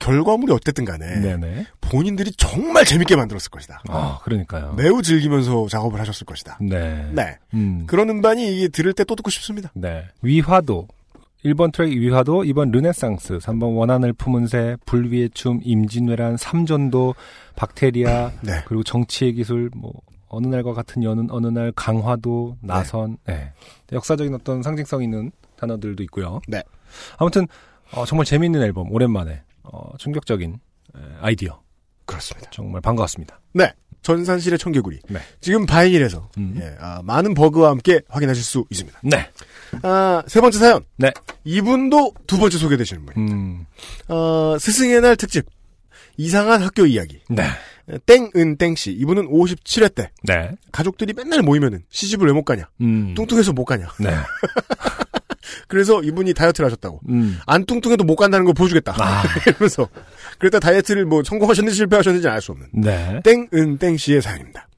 [0.00, 1.66] 결과물이 어쨌든 간에 네네.
[1.80, 3.82] 본인들이 정말 재밌게 만들었을 것이다.
[3.88, 4.74] 아, 그러니까요.
[4.74, 6.58] 매우 즐기면서 작업을 하셨을 것이다.
[6.60, 7.08] 네.
[7.12, 7.38] 네.
[7.54, 7.84] 음.
[7.86, 9.70] 그런 음반이 이게 들을 때 또 듣고 싶습니다.
[9.74, 10.04] 네.
[10.22, 10.88] 위화도.
[11.44, 17.14] 1번 트랙 위화도, 2번 르네상스, 3번 원한을 품은 새, 불위의 춤, 임진왜란, 삼전도,
[17.54, 18.62] 박테리아, 네.
[18.64, 19.92] 그리고 정치의 기술, 뭐,
[20.28, 23.52] 어느 날과 같은 여는 어느 날, 강화도, 나선, 네.
[23.92, 26.40] 역사적인 어떤 상징성 있는 단어들도 있고요.
[26.48, 26.62] 네.
[27.18, 27.46] 아무튼,
[27.92, 30.54] 어, 정말 재미있는 앨범, 오랜만에, 어, 충격적인
[30.96, 31.60] 에, 아이디어.
[32.06, 32.50] 그렇습니다.
[32.50, 33.40] 정말 반가웠습니다.
[33.54, 33.72] 네.
[34.02, 34.98] 전산실의 청개구리.
[35.08, 35.18] 네.
[35.40, 36.58] 지금 바이닐에서 음.
[36.60, 39.00] 예, 아, 많은 버그와 함께 확인하실 수 있습니다.
[39.02, 39.30] 네.
[39.82, 40.84] 아, 세 번째 사연.
[40.98, 41.10] 네.
[41.44, 43.14] 이분도 두 번째 소개되시는 분.
[43.16, 43.66] 음,
[44.08, 45.46] 어, 스승의 날 특집.
[46.18, 47.22] 이상한 학교 이야기.
[47.30, 47.44] 네.
[48.06, 48.92] 땡은 땡 씨.
[48.92, 50.10] 이분은 57회 때.
[50.22, 50.50] 네.
[50.70, 52.68] 가족들이 맨날 모이면은 시집을 왜 못 가냐.
[52.82, 53.14] 음.
[53.14, 53.88] 뚱뚱해서 못 가냐.
[53.98, 54.10] 네.
[55.68, 57.00] 그래서 이분이 다이어트를 하셨다고.
[57.08, 57.38] 음.
[57.46, 58.94] 안 뚱뚱해도 못 간다는 거 보여주겠다.
[58.98, 59.22] 아.
[59.46, 59.88] 이러면서.
[60.38, 62.68] 그랬다 다이어트를 뭐 성공하셨는지 실패하셨는지 알 수 없는.
[62.72, 63.20] 네.
[63.24, 64.68] 땡은 땡씨의 사연입니다.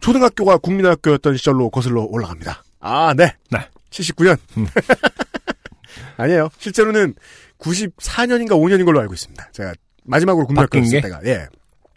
[0.00, 2.64] 초등학교가 국민학교였던 시절로 거슬러 올라갑니다.
[2.80, 3.34] 아, 네.
[3.50, 3.58] 네.
[3.90, 4.36] 79년.
[4.56, 4.66] 음.
[6.16, 6.48] 아니에요.
[6.58, 7.14] 실제로는
[7.58, 9.50] 94년인가 5년인 걸로 알고 있습니다.
[9.52, 9.72] 제가
[10.04, 11.00] 마지막으로 국민학교 갔을 게?
[11.00, 11.20] 때가.
[11.26, 11.46] 예.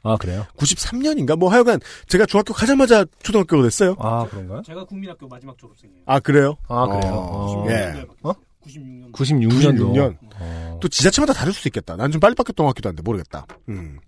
[0.06, 0.46] 아, 그래요?
[0.58, 1.36] 93년인가?
[1.38, 3.96] 뭐 하여간 제가 중학교 가자마자 초등학교가 됐어요.
[4.00, 4.62] 아, 그런가요?
[4.64, 6.02] 제가 국민학교 마지막 졸업생이에요.
[6.06, 6.56] 아, 그래요?
[6.70, 7.14] 아, 그래요?
[7.14, 7.70] 어, 어.
[7.70, 8.06] 예.
[8.24, 8.32] 어?
[8.66, 9.12] 96년.
[9.12, 9.80] 96년도.
[9.94, 10.18] 96년.
[10.40, 10.80] 어.
[10.82, 11.96] 또 지자체마다 다를 수도 있겠다.
[11.96, 13.46] 난 좀 빨리 바뀌었던 것 같기도 한데 모르겠다.
[13.70, 14.00] 음.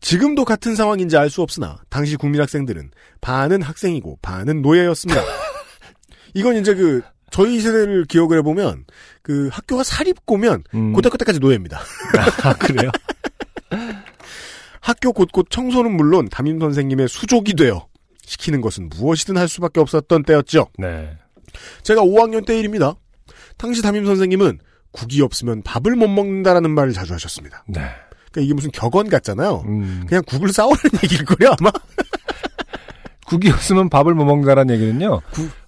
[0.00, 2.90] 지금도 같은 상황인지 알 수 없으나 당시 국민학생들은
[3.20, 5.20] 반은 학생이고 반은 노예였습니다.
[6.34, 8.84] 이건 이제 그 저희 세대를 기억을 해보면
[9.22, 10.92] 그 학교가 사립고면 음.
[10.92, 11.80] 고등학교 때까지 노예입니다.
[12.44, 12.90] 아, 그래요?
[14.88, 17.86] 학교 곳곳 청소는 물론 담임 선생님의 수족이 되어
[18.24, 20.68] 시키는 것은 무엇이든 할 수밖에 없었던 때였죠.
[20.78, 21.14] 네.
[21.82, 22.94] 제가 5학년 때 일입니다.
[23.58, 24.60] 당시 담임 선생님은
[24.90, 27.64] 국이 없으면 밥을 못 먹는다라는 말을 자주 하셨습니다.
[27.68, 27.82] 네.
[28.32, 29.62] 그러니까 이게 무슨 격언 같잖아요.
[29.66, 30.06] 음.
[30.08, 31.70] 그냥 국을 싸우라는 얘기일 거예요 아마.
[33.28, 35.20] 국이 없으면 밥을 못 먹는다라는 얘기는요.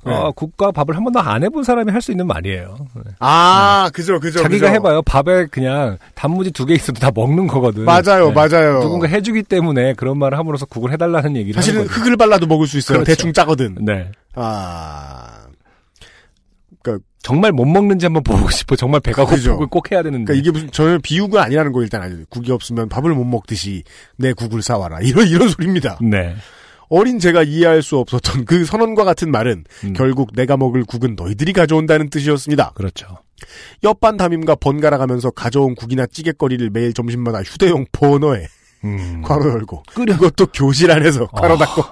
[0.07, 0.13] 네.
[0.13, 2.77] 어, 국과 밥을 한 번도 안 해본 사람이 할 수 있는 말이에요.
[2.97, 3.13] 네.
[3.21, 4.41] 아 그죠 그죠.
[4.43, 4.75] 자기가 그죠.
[4.75, 5.03] 해봐요.
[5.03, 7.85] 밥에 그냥 단무지 두 개 있어도 다 먹는 거거든.
[7.85, 8.33] 맞아요 네.
[8.33, 8.81] 맞아요.
[8.81, 11.87] 누군가 해주기 때문에 그런 말을 함으로써 국을 해달라는 얘기를 사실은.
[11.87, 12.99] 흙을 발라도 먹을 수 있어요.
[12.99, 13.11] 그렇죠.
[13.13, 13.77] 대충 짜거든.
[13.81, 14.11] 네.
[14.35, 15.41] 아
[16.83, 18.75] 그러니까, 정말 못 먹는지 한번 보고 싶어.
[18.77, 19.27] 정말 배가.
[19.27, 20.25] 고프고 꼭 해야 되는데.
[20.25, 22.25] 그러니까 이게 무슨 전혀 비유가 아니라는 거 일단 알죠.
[22.31, 23.83] 국이 없으면 밥을 못 먹듯이
[24.17, 25.99] 내 국을 싸와라 이런 이런 소리입니다.
[26.01, 26.35] 네.
[26.91, 29.93] 어린 제가 이해할 수 없었던 그 선언과 같은 말은 음.
[29.95, 32.73] 결국 내가 먹을 국은 너희들이 가져온다는 뜻이었습니다.
[32.75, 33.07] 그렇죠.
[33.85, 38.47] 옆반 담임과 번갈아 가면서 가져온 국이나 찌개거리를 매일 점심마다 휴대용 버너에
[38.85, 39.23] 음.
[39.25, 40.15] 괄호 열고 끓여.
[40.17, 41.59] 그것도 교실 안에서 괄호 어.
[41.59, 41.85] 닫고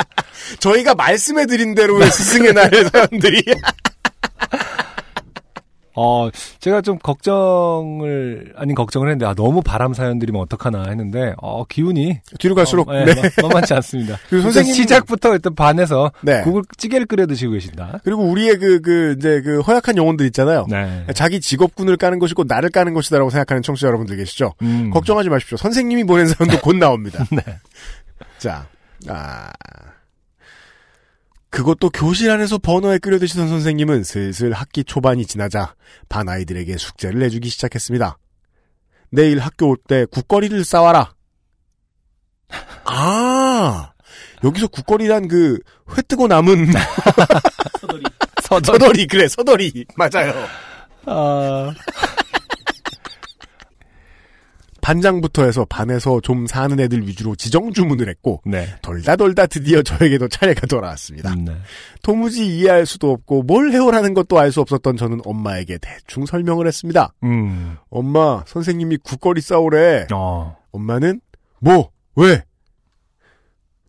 [0.58, 3.42] 저희가 말씀해드린 대로의 스승의 날의 사람들이
[5.96, 6.28] 어,
[6.60, 12.20] 제가 좀 걱정을, 아닌 걱정을 했는데, 아, 너무 바람 사연들이면 어떡하나 했는데, 어, 기운이.
[12.38, 13.14] 뒤로 갈수록 어, 네, 네.
[13.14, 14.18] 마- 만만치 않습니다.
[14.28, 16.42] 그 선생님- 시작부터 일단 반에서 네.
[16.42, 18.00] 국을 찌개를 끓여 드시고 계신다.
[18.04, 20.66] 그리고 우리의 그, 그, 이제 그 허약한 영혼들 있잖아요.
[20.68, 21.04] 네.
[21.14, 24.52] 자기 직업군을 까는 것이고 나를 까는 것이다라고 생각하는 청취자 여러분들 계시죠?
[24.62, 24.90] 음.
[24.90, 25.56] 걱정하지 마십시오.
[25.56, 27.24] 선생님이 보낸 사연도 곧 나옵니다.
[27.32, 27.42] 네.
[28.38, 28.66] 자,
[29.08, 29.50] 아.
[31.56, 35.74] 그것도 교실 안에서 번호에 끓여 드시던 선생님은 슬슬 학기 초반이 지나자
[36.06, 38.18] 반 아이들에게 숙제를 내주기 시작했습니다.
[39.10, 41.14] 내일 학교 올 때 국거리를 싸와라.
[42.84, 43.92] 아,
[44.44, 45.58] 여기서 국거리란 그,
[45.96, 46.72] 회 뜨고 남은
[47.80, 48.02] 서더리.
[48.42, 48.72] 서더.
[48.72, 49.86] 서더리, 그래, 서더리.
[49.96, 50.34] 맞아요.
[51.06, 51.72] 아,
[54.86, 58.68] 반장부터 해서 반에서 좀 사는 애들 위주로 지정 주문을 했고, 네.
[58.82, 61.32] 돌다 돌다 드디어 저에게도 차례가 돌아왔습니다.
[61.32, 61.56] 음, 네.
[62.04, 67.12] 도무지 이해할 수도 없고 뭘 해오라는 것도 알 수 없었던 저는 엄마에게 대충 설명을 했습니다.
[67.24, 70.06] 음, 엄마, 선생님이 국거리 싸오래.
[70.14, 71.20] 어, 엄마는
[71.58, 71.90] 뭐?
[72.14, 72.44] 왜?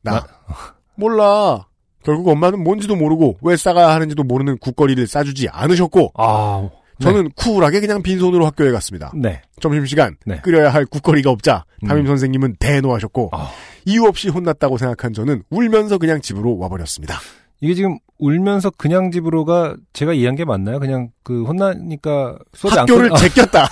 [0.01, 0.25] 나
[0.97, 1.67] 몰라.
[2.03, 6.67] 결국 엄마는 뭔지도 모르고 왜 싸가야 하는지도 모르는 국거리를 싸주지 않으셨고 아,
[6.99, 9.11] 저는 쿨하게 그냥 빈손으로 학교에 갔습니다.
[9.15, 9.41] 네.
[9.61, 10.39] 점심시간 네.
[10.41, 12.07] 끓여야 할 국거리가 없자 담임 음.
[12.07, 13.51] 선생님은 대노하셨고 아.
[13.85, 17.19] 이유 없이 혼났다고 생각한 저는 울면서 그냥 집으로 와버렸습니다.
[17.61, 20.79] 이게 지금 울면서 그냥 집으로가 제가 이해한 게 맞나요?
[20.79, 23.67] 그냥 그 혼나니까 수업이 학교를 제꼈다.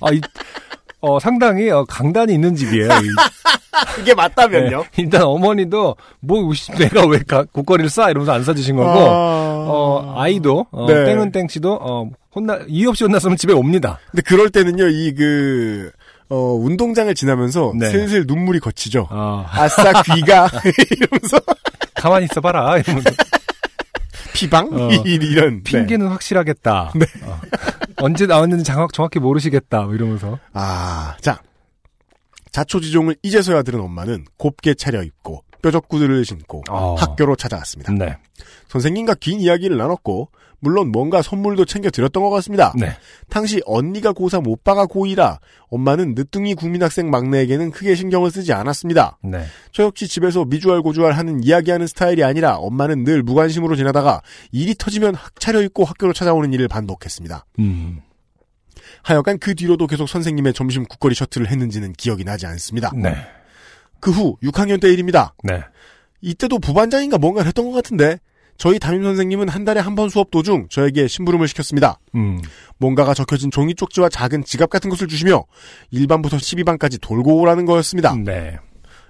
[0.00, 0.20] 아, 이,
[1.00, 2.88] 어, 상당히 어, 강단이 있는 집이에요.
[3.82, 4.78] 이- 그게 맞다면요?
[4.82, 5.02] 네.
[5.02, 9.64] 일단 어머니도 뭐 내가 왜 가, 국거리를 싸 이러면서 안 싸주신 거고 아...
[9.66, 11.04] 어 아이도 어, 네.
[11.06, 13.98] 땡은 땡 씨도 어 혼나 이유 없이 혼났으면 집에 옵니다.
[14.10, 15.90] 근데 그럴 때는요, 이 그,
[16.28, 17.90] 어, 운동장을 지나면서 네.
[17.90, 19.06] 슬슬 눈물이 거치죠.
[19.10, 20.48] 아 아싸, 귀가.
[20.90, 21.38] 이러면서.
[21.94, 23.10] 가만히 있어봐라 이러면서
[24.34, 24.68] 피방?
[24.72, 24.90] 어.
[24.90, 25.62] 이- 이런.
[25.62, 25.70] 네.
[25.70, 26.92] 핑계는 확실하겠다.
[27.24, 27.40] 어.
[27.98, 31.38] 언제 나왔는지 정확, 정확히 모르시겠다 뭐 이러면서 아, 자.
[32.54, 36.94] 자초지종을 이제서야 들은 엄마는 곱게 차려입고 뾰족구두를 신고 어.
[36.94, 37.92] 학교로 찾아왔습니다.
[37.92, 38.16] 네
[38.68, 40.28] 선생님과 긴 이야기를 나눴고
[40.60, 42.72] 물론 뭔가 선물도 챙겨 드렸던 것 같습니다.
[42.78, 42.96] 네.
[43.28, 49.18] 당시 언니가 고3 오빠가 고2라 엄마는 늦둥이 국민학생 막내에게는 크게 신경을 쓰지 않았습니다.
[49.24, 49.44] 네.
[49.72, 54.22] 저 역시 집에서 미주알 고주알 하는 이야기하는 스타일이 아니라 엄마는 늘 무관심으로 지나다가
[54.52, 57.46] 일이 터지면 학 차려입고 학교로 찾아오는 일을 반복했습니다.
[57.58, 58.00] 음.
[59.04, 62.90] 하여간 그 뒤로도 계속 선생님의 점심 국거리 셔틀을 했는지는 기억이 나지 않습니다.
[62.94, 63.14] 네.
[64.00, 65.34] 그 후 6학년 때 일입니다.
[65.44, 65.62] 네.
[66.20, 68.18] 이때도 부반장인가 뭔가를 했던 것 같은데
[68.56, 71.98] 저희 담임 선생님은 한 달에 한 번 수업 도중 저에게 심부름을 시켰습니다.
[72.14, 72.40] 음.
[72.78, 75.44] 뭔가가 적혀진 종이 쪽지와 작은 지갑 같은 것을 주시며
[75.92, 78.14] 1반부터 12반까지 돌고 오라는 거였습니다.
[78.24, 78.58] 네.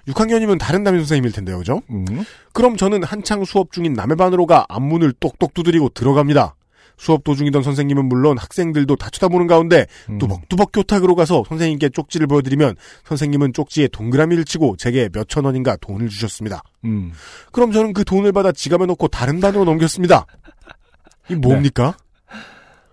[0.08, 1.80] 6학년이면 다른 담임 선생님일 텐데요, 그죠?
[1.90, 2.04] 음.
[2.52, 6.54] 그럼 저는 한창 수업 중인 남의 반으로 가 앞문을 똑똑 두드리고 들어갑니다.
[6.96, 10.18] 수업 도중이던 선생님은 물론 학생들도 다 쳐다보는 가운데 음.
[10.18, 16.62] 뚜벅뚜벅 교탁으로 가서 선생님께 쪽지를 보여드리면 선생님은 쪽지에 동그라미를 치고 제게 몇천 원인가 돈을 주셨습니다.
[16.84, 17.12] 음.
[17.52, 20.26] 그럼 저는 그 돈을 받아 지갑에 넣고 다른 반으로 넘겼습니다.
[21.30, 21.96] 이 뭡니까?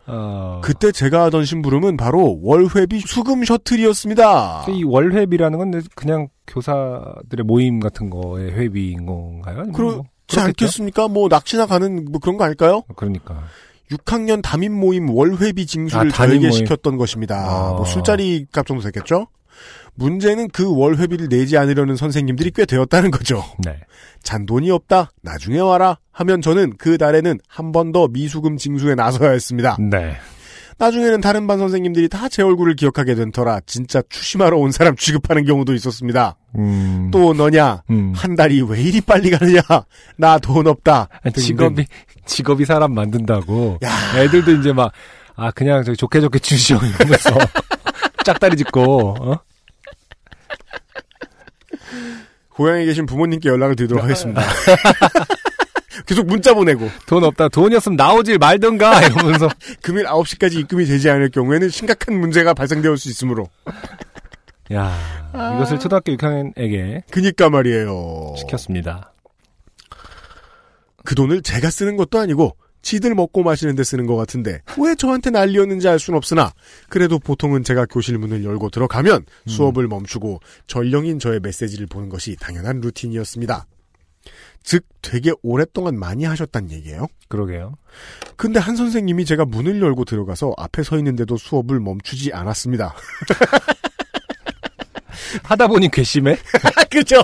[0.07, 0.61] 어.
[0.63, 4.65] 그때 제가 하던 심부름은 바로 월회비 수금 셔틀이었습니다.
[4.69, 9.71] 이 월회비라는 건 그냥 교사들의 모임 같은 거의 회비인 건가요?
[9.71, 10.41] 그렇지 뭐 그렇겠죠?
[10.41, 11.07] 않겠습니까?
[11.07, 12.83] 뭐 낚시나 가는 뭐 그런 거 아닐까요?
[12.95, 13.43] 그러니까.
[13.91, 16.51] 6학년 담임 모임 월회비 징수를 아, 저에게 모임.
[16.51, 17.35] 시켰던 것입니다.
[17.37, 17.73] 아.
[17.73, 19.27] 뭐 술자리 값 정도 됐겠죠?
[19.95, 23.43] 문제는 그 월회비를 내지 않으려는 선생님들이 꽤 되었다는 거죠.
[23.63, 23.79] 네.
[24.23, 25.11] 잔돈이 없다.
[25.21, 25.97] 나중에 와라.
[26.11, 29.77] 하면 저는 그 달에는 한 번 더 미수금 징수에 나서야 했습니다.
[29.79, 30.15] 네.
[30.77, 35.43] 나중에는 다른 반 선생님들이 다 제 얼굴을 기억하게 된 터라 진짜 추심하러 온 사람 취급하는
[35.45, 36.37] 경우도 있었습니다.
[36.57, 37.09] 음.
[37.11, 37.83] 또 너냐?
[37.89, 38.13] 음.
[38.15, 39.61] 한 달이 왜 이리 빨리 가느냐?
[40.17, 41.07] 나 돈 없다.
[41.23, 41.41] 등등.
[41.43, 41.85] 직업이
[42.25, 43.79] 직업이 사람 만든다고.
[43.83, 43.89] 야.
[44.17, 44.91] 애들도 이제 막
[45.37, 47.31] 아 그냥 저기 좋게 좋게 주시오 이러면서
[48.25, 49.39] 짝다리 짚고 어?
[52.49, 54.41] 고향에 계신 부모님께 연락을 드리도록 하겠습니다.
[56.05, 59.49] 계속 문자 보내고 돈 없다 돈이었으면 나오질 말던가 이러면서
[59.81, 63.47] 금일 9시까지 입금이 되지 않을 경우에는 심각한 문제가 발생되올 수 있으므로
[64.73, 64.91] 야
[65.55, 68.35] 이것을 초등학교 6학년에게 그니까 말이에요.
[68.37, 69.13] 시켰습니다.
[71.03, 75.29] 그 돈을 제가 쓰는 것도 아니고 지들 먹고 마시는 데 쓰는 것 같은데 왜 저한테
[75.29, 76.51] 난리였는지 알 순 없으나
[76.89, 82.81] 그래도 보통은 제가 교실 문을 열고 들어가면 수업을 멈추고 전령인 저의 메시지를 보는 것이 당연한
[82.81, 83.65] 루틴이었습니다.
[84.63, 87.07] 즉 되게 오랫동안 많이 하셨단 얘기예요.
[87.27, 87.73] 그러게요.
[88.35, 92.93] 근데 한 선생님이 제가 문을 열고 들어가서 앞에 서 있는데도 수업을 멈추지 않았습니다.
[95.43, 96.37] 하다 보니 괘씸해?
[96.89, 97.23] 그죠?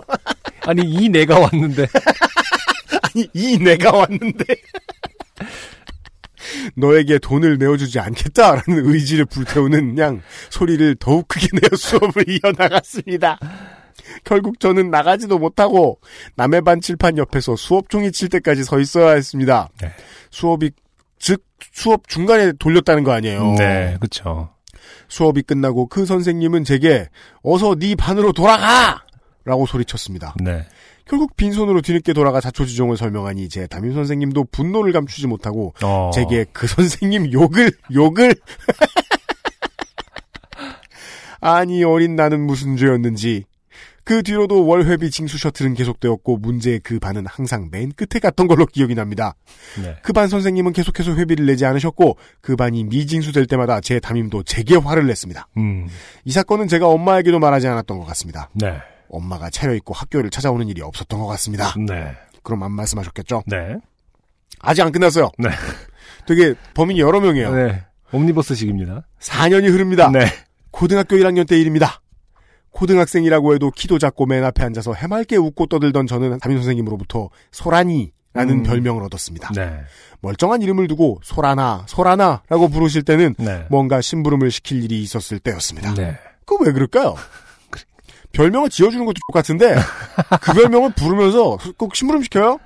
[0.61, 1.87] 아니 이 내가 왔는데
[3.01, 4.45] 아니 이 내가 왔는데
[6.75, 13.39] 너에게 돈을 내어주지 않겠다라는 의지를 불태우는 그냥 소리를 더욱 크게 내어 수업을 이어나갔습니다.
[14.23, 15.99] 결국 저는 나가지도 못하고
[16.35, 19.69] 남의 반 칠판 옆에서 수업 종이 칠 때까지 서 있어야 했습니다.
[19.81, 19.91] 네.
[20.29, 20.71] 수업이
[21.19, 21.43] 즉
[21.73, 23.55] 수업 중간에 돌렸다는 거 아니에요.
[23.57, 24.49] 네 그렇죠.
[25.07, 27.07] 수업이 끝나고 그 선생님은 제게
[27.43, 29.03] 어서 네 반으로 돌아가!
[29.45, 30.35] 라고 소리쳤습니다.
[30.41, 30.65] 네.
[31.05, 36.11] 결국 빈손으로 뒤늦게 돌아가 자초지종을 설명하니 제 담임 선생님도 분노를 감추지 못하고 어.
[36.13, 38.35] 제게 그 선생님 욕을 욕을
[41.39, 43.45] 아니 어린 나는 무슨 죄였는지
[44.07, 48.95] 그 뒤로도 월회비 징수 셔틀은 계속되었고 문제의 그 반은 항상 맨 끝에 갔던 걸로 기억이
[48.95, 49.35] 납니다.
[49.83, 49.97] 네.
[50.01, 55.49] 그반 선생님은 계속해서 회비를 내지 않으셨고 그 반이 미징수될 때마다 제 담임도 제게 화를 냈습니다.
[55.57, 55.89] 음.
[56.23, 58.49] 이 사건은 제가 엄마에게도 말하지 않았던 것 같습니다.
[58.53, 58.77] 네.
[59.09, 61.73] 엄마가 차려입고 학교를 찾아오는 일이 없었던 것 같습니다.
[61.77, 62.15] 네.
[62.43, 63.43] 그럼 안 말씀하셨겠죠?
[63.47, 63.75] 네.
[64.61, 65.31] 아직 안 끝났어요.
[65.37, 65.49] 네.
[66.25, 67.53] 되게 범인이 여러 명이에요.
[67.53, 67.83] 네.
[68.13, 69.05] 옴니버스식입니다.
[69.19, 70.09] 4년이 흐릅니다.
[70.11, 70.27] 네.
[70.71, 71.99] 고등학교 1학년 때 일입니다.
[72.77, 78.59] 고등학생이라고 해도 키도 작고 맨 앞에 앉아서 해맑게 웃고 떠들던 저는 담임 선생님으로부터 소란이 라는
[78.59, 78.63] 음.
[78.63, 79.51] 별명을 얻었습니다.
[79.55, 79.79] 네.
[80.21, 83.65] 멀쩡한 이름을 두고 소라나 소라나라고 부르실 때는 네.
[83.71, 85.95] 뭔가 심부름을 시킬 일이 있었을 때였습니다.
[85.95, 86.19] 네.
[86.45, 87.15] 그거 왜 그럴까요?
[88.33, 89.75] 별명을 지어주는 것도 똑같은데
[90.41, 92.59] 그 별명을 부르면서 꼭 심부름 시켜요?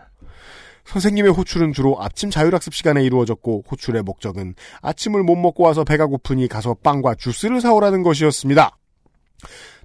[0.85, 6.49] 선생님의 호출은 주로 아침 자율학습 시간에 이루어졌고 호출의 목적은 아침을 못 먹고 와서 배가 고프니
[6.49, 8.75] 가서 빵과 주스를 사오라는 것이었습니다.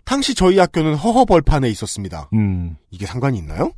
[0.06, 2.30] 당시 저희 학교는 허허벌판에 있었습니다.
[2.32, 2.76] 음.
[2.90, 3.72] 이게 상관이 있나요?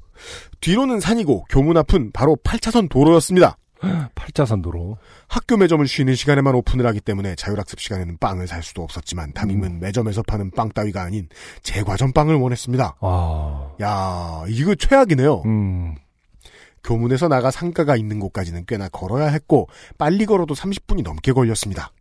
[0.61, 3.57] 뒤로는 산이고 교문 앞은 바로 8차선 도로였습니다.
[4.15, 4.99] 8차선 도로.
[5.27, 10.23] 학교 매점을 쉬는 시간에만 오픈을 하기 때문에 자율학습 시간에는 빵을 살 수도 없었지만 담임은 매점에서
[10.23, 11.29] 파는 빵 따위가 아닌
[11.63, 12.97] 제과점 빵을 원했습니다.
[13.01, 13.73] 아.
[13.81, 15.43] 야, 이거 최악이네요.
[15.47, 15.95] 음.
[16.85, 21.93] 교문에서 나가 상가가 있는 곳까지는 꽤나 걸어야 했고 빨리 걸어도 30분이 넘게 걸렸습니다.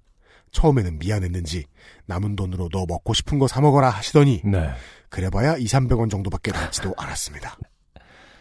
[0.52, 1.66] 처음에는 미안했는지
[2.06, 4.70] 남은 돈으로 너 먹고 싶은 거 사 먹어라 하시더니 네.
[5.10, 7.58] 그래봐야 2, 300원 정도밖에 남지도 않았습니다.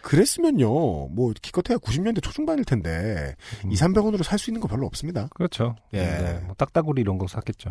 [0.03, 0.69] 그랬으면요,
[1.09, 3.35] 뭐 기껏해야 90년대 초중반일 텐데
[3.65, 3.73] 음.
[3.73, 5.29] 2, 300원으로 살 수 있는 거 별로 없습니다.
[5.35, 5.75] 그렇죠.
[5.95, 6.03] 예.
[6.03, 6.41] 네.
[6.45, 7.71] 뭐 딱따구리 이런 거 샀겠죠.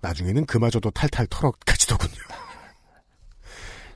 [0.00, 2.14] 나중에는 그마저도 탈탈 털어가지더군요.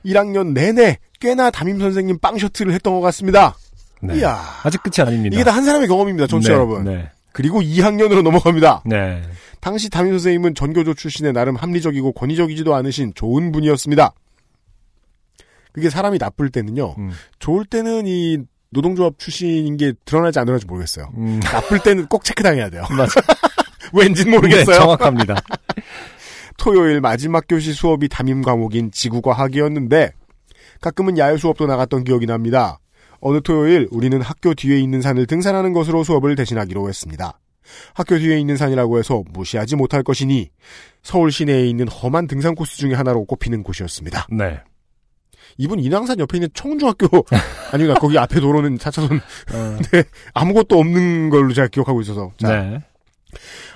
[0.05, 3.55] 1학년 내내 꽤나 담임 선생님 빵 셔틀을 했던 것 같습니다.
[4.01, 4.17] 네.
[4.19, 4.37] 이야.
[4.63, 5.35] 아직 끝이 아닙니다.
[5.35, 6.83] 이게 다 한 사람의 경험입니다, 청취자 네, 여러분.
[6.85, 7.09] 네.
[7.31, 8.83] 그리고 2학년으로 넘어갑니다.
[8.85, 9.21] 네.
[9.61, 14.13] 당시 담임 선생님은 전교조 출신의 나름 합리적이고 권위적이지도 않으신 좋은 분이었습니다.
[15.71, 16.95] 그게 사람이 나쁠 때는요.
[16.97, 17.11] 음.
[17.39, 18.39] 좋을 때는 이
[18.71, 21.11] 노동조합 출신인 게 드러나지 안 드러나지 모르겠어요.
[21.17, 21.39] 음.
[21.41, 22.83] 나쁠 때는 꼭 체크당해야 돼요.
[22.95, 23.21] 맞아.
[23.93, 24.77] 왠진 네, 모르겠어요.
[24.77, 25.35] 정확합니다.
[26.57, 30.11] 토요일 마지막 교시 수업이 담임 과목인 지구과학이었는데
[30.81, 32.79] 가끔은 야외 수업도 나갔던 기억이 납니다.
[33.21, 37.39] 어느 토요일 우리는 학교 뒤에 있는 산을 등산하는 것으로 수업을 대신하기로 했습니다.
[37.93, 40.49] 학교 뒤에 있는 산이라고 해서 무시하지 못할 것이니
[41.03, 44.27] 서울 시내에 있는 험한 등산 코스 중에 하나로 꼽히는 곳이었습니다.
[44.31, 44.59] 네.
[45.57, 47.25] 이분 인왕산 옆에 있는 청운중학교
[47.73, 49.17] 아니구나 거기 앞에 도로는 4차선
[49.53, 49.77] 어.
[49.91, 52.79] 네, 아무것도 없는 걸로 제가 기억하고 있어서 자, 네.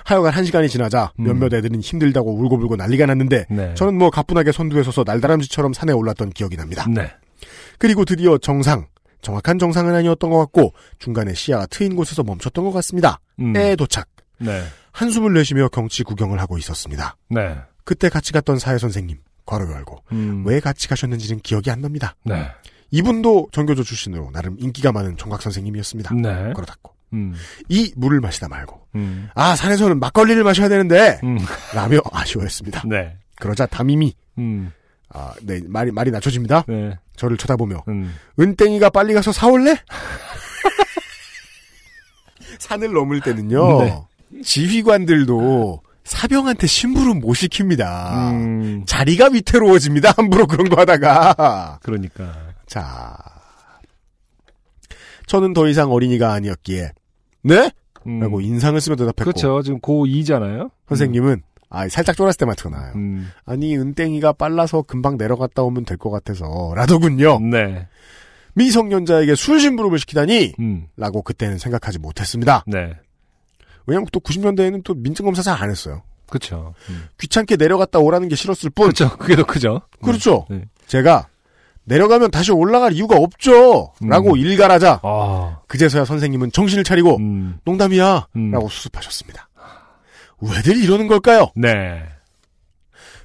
[0.04, 1.24] 하여간 한 시간이 지나자 음.
[1.24, 3.74] 몇몇 애들은 힘들다고 울고불고 난리가 났는데 네.
[3.74, 6.86] 저는 뭐 가뿐하게 선두에 서서 날다람쥐처럼 산에 올랐던 기억이 납니다.
[6.88, 7.10] 네.
[7.78, 8.86] 그리고 드디어 정상,
[9.24, 13.18] 정확한 정상은 아니었던 것 같고 중간에 시야가 트인 곳에서 멈췄던 것 같습니다.
[13.40, 13.56] 음.
[13.56, 14.06] 에 도착.
[14.38, 14.62] 네.
[14.92, 17.16] 한숨을 내쉬며 경치 구경을 하고 있었습니다.
[17.30, 17.56] 네.
[17.84, 20.44] 그때 같이 갔던 사회 선생님, 괄호 열고 음.
[20.46, 22.14] 왜 같이 가셨는지는 기억이 안 납니다.
[22.24, 22.46] 네.
[22.90, 26.14] 이분도 전교조 출신으로 나름 인기가 많은 정각 선생님이었습니다.
[26.14, 26.52] 네.
[26.54, 27.34] 닫고 음.
[27.68, 29.28] 이 물을 마시다 말고 음.
[29.34, 31.38] 아 산에서는 막걸리를 마셔야 되는데 음.
[31.74, 32.82] 라며 아쉬워했습니다.
[32.86, 33.16] 네.
[33.36, 34.70] 그러자 담임이 음.
[35.08, 36.64] 아, 네 말이 말이 낮춰집니다.
[36.68, 36.98] 네.
[37.16, 38.14] 저를 쳐다보며 음.
[38.38, 39.76] 은땡이가 빨리 가서 사올래?
[42.58, 43.82] 산을 넘을 때는요.
[43.82, 44.02] 네.
[44.42, 48.32] 지휘관들도 사병한테 심부름 못 시킵니다.
[48.32, 48.82] 음.
[48.86, 50.12] 자리가 위태로워집니다.
[50.16, 51.78] 함부로 그런 거 하다가.
[51.82, 52.52] 그러니까.
[52.66, 53.16] 자.
[55.26, 56.90] 저는 더 이상 어린이가 아니었기에
[57.42, 57.70] 네?
[58.06, 58.20] 음.
[58.20, 59.62] 라고 인상을 쓰며 대답했고 그렇죠.
[59.62, 60.70] 지금 고2잖아요.
[60.88, 61.42] 선생님은
[61.74, 62.92] 아 살짝 쫄았을 때 마트가 나요.
[62.94, 63.30] 음.
[63.44, 67.40] 아니 은땡이가 빨라서 금방 내려갔다 오면 될 것 같아서 라더군요.
[67.40, 67.86] 네.
[68.54, 70.86] 미성년자에게 술심부름을 시키다니 음.
[70.96, 72.64] 라고 그때는 생각하지 못했습니다.
[72.66, 72.92] 네.
[73.86, 76.02] 왜냐면 또 90년대에는 또 민증검사 잘 안 했어요.
[76.28, 76.74] 그렇죠.
[76.88, 77.06] 음.
[77.18, 78.86] 귀찮게 내려갔다 오라는 게 싫었을 뿐.
[78.86, 79.16] 그렇죠.
[79.18, 79.82] 그게 더 크죠.
[80.02, 80.46] 그렇죠.
[80.50, 80.62] 네.
[80.86, 81.28] 제가
[81.84, 83.92] 내려가면 다시 올라갈 이유가 없죠.
[84.02, 84.08] 음.
[84.08, 85.58] 라고 일갈하자 아.
[85.68, 87.58] 그제서야 선생님은 정신을 차리고 음.
[87.64, 88.50] 농담이야 음.
[88.52, 89.48] 라고 수습하셨습니다.
[90.40, 91.50] 왜들 이러는 걸까요?
[91.56, 92.02] 네.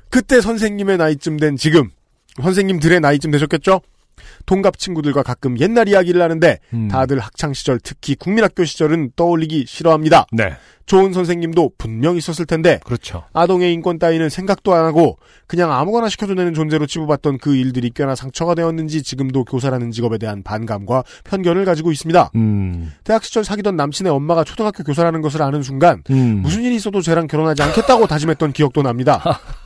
[0.10, 1.90] 그때 선생님의 나이쯤 된 지금
[2.42, 3.82] 선생님들의 나이쯤 되셨겠죠?
[4.50, 6.88] 동갑 친구들과 가끔 옛날 이야기를 하는데 음.
[6.88, 10.26] 다들 학창 시절 특히 국민학교 시절은 떠올리기 싫어합니다.
[10.32, 10.56] 네.
[10.88, 13.24] 좋은 선생님도 분명 있었을 텐데 그렇죠.
[13.32, 18.16] 아동의 인권 따위는 생각도 안 하고 그냥 아무거나 시켜도 되는 존재로 치부받던 그 일들이 꽤나
[18.16, 22.32] 상처가 되었는지 지금도 교사라는 직업에 대한 반감과 편견을 가지고 있습니다.
[22.34, 22.92] 음.
[23.04, 26.42] 대학 시절 사귀던 남친의 엄마가 초등학교 교사라는 것을 아는 순간 음.
[26.42, 29.22] 무슨 일이 있어도 쟤랑 결혼하지 않겠다고 다짐했던 기억도 납니다.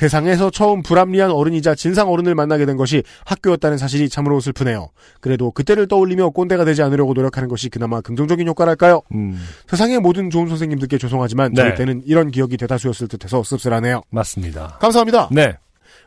[0.00, 4.88] 세상에서 처음 불합리한 어른이자 진상 어른을 만나게 된 것이 학교였다는 사실이 참으로 슬프네요.
[5.20, 9.02] 그래도 그때를 떠올리며 꼰대가 되지 않으려고 노력하는 것이 그나마 긍정적인 효과랄까요?
[9.14, 9.38] 음.
[9.68, 11.62] 세상의 모든 좋은 선생님들께 죄송하지만 네.
[11.62, 14.00] 저희 때는 이런 기억이 대다수였을 듯해서 씁쓸하네요.
[14.08, 14.78] 맞습니다.
[14.80, 15.28] 감사합니다.
[15.32, 15.58] 네.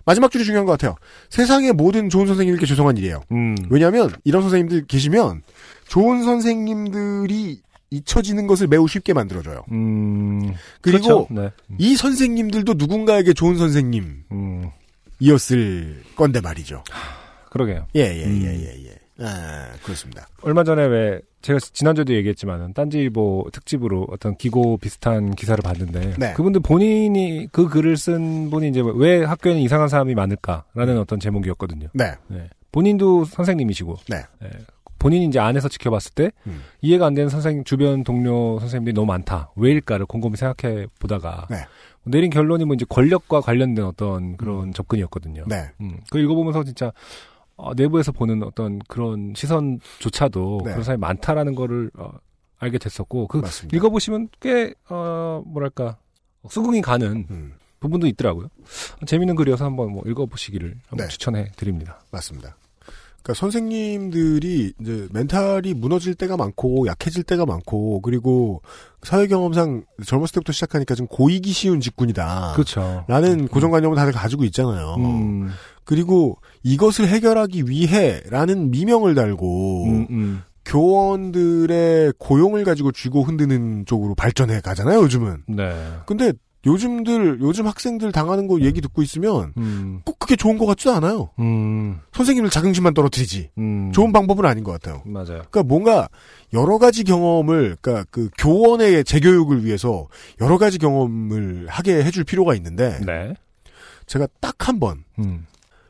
[0.06, 0.95] 마지막 줄이 중요한 것 같아요.
[1.30, 3.22] 세상의 모든 좋은 선생님들께 죄송한 일이에요.
[3.32, 3.56] 음.
[3.70, 5.44] 왜냐하면 이런 선생님들 계시면
[5.88, 7.61] 좋은 선생님들이
[7.94, 9.64] 잊혀지는 것을 매우 쉽게 만들어줘요.
[9.72, 10.53] 음.
[10.82, 11.28] 그리고 그렇죠.
[11.30, 11.52] 네.
[11.78, 16.03] 이 선생님들도 누군가에게 좋은 선생님이었을 음.
[16.15, 16.84] 건데 말이죠.
[17.52, 17.86] 그러게요.
[17.95, 18.41] 예, 예, 음.
[18.44, 18.95] 예, 예, 예.
[19.20, 20.28] 아, 그렇습니다.
[20.41, 26.34] 얼마 전에 왜 제가 지난주에도 얘기했지만은 딴지일보 특집으로 어떤 기고 비슷한 기사를 봤는데 네.
[26.34, 31.90] 그분들 본인이 그 글을 쓴 분이 이제 왜 학교에는 이상한 사람이 많을까라는 어떤 제목이었거든요.
[31.94, 32.14] 네.
[32.28, 32.49] 네.
[32.72, 34.24] 본인도 선생님이시고 네.
[35.03, 35.09] 네.
[35.09, 36.61] 본인이 이제 안에서 지켜봤을 때 음.
[36.81, 39.51] 이해가 안 되는 선생님 주변 동료 선생님들이 너무 많다.
[39.55, 41.57] 왜일까를 곰곰이 생각해 보다가 네.
[42.05, 45.43] 내린 결론이 뭐 이제 권력과 관련된 어떤 그런 접근이었거든요.
[45.47, 45.69] 네.
[45.81, 46.91] 음, 그 읽어보면서 진짜
[47.55, 50.71] 어, 내부에서 보는 어떤 그런 시선조차도 네.
[50.71, 52.11] 그런 사람이 많다라는 거를 어,
[52.59, 53.75] 알게 됐었고 그 맞습니다.
[53.75, 55.97] 읽어보시면 꽤 어, 뭐랄까
[56.49, 58.47] 수긍이 가는 음, 부분도 있더라고요.
[59.05, 61.11] 재밌는 글이어서 한번 뭐 읽어보시기를 한번 네.
[61.11, 61.99] 추천해 드립니다.
[62.11, 62.55] 맞습니다.
[63.24, 68.62] 그러니까 선생님들이 이제 멘탈이 무너질 때가 많고 약해질 때가 많고 그리고
[69.02, 72.52] 사회 경험상 젊었을 때부터 시작하니까 좀 고이기 쉬운 직군이다.
[72.54, 73.06] 그렇죠.
[73.08, 74.95] 라는 고정관념을 다들 가지고 있잖아요.
[75.00, 75.50] 음,
[75.86, 80.41] 그리고 이것을 해결하기 위해라는 미명을 달고 음, 음.
[80.66, 85.44] 교원들의 고용을 가지고 쥐고 흔드는 쪽으로 발전해 가잖아요, 요즘은.
[85.48, 85.74] 네.
[86.06, 86.34] 근데
[86.65, 91.30] 요즘들, 요즘 학생들 당하는 거 얘기 듣고 있으면 음, 꼭 그게 좋은 것 같지도 않아요.
[91.40, 93.49] 음, 선생님들 자긍심만 떨어뜨리지.
[93.57, 93.91] 음.
[93.91, 95.02] 좋은 방법은 아닌 것 같아요.
[95.06, 95.44] 맞아요.
[95.49, 96.10] 그러니까 뭔가
[96.53, 100.07] 여러 가지 경험을, 그러니까 그 교원의 재교육을 위해서
[100.40, 103.34] 여러 가지 경험을 하게 해줄 필요가 있는데 네.
[104.06, 105.45] 제가 딱 한번 음.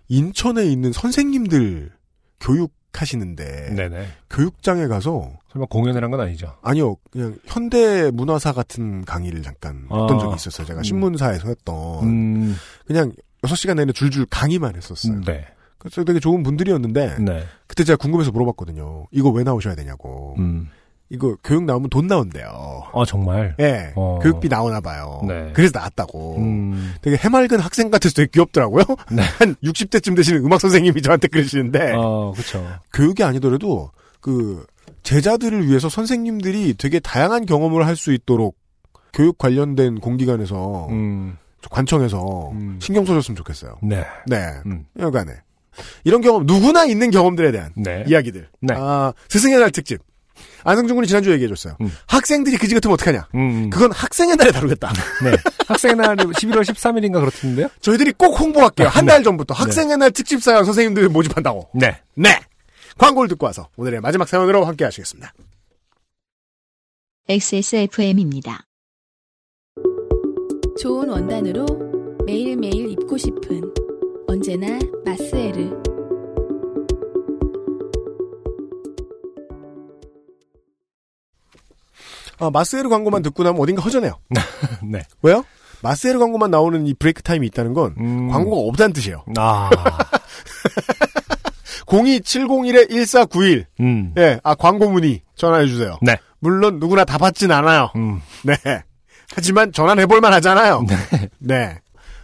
[0.07, 1.91] 인천에 있는 선생님들
[2.39, 2.71] 교육
[3.01, 4.07] 하시는데 네네.
[4.29, 6.53] 교육장에 가서 설마 공연을 한 건 아니죠?
[6.61, 10.01] 아니요 그냥 현대 문화사 같은 강의를 잠깐 아.
[10.01, 10.67] 했던 적이 있었어요.
[10.67, 10.83] 제가 음.
[10.83, 12.55] 신문사에서 했던 음,
[12.85, 13.11] 그냥
[13.41, 15.21] 6시간 내내 줄줄 강의만 했었어요.
[15.25, 15.45] 네.
[15.77, 17.43] 그래서 되게 좋은 분들이었는데 네.
[17.67, 19.07] 그때 제가 궁금해서 물어봤거든요.
[19.11, 20.35] 이거 왜 나오셔야 되냐고.
[20.39, 20.69] 음.
[21.13, 22.83] 이거 교육 나오면 돈 나온대요.
[22.91, 23.55] 아, 정말?
[23.59, 24.17] 예, 어.
[24.23, 25.21] 교육비 나오나 봐요.
[25.27, 25.51] 네.
[25.53, 26.37] 그래서 나왔다고.
[26.39, 26.95] 음.
[27.03, 28.83] 되게 해맑은 학생 같아서 되게 귀엽더라고요.
[29.11, 29.21] 네.
[29.37, 32.65] 한 60대쯤 되시는 음악 선생님이 저한테 그러시는데 어, 그쵸.
[32.93, 33.91] 교육이 아니더라도
[34.21, 34.65] 그
[35.03, 38.57] 제자들을 위해서 선생님들이 되게 다양한 경험을 할 수 있도록
[39.13, 41.37] 교육 관련된 공기관에서 음.
[41.69, 42.79] 관청에서 음.
[42.81, 43.77] 신경 써줬으면 좋겠어요.
[43.83, 44.03] 네.
[44.25, 44.85] 네, 음.
[44.97, 45.31] 여간에
[46.03, 48.03] 이런 경험 누구나 있는 경험들에 대한 네.
[48.07, 48.47] 이야기들.
[48.61, 48.73] 네.
[48.75, 50.01] 아 스승의 날 특집.
[50.63, 51.77] 안승준 군이 지난주에 얘기해줬어요.
[51.81, 51.91] 음.
[52.07, 53.27] 학생들이 그지 같으면 어떡하냐.
[53.35, 53.69] 음.
[53.69, 54.91] 그건 학생의 날에 다루겠다.
[55.23, 55.31] 네.
[55.67, 57.67] 학생의 날이 11월 13일인가 그렇던데요?
[57.81, 58.87] 저희들이 꼭 홍보할게요.
[58.87, 59.13] 한 네.
[59.13, 61.69] 달 전부터 학생의 날 특집 사연 선생님들 모집한다고.
[61.75, 61.99] 네.
[62.15, 62.39] 네.
[62.97, 65.33] 광고를 듣고 와서 오늘의 마지막 사연으로 함께 하시겠습니다.
[67.27, 68.65] XSFM입니다.
[70.79, 71.65] 좋은 원단으로
[72.25, 73.61] 매일매일 입고 싶은
[74.27, 75.92] 언제나 마스에르
[82.39, 84.13] 아, 마스에르 광고만 듣고 나면 어딘가 허전해요.
[84.83, 85.01] 네.
[85.21, 85.43] 왜요?
[85.81, 88.29] 마스에르 광고만 나오는 이 브레이크 타임이 있다는 건 음.
[88.29, 89.23] 광고가 없다는 뜻이에요.
[89.37, 89.69] 아.
[91.87, 93.65] 02701-1491.
[93.81, 94.13] 음.
[94.17, 95.97] 예, 아, 광고 문의 전화해 주세요.
[96.01, 96.17] 네.
[96.39, 97.91] 물론 누구나 다 받진 않아요.
[97.95, 98.21] 음.
[98.43, 98.55] 네.
[99.35, 100.85] 하지만 전화는 해볼만 하잖아요.
[101.39, 101.79] 네.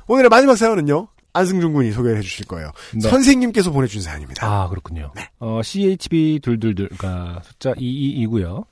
[0.08, 1.08] 오늘의 마지막 사연은요.
[1.34, 2.72] 안승준 군이 소개를 해주실 거예요.
[2.94, 3.08] 네.
[3.10, 4.46] 선생님께서 보내준 사연입니다.
[4.46, 5.12] 아, 그렇군요.
[5.40, 8.66] 어, CHB 둘둘둘가 숫자 22이고요.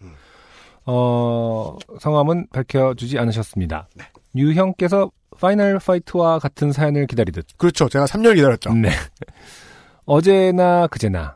[0.88, 3.88] 어, 성함은 밝혀주지 않으셨습니다.
[4.36, 7.46] 유형께서 파이널 파이트와 같은 사연을 기다리듯.
[7.58, 7.90] 그렇죠.
[7.90, 8.74] 제가 3년 기다렸죠.
[8.74, 8.90] 네.
[10.06, 11.36] 어제나 그제나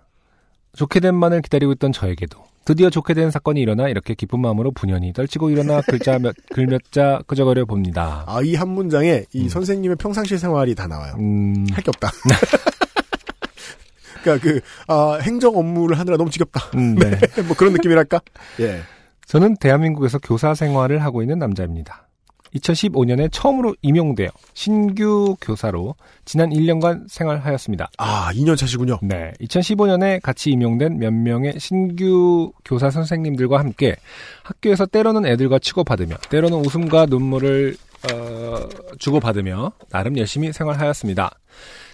[0.76, 5.12] 좋게 된 만을 기다리고 있던 저에게도 드디어 좋게 된 사건이 일어나 이렇게 기쁜 마음으로 분연히
[5.14, 8.24] 떨치고 일어나 글자 몇, 글몇자 끄적거려 봅니다.
[8.28, 11.16] 아, 이 한 문장에 이 선생님의 평상시 생활이 다 나와요.
[11.20, 12.10] 음, 할게 없다.
[14.24, 16.62] 그러니까 그 아, 행정 업무를 하느라 너무 지겹다.
[16.78, 17.20] 음, 네.
[17.48, 18.22] 뭐 그런 느낌이랄까?
[18.62, 18.82] 예.
[19.32, 22.10] 저는 대한민국에서 교사 생활을 하고 있는 남자입니다.
[22.54, 25.96] 2015년에 처음으로 임용되어 신규 교사로
[26.26, 27.92] 지난 1년간 생활하였습니다.
[27.98, 29.00] 아, 2년 차시군요.
[29.02, 29.32] 네.
[29.40, 33.96] 2015년에 같이 임용된 몇 명의 신규 교사 선생님들과 함께
[34.44, 37.78] 학교에서 때로는 애들과 치고받으며 때로는 웃음과 눈물을
[38.12, 38.68] 어,
[39.00, 41.32] 주고받으며 나름 열심히 생활하였습니다.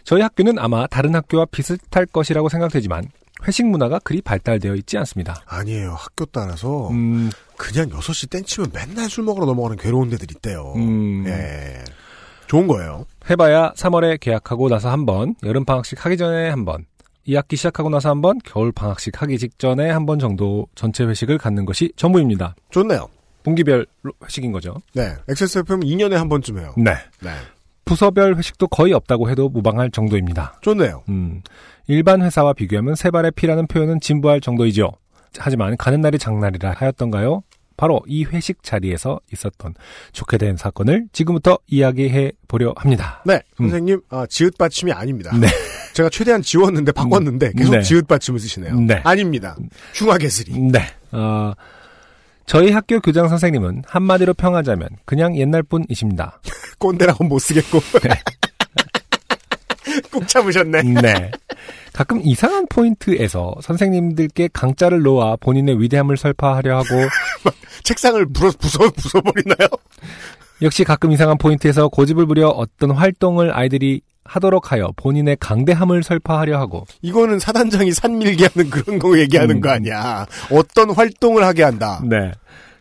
[0.04, 3.10] 저희 학교는 아마 다른 학교와 비슷할 것이라고 생각되지만
[3.48, 5.42] 회식 문화가 그리 발달되어 있지 않습니다.
[5.46, 5.94] 아니에요.
[5.98, 10.74] 학교 따라서 음, 그냥 6시 땡치면 맨날 술 먹으러 넘어가는 괴로운 데들 있대요.
[10.76, 11.84] 음, 예.
[12.48, 13.06] 좋은 거예요.
[13.30, 16.86] 해봐야 3월에 계약하고 나서 한 번, 여름 방학식 하기 전에 한 번,
[17.28, 21.66] 2학기 시작하고 나서 한 번, 겨울 방학식 하기 직전에 한 번 정도 전체 회식을 갖는
[21.66, 22.56] 것이 전부입니다.
[22.72, 23.08] 좋네요.
[23.44, 23.86] 분기별
[24.24, 24.76] 회식인 거죠.
[24.94, 25.14] 네.
[25.30, 26.74] XSFM 2년에 한 번쯤 해요.
[26.78, 26.92] 네.
[27.22, 27.32] 네.
[27.86, 30.60] 부서별 회식도 거의 없다고 해도 무방할 정도입니다.
[30.62, 31.04] 좋네요.
[31.10, 31.42] 음,
[31.88, 34.92] 일반 회사와 비교하면 세 발의 피라는 표현은 진부할 정도이죠.
[35.38, 37.44] 하지만 가는 날이 장날이라 하였던가요?
[37.78, 39.76] 바로 이 회식 자리에서 있었던
[40.12, 43.22] 좋게 된 사건을 지금부터 이야기해 보려 합니다.
[43.26, 43.40] 네.
[43.58, 45.32] 선생님, 아, 지읒 받침이 아닙니다.
[45.38, 45.48] 네.
[45.94, 47.82] 제가 최대한 지웠는데 바꿨는데 계속 네.
[47.84, 48.80] 지읒 받침을 쓰시네요.
[48.82, 49.02] 네.
[49.04, 49.56] 아닙니다.
[49.94, 50.60] 흉화개슬이.
[50.72, 50.80] 네.
[51.12, 51.54] 어,
[52.48, 56.42] 저희 학교 교장 선생님은 한마디로 평하자면 그냥 옛날 분이십니다.
[56.80, 57.80] 꼰대라고 못 쓰겠고.
[60.18, 60.82] 꾹 참으셨네.
[61.02, 61.32] 네.
[61.94, 66.86] 가끔 이상한 포인트에서 선생님들께 강짜를 놓아 본인의 위대함을 설파하려 하고
[67.84, 69.80] 책상을 부서, 부서, 부숴버리나요?
[70.62, 76.86] 역시 가끔 이상한 포인트에서 고집을 부려 어떤 활동을 아이들이 하도록 하여 본인의 강대함을 설파하려 하고
[77.02, 79.62] 이거는 사단장이 산밀게 하는 그런 거 얘기하는 음.
[79.62, 80.26] 거 아니야.
[80.52, 82.02] 어떤 활동을 하게 한다.
[82.04, 82.32] 네.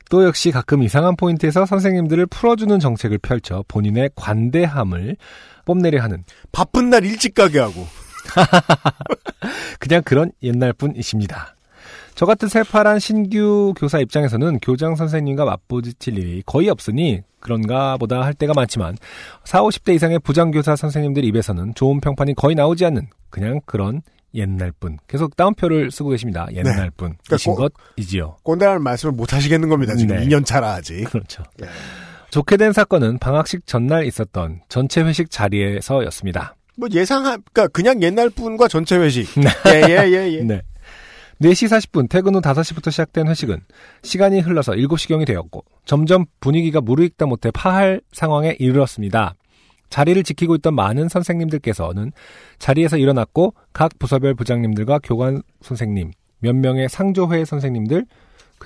[0.09, 5.17] 또 역시 가끔 이상한 포인트에서 선생님들을 풀어주는 정책을 펼쳐 본인의 관대함을
[5.67, 7.87] 뽐내려 하는 바쁜 날 일찍 가게 하고.
[9.79, 11.55] 그냥 그런 옛날 분이십니다.
[12.15, 18.33] 저 같은 새파란 신규 교사 입장에서는 교장 선생님과 맞부딪힐 일이 거의 없으니 그런가 보다 할
[18.33, 18.97] 때가 많지만
[19.45, 24.01] 4, 50대 이상의 부장교사 선생님들 입에서는 좋은 평판이 거의 나오지 않는 그냥 그런
[24.35, 24.99] 옛날 분.
[25.07, 26.47] 계속 따옴표를 쓰고 계십니다.
[26.53, 28.37] 옛날 분이신 그러니까 꼭- 것이지요.
[28.43, 29.95] 꼰대라는 말씀을 못 하시겠는 겁니다.
[29.95, 30.27] 지금 네.
[30.27, 31.05] 2년 차라 아직.
[31.05, 31.43] 그렇죠.
[31.59, 31.67] 네.
[32.37, 36.55] 좋게 된 사건은 방학식 전날 있었던 전체 회식 자리에서였습니다.
[36.77, 39.27] 뭐 예상한, 그니까 그냥 옛날 분과 전체 회식.
[39.41, 39.49] 네.
[39.73, 40.43] 예, 예, 예, 예.
[40.45, 40.61] 네.
[41.41, 43.61] 4시 40분 퇴근 후 5시부터 시작된 회식은
[44.03, 49.35] 시간이 흘러서 7시경이 되었고 점점 분위기가 무르익다 못해 파할 상황에 이르렀습니다.
[49.89, 52.13] 자리를 지키고 있던 많은 선생님들께서는
[52.59, 56.11] 자리에서 일어났고 각 부서별 부장님들과 교관 선생님,
[56.41, 58.05] 몇 명의 상조회 선생님들,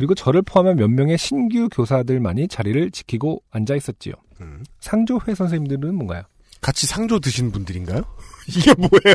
[0.00, 4.14] 그리고 저를 포함한 몇 명의 신규 교사들만이 자리를 지키고 앉아 있었지요.
[4.40, 4.64] 음.
[4.80, 6.22] 상조회 선생님들은 뭔가요?
[6.62, 8.00] 같이 상조 드신 분들인가요?
[8.48, 9.14] 이게 뭐예요?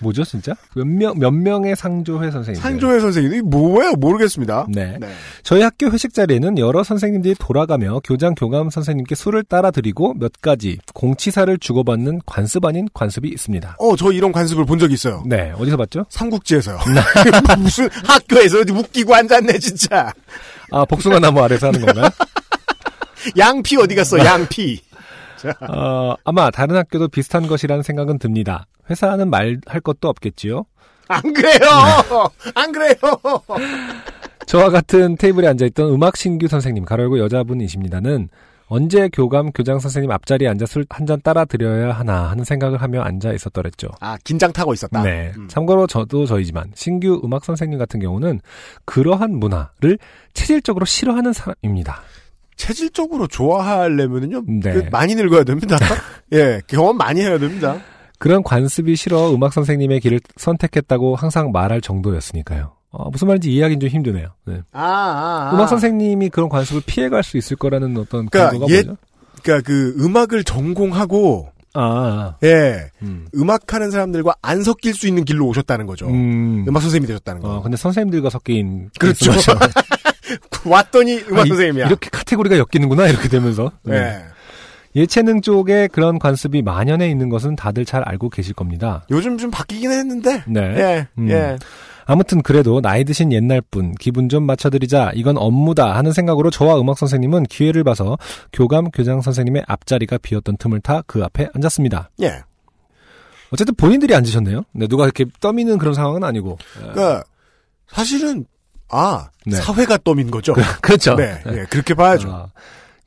[0.00, 0.54] 뭐죠, 진짜?
[0.74, 2.62] 몇 명, 몇 명의 상조회 선생님들.
[2.62, 3.92] 상조회 선생님 이 뭐예요?
[3.92, 4.66] 모르겠습니다.
[4.68, 4.96] 네.
[5.00, 5.08] 네.
[5.42, 10.78] 저희 학교 회식 자리에는 여러 선생님들이 돌아가며 교장 교감 선생님께 술을 따라 드리고 몇 가지
[10.94, 13.76] 공치사를 주고받는 관습 아닌 관습이 있습니다.
[13.78, 15.22] 어, 저 이런 관습을 본적 있어요.
[15.26, 16.06] 네, 어디서 봤죠?
[16.10, 16.78] 삼국지에서요.
[17.58, 20.12] 무슨 학교에서 어디 웃기고 앉았네, 진짜.
[20.70, 22.08] 아, 복숭아 나무 아래서 하는 건가요?
[23.36, 24.80] 양피 어디 갔어, 양피.
[25.70, 28.66] 어, 아마 다른 학교도 비슷한 것이라는 생각은 듭니다.
[28.90, 30.64] 회사는 말 할 것도 없겠지요.
[31.08, 31.58] 안 그래요!
[32.54, 32.94] 안 그래요!
[34.46, 38.28] 저와 같은 테이블에 앉아있던 음악 신규 선생님, 가로열고 여자분이십니다는
[38.68, 43.02] 언제 교감, 교장 선생님 앞자리에 앉아 술 한 잔 따라 드려야 하나 하는 생각을 하며
[43.02, 43.88] 앉아 있었더랬죠.
[44.00, 45.02] 아, 긴장 타고 있었다.
[45.04, 45.32] 네.
[45.36, 45.46] 음.
[45.46, 48.40] 참고로 저도 저이지만 신규 음악 선생님 같은 경우는
[48.84, 49.98] 그러한 문화를
[50.34, 52.00] 체질적으로 싫어하는 사람입니다.
[52.56, 54.72] 체질적으로 좋아하려면은요 네.
[54.72, 55.76] 그 많이 늙어야 됩니다.
[56.32, 57.78] 예, 경험 많이 해야 됩니다.
[58.18, 62.72] 그런 관습이 싫어 음악 선생님의 길을 선택했다고 항상 말할 정도였으니까요.
[62.90, 64.28] 어, 무슨 말인지 이해하기는 좀 힘드네요.
[64.46, 64.62] 네.
[64.72, 65.54] 아, 아, 아.
[65.54, 68.96] 음악 선생님이 그런 관습을 피해갈 수 있을 거라는 어떤 그러니까 근거가 뭐죠?
[69.42, 73.28] 그러니까 그 음악을 전공하고 아, 예, 음.
[73.34, 76.08] 음악하는 사람들과 안 섞일 수 있는 길로 오셨다는 거죠.
[76.08, 76.64] 음.
[76.66, 77.56] 음악 선생님이 되셨다는 거.
[77.56, 79.30] 어, 근데 선생님들과 섞인 그렇죠.
[80.28, 80.40] 말씀하죠.
[80.70, 81.86] 왔더니 음악 아, 이- 선생님이야.
[81.86, 83.72] 이렇게 카테고리가 엮이는구나 이렇게 되면서.
[83.82, 83.96] 네.
[83.96, 84.22] 예.
[85.00, 89.04] 예체능 쪽에 그런 관습이 만연해 있는 것은 다들 잘 알고 계실 겁니다.
[89.10, 90.42] 요즘 좀 바뀌긴 했는데.
[90.46, 90.60] 네.
[90.60, 91.28] 예, 음.
[91.30, 91.58] 예.
[92.06, 96.96] 아무튼 그래도 나이 드신 옛날 분 기분 좀 맞춰드리자 이건 업무다 하는 생각으로 저와 음악
[96.98, 98.16] 선생님은 기회를 봐서
[98.52, 102.10] 교감 교장 선생님의 앞자리가 비었던 틈을 타 그 앞에 앉았습니다.
[102.22, 102.42] 예.
[103.50, 104.62] 어쨌든 본인들이 앉으셨네요.
[104.72, 106.58] 네, 누가 이렇게 떠미는 그런 상황은 아니고.
[106.78, 107.22] 그러니까
[107.88, 108.44] 사실은
[108.88, 109.56] 아 네.
[109.56, 110.54] 사회가 떠민 거죠.
[110.80, 111.16] 그 렇죠.
[111.16, 112.30] 네, 예, 그렇게 봐야죠.
[112.30, 112.46] 아,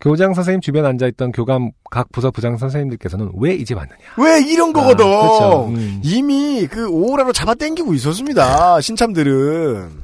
[0.01, 3.99] 교장 선생님 주변 앉아있던 교감 각 부서 부장 선생님들께서는 왜 이제 왔느냐.
[4.17, 5.05] 왜 이런 거거든.
[5.05, 5.65] 아, 그렇죠.
[5.67, 5.99] 음.
[6.03, 8.79] 이미 그 오라로 잡아 당기고 있었습니다.
[8.79, 10.03] 신참들은.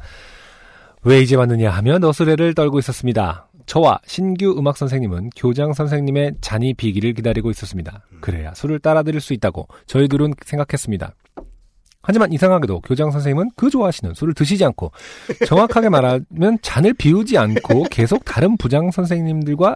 [1.04, 3.48] 왜 이제 왔느냐 하며 너스레를 떨고 있었습니다.
[3.68, 8.04] 저와 신규 음악 선생님은 교장 선생님의 잔이 비기를 기다리고 있었습니다.
[8.22, 11.14] 그래야 술을 따라 드릴 수 있다고 저희들은 생각했습니다.
[12.06, 14.92] 하지만 이상하게도 교장 선생님은 그 좋아하시는 술을 드시지 않고
[15.48, 19.76] 정확하게 말하면 잔을 비우지 않고 계속 다른 부장 선생님들과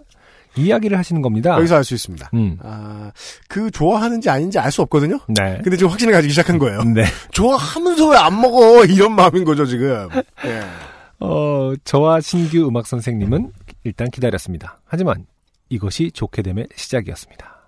[0.58, 1.56] 이야기를 하시는 겁니다.
[1.58, 2.30] 여기서 알 수 있습니다.
[2.34, 2.58] 음.
[2.64, 3.12] 아,
[3.48, 5.20] 그 좋아하는지 아닌지 알 수 없거든요.
[5.28, 5.60] 네.
[5.64, 6.84] 근데 지금 확신을 가지기 시작한 거예요.
[6.84, 7.04] 네.
[7.32, 8.84] 좋아하면서 왜 안 먹어?
[8.86, 10.08] 이런 마음인 거죠, 지금.
[10.46, 10.62] 예.
[11.20, 13.52] 어, 저와 신규 음악 선생님은
[13.84, 14.80] 일단 기다렸습니다.
[14.86, 15.26] 하지만
[15.70, 17.59] 이것이 좋게 됨의 시작이었습니다.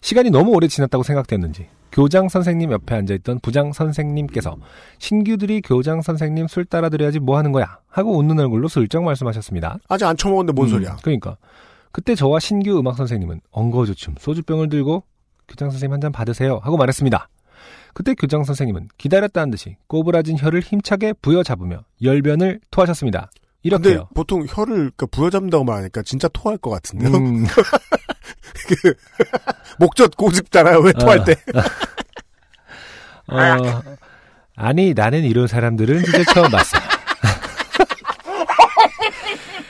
[0.00, 4.56] 시간이 너무 오래 지났다고 생각됐는지 교장 선생님 옆에 앉아있던 부장 선생님께서
[4.98, 9.78] 신규들이 교장 선생님 술 따라드려야지 뭐 하는 거야 하고 웃는 얼굴로 슬쩍 말씀하셨습니다.
[9.88, 10.96] 아직 안 처먹었는데 뭔 음, 소리야.
[11.02, 11.36] 그러니까
[11.92, 15.04] 그때 저와 신규 음악 선생님은 엉거주춤 소주병을 들고
[15.48, 17.28] 교장 선생님 한 잔 받으세요 하고 말했습니다.
[17.94, 23.30] 그때 교장 선생님은 기다렸다는 듯이 꼬부라진 혀를 힘차게 부여잡으며 열변을 토하셨습니다.
[23.62, 24.08] 이렇게요.
[24.14, 27.16] 보통 혀를 그러니까 부여잡는다고 말하니까 진짜 토할 것 같은데요.
[27.16, 27.46] 음,
[28.68, 28.94] 그
[29.78, 30.80] 목젖 고집잖아요.
[30.80, 31.24] 왜 토할 아.
[31.24, 31.36] 때.
[33.28, 33.82] 어,
[34.54, 36.78] 아니 나는 이런 사람들은 진짜 처음 봤어.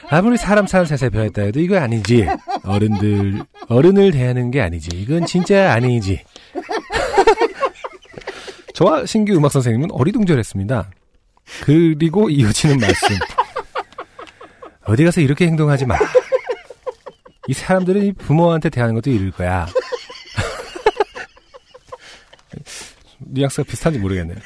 [0.09, 2.27] 아무리 사람 사는 새세 배웠다 해도 이거 아니지.
[2.65, 4.91] 어른들 어른을 대하는 게 아니지.
[4.93, 6.23] 이건 진짜 아니지.
[8.75, 10.91] 저와 신규 음악 선생님은 어리둥절했습니다.
[11.63, 13.09] 그리고 이어지는 말씀.
[14.85, 15.97] 어디 가서 이렇게 행동하지 마.
[17.49, 19.67] 이 사람들은 이 부모한테 대하는 것도 이럴 거야.
[23.19, 24.39] 뉘앙스가 비슷한지 모르겠네요.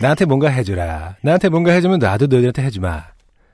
[0.00, 1.16] 나한테 뭔가 해주라.
[1.22, 3.04] 나한테 뭔가 해주면 나도 너희한테 해주마.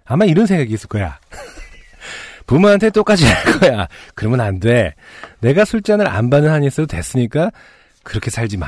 [0.05, 1.19] 아마 이런 생각이 있을 거야.
[2.47, 3.89] 부모한테 똑같이 할 거야.
[4.15, 4.95] 그러면 안 돼.
[5.41, 7.51] 내가 술잔을 안 받는 한이 있어도 됐으니까
[8.03, 8.67] 그렇게 살지 마.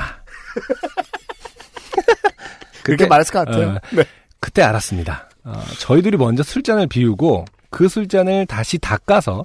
[2.83, 3.69] 그렇게 말했을 것 같아요.
[3.69, 4.05] 어, 네.
[4.41, 5.29] 그때 알았습니다.
[5.45, 7.45] 어, 저희들이 먼저 술잔을 비우고
[7.77, 9.45] 그 술잔을 다시 닦아서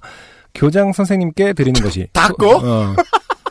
[0.55, 2.61] 교장 선생님께 드리는 것이 닦어?
[2.63, 2.95] 어.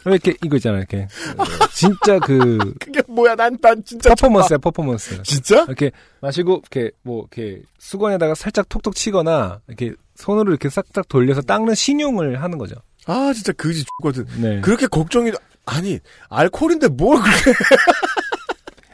[0.06, 3.34] 왜 이렇게 이거 있잖아 이렇게 어, 진짜 그 그게 뭐야?
[3.34, 4.08] 난, 난 진짜.
[4.14, 5.22] 퍼포먼스야 퍼포먼스.
[5.22, 5.64] 진짜?
[5.64, 5.90] 이렇게
[6.22, 12.42] 마시고 이렇게 뭐 이렇게 수건에다가 살짝 톡톡 치거나 이렇게 손으로 이렇게 싹싹 돌려서 닦는 신용을
[12.42, 12.76] 하는 거죠.
[13.04, 14.26] 아, 진짜 그지 죽거든.
[14.40, 14.60] 네.
[14.60, 15.32] 그렇게 걱정이,
[15.66, 15.98] 아니,
[16.28, 17.52] 알코올인데 뭘 그렇게.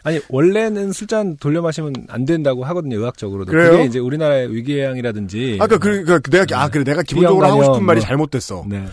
[0.07, 3.51] 아니 원래는 술잔 돌려 마시면 안 된다고 하거든요 의학적으로도.
[3.51, 3.79] 그래요?
[3.79, 5.59] 게 이제 우리나라의 위궤양이라든지.
[5.61, 6.85] 아까 그, 그, 내가, 아, 그래.
[6.85, 8.07] 내가 기본적으로 하고 싶은 말이 뭐.
[8.07, 8.65] 잘못됐어.
[8.69, 8.85] 네.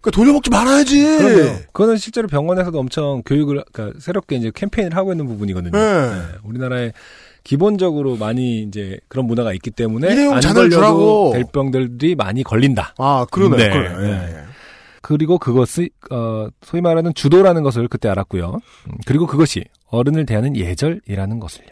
[0.00, 1.02] 그러니까 돌려먹지 말아야지.
[1.18, 1.56] 그럼요.
[1.66, 5.78] 그거는 실제로 병원에서도 엄청 교육을, 그러니까 새롭게 이제 캠페인을 하고 있는 부분이거든요.
[5.78, 6.10] 네.
[6.10, 6.22] 네.
[6.44, 6.92] 우리나라에
[7.42, 11.32] 기본적으로 많이 이제 그런 문화가 있기 때문에 안 걸려도.
[11.34, 12.94] 될 병들이 많이 걸린다.
[12.96, 13.56] 아, 그러네.
[13.58, 13.68] 네.
[13.68, 14.00] 그러네.
[14.00, 14.12] 네.
[14.12, 14.44] 예, 예.
[15.02, 18.60] 그리고 그것이 어, 소위 말하는 주도라는 것을 그때 알았고요.
[18.86, 19.62] 음, 그리고 그것이
[19.94, 21.68] 어른을 대하는 예절이라는 것을요.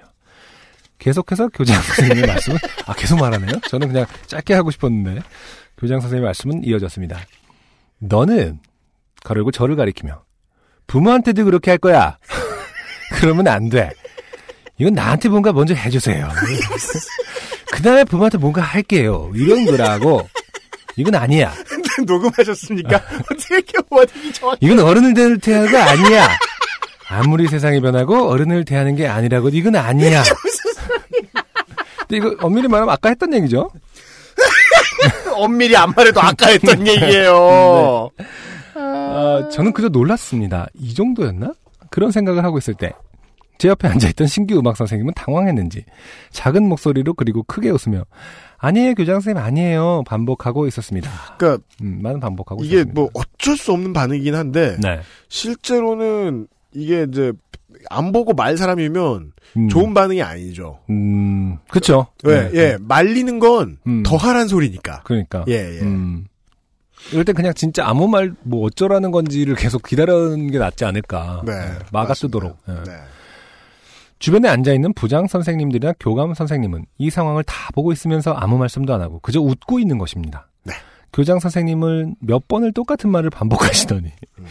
[0.98, 3.60] 계속해서 교장 선생님의 말씀은 아 계속 말하네요.
[3.68, 5.22] 저는 그냥 짧게 하고 싶었는데
[5.78, 7.20] 교장 선생님의 말씀은 이어졌습니다.
[7.98, 8.60] 너는
[9.24, 10.22] 가르고 저를 가리키며
[10.86, 12.18] 부모한테도 그렇게 할 거야.
[13.14, 13.90] 그러면 안 돼.
[14.78, 16.28] 이건 나한테 뭔가 먼저 해주세요.
[17.70, 19.30] 그 다음에 부모한테 뭔가 할게요.
[19.34, 20.28] 이런 거라고.
[20.96, 21.54] 이건 아니야.
[22.06, 22.96] 녹음하셨습니까?
[23.30, 24.66] 어떻게 이렇게 워딩이 정확히.
[24.66, 26.28] 이건 어른을 대하는 대화가 아니야.
[27.12, 30.22] 아무리 세상이 변하고 어른을 대하는 게 아니라고 이건 아니야.
[32.00, 33.70] 근데 이거 엄밀히 말하면 아까 했던 얘기죠.
[35.34, 36.92] 엄밀히 안 말해도 아까 했던 네.
[36.92, 38.10] 얘기예요.
[38.74, 40.66] 어, 저는 그저 놀랐습니다.
[40.74, 41.52] 이 정도였나?
[41.90, 42.92] 그런 생각을 하고 있을 때
[43.62, 45.84] 제 옆에 앉아있던 신규 음악 선생님은 당황했는지
[46.32, 48.02] 작은 목소리로 그리고 크게 웃으며
[48.58, 51.08] 아니에요 교장 선생님 아니에요 반복하고 있었습니다.
[51.38, 53.00] 그러니까 음, 많은 반복하고 이게 있었습니다.
[53.00, 54.98] 뭐 어쩔 수 없는 반응이긴 한데 네.
[55.28, 57.32] 실제로는 이게 이제
[57.90, 60.78] 안 보고 말 사람이면 음, 좋은 반응이 아니죠.
[60.90, 62.06] 음, 그쵸.
[62.24, 62.48] 왜?
[62.48, 62.76] 네, 예, 네.
[62.80, 65.02] 말리는 건 음, 더 하란 소리니까.
[65.04, 65.44] 그러니까.
[65.48, 65.80] 예, 예.
[65.80, 66.26] 음.
[67.10, 71.42] 이럴 땐 그냥 진짜 아무 말 뭐 어쩌라는 건지를 계속 기다리는 게 낫지 않을까.
[71.44, 72.14] 네, 예, 막아.
[72.14, 72.56] 뜨도록.
[72.68, 72.72] 예.
[72.72, 72.96] 네.
[74.20, 79.00] 주변에 앉아 있는 부장 선생님들이나 교감 선생님은 이 상황을 다 보고 있으면서 아무 말씀도 안
[79.00, 80.48] 하고 그저 웃고 있는 것입니다.
[80.62, 80.74] 네.
[81.12, 84.44] 교장 선생님은 몇 번을 똑같은 말을 반복하시더니 음.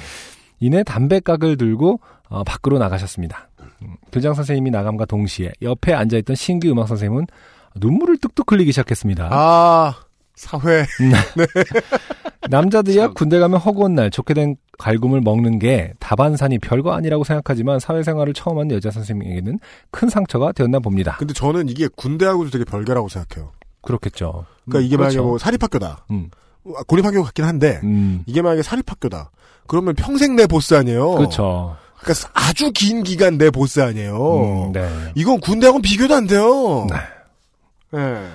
[0.62, 3.50] 이내 담배각을 들고 어, 밖으로 나가셨습니다.
[3.82, 7.28] 음, 교장 선생님이 나감과 동시에 옆에 앉아있던 신규 음악 선생님은
[7.76, 9.30] 눈물을 뚝뚝 흘리기 시작했습니다.
[9.32, 9.96] 아,
[10.36, 10.86] 사회.
[12.50, 13.14] 남자들이야 참.
[13.14, 18.60] 군대 가면 허구한 날 좋게 된 갈굼을 먹는 게 다반산이 별거 아니라고 생각하지만 사회생활을 처음
[18.60, 19.60] 한 여자 선생님에게는
[19.92, 21.16] 큰 상처가 되었나 봅니다.
[21.18, 23.52] 근데 저는 이게 군대하고도 되게 별개라고 생각해요.
[23.82, 24.46] 그렇겠죠.
[24.66, 25.28] 그러니까 음, 이게 만약에 그렇죠.
[25.28, 26.06] 뭐 사립학교다.
[26.12, 26.30] 음,
[26.76, 29.32] 아, 공립학교 같긴 한데 음, 이게 만약에 사립학교다.
[29.68, 31.12] 그러면 평생 내 보스 아니에요.
[31.12, 31.76] 그렇죠.
[32.00, 34.68] 그러니까 아주 긴 기간 내 보스 아니에요.
[34.68, 34.90] 음, 네.
[35.16, 36.88] 이건 군대하고는 비교도 안 돼요.
[36.90, 38.00] 네.
[38.00, 38.28] 예.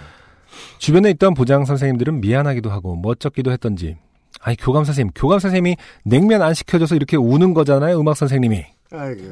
[0.79, 3.97] 주변에 있던 부장 선생님들은 미안하기도 하고 멋쩍기도 했던지
[4.41, 8.65] 아니 교감 선생님, 교감 선생님이 냉면 안 시켜줘서 이렇게 우는 거잖아요, 음악 선생님이.
[8.93, 9.23] 아이고.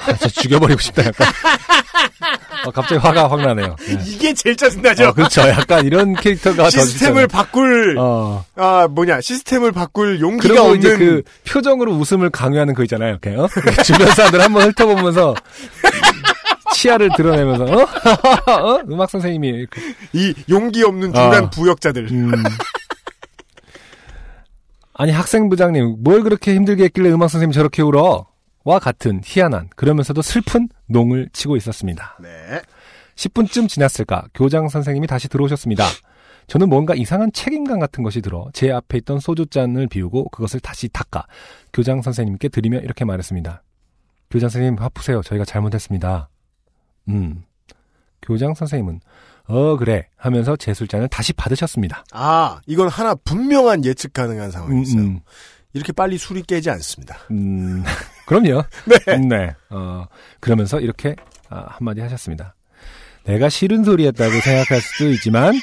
[0.00, 1.26] 아, 진짜 죽여버리고 싶다, 약간.
[2.64, 3.76] 어, 갑자기 화가 확 나네요.
[3.86, 3.98] 네.
[4.06, 5.08] 이게 제일 짜증나죠.
[5.08, 5.42] 어, 그렇죠.
[5.48, 8.44] 약간 이런 캐릭터가 더 시스템을 진짜- 바꿀 어.
[8.56, 13.18] 아 뭐냐 시스템을 바꿀 용기가 그리고 없는 이제 그 표정으로 웃음을 강요하는 거 있잖아요.
[13.22, 13.48] 이렇게 어?
[13.84, 15.34] 주변 사람들 한번 훑어보면서
[16.74, 17.86] 치아를 드러내면서 어?
[18.52, 18.80] 어?
[18.90, 19.80] 음악 선생님이 이렇게.
[20.12, 21.50] 이 용기 없는 중간 어.
[21.50, 22.08] 부역자들.
[22.10, 22.32] 음.
[24.94, 28.26] 아니 학생 부장님 뭘 그렇게 힘들게 했길래 음악 선생님 저렇게 울어?
[28.66, 32.18] 와 같은 희한한 그러면서도 슬픈 농을 치고 있었습니다.
[32.20, 32.28] 네.
[33.14, 35.84] 10분쯤 지났을까 교장 선생님이 다시 들어오셨습니다.
[36.48, 41.26] 저는 뭔가 이상한 책임감 같은 것이 들어 제 앞에 있던 소주잔을 비우고 그것을 다시 닦아
[41.72, 43.62] 교장 선생님께 드리며 이렇게 말했습니다.
[44.30, 45.22] 교장 선생님 화푸세요.
[45.22, 46.28] 저희가 잘못했습니다.
[47.08, 47.44] 음.
[48.20, 49.00] 교장 선생님은
[49.46, 52.04] 어 그래 하면서 제 술잔을 다시 받으셨습니다.
[52.10, 55.02] 아 이건 하나 분명한 예측 가능한 상황이 음, 있어요.
[55.02, 55.20] 음,
[55.72, 57.16] 이렇게 빨리 술이 깨지 않습니다.
[57.30, 57.84] 음,
[58.26, 58.64] 그럼요.
[59.06, 59.16] 네.
[59.18, 59.54] 네.
[59.70, 60.06] 어,
[60.40, 61.14] 그러면서 이렇게
[61.48, 62.54] 아, 한마디 하셨습니다.
[63.24, 65.54] 내가 싫은 소리였다고 생각할 수도 있지만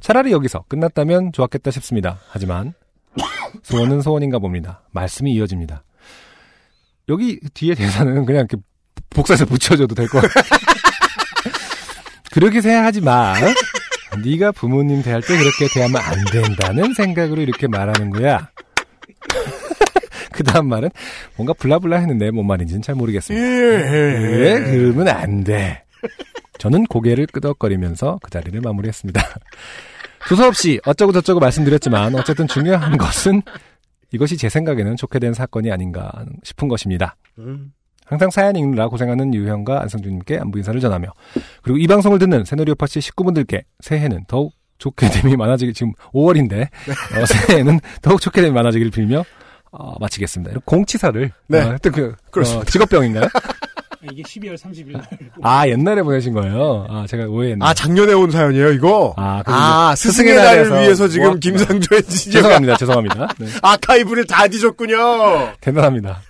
[0.00, 2.18] 차라리 여기서 끝났다면 좋았겠다 싶습니다.
[2.28, 2.74] 하지만
[3.62, 4.82] 소원은 소원인가 봅니다.
[4.92, 5.82] 말씀이 이어집니다.
[7.08, 8.56] 여기 뒤에 대사는 그냥 이렇게
[9.10, 10.44] 복사해서 붙여줘도 될 것 같아요.
[12.30, 13.34] 그렇게 생각하지 마.
[14.24, 18.50] 네가 부모님 대할 때 그렇게 대하면 안 된다는 생각으로 이렇게 말하는 거야.
[20.38, 20.88] 그 다음 말은
[21.34, 23.44] 뭔가 블라블라 했는데 뭔 말인지는 잘 모르겠습니다.
[23.44, 25.82] 왜 그러면 안 돼.
[26.58, 29.20] 저는 고개를 끄덕거리면서 그 자리를 마무리했습니다.
[30.28, 33.42] 두서없이 어쩌고 저쩌고 말씀드렸지만 어쨌든 중요한 것은
[34.12, 36.12] 이것이 제 생각에는 좋게 된 사건이 아닌가
[36.44, 37.16] 싶은 것입니다.
[37.38, 37.72] 음.
[38.04, 41.08] 항상 사연 읽느라 고생하는 유형과 안성준님께 안부 인사를 전하며
[41.62, 47.26] 그리고 이 방송을 듣는 새누리오파 씨 식구분들께 새해는 더욱 좋게 됨이 많아지길 지금 5월인데 어,
[47.26, 49.24] 새해에는 더욱 좋게 됨이 많아지길 빌며
[49.72, 50.60] 어, 마치겠습니다.
[50.64, 51.60] 공치사를 네.
[51.60, 52.62] 어, 또 그, 그렇습니다.
[52.62, 53.28] 어, 직업병인가요?
[54.12, 55.02] 이게 12월 30일 날.
[55.42, 56.86] 아 옛날에 보내신 거예요.
[56.88, 57.64] 아 제가 오해했네.
[57.64, 59.12] 아 작년에 온 사연이에요 이거.
[59.16, 61.40] 아, 아 스승의 스승의 날을 위해서 지금 모았구나.
[61.40, 62.76] 김상조의 지적 죄송합니다.
[62.76, 63.28] 죄송합니다.
[63.38, 65.54] 네, 아카이브를 다 뒤졌군요.
[65.60, 66.20] 대단합니다.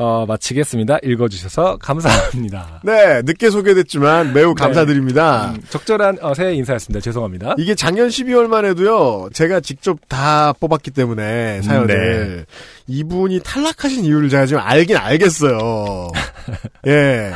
[0.00, 0.98] 어, 마치겠습니다.
[1.02, 2.80] 읽어주셔서 감사합니다.
[2.84, 4.64] 네 늦게 소개됐지만 매우 네.
[4.64, 5.50] 감사드립니다.
[5.50, 7.02] 음, 적절한 어, 새해 인사였습니다.
[7.02, 7.54] 죄송합니다.
[7.58, 12.46] 이게 작년 12월만 해도요, 제가 직접 다 뽑았기 때문에 사연을
[12.86, 16.08] 이분이 탈락하신 이유를 제가 지금 알긴 알겠어요.
[16.88, 17.32] 예.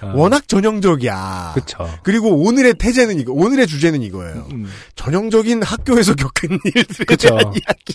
[0.00, 1.52] 아, 워낙 전형적이야.
[1.54, 1.88] 그쵸.
[2.02, 4.46] 그리고 오늘의 태제는 이거, 오늘의 주제는 이거예요.
[4.52, 7.28] 음, 전형적인 학교에서 겪은 일들에 그쵸.
[7.28, 7.94] 이야기.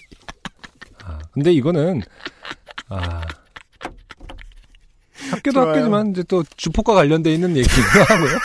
[1.03, 2.01] 아, 근데 이거는
[2.89, 3.21] 아
[5.29, 5.69] 학교도 좋아요.
[5.69, 8.37] 학교지만 이제 또 주폭과 관련돼 있는 얘기기도 하고요.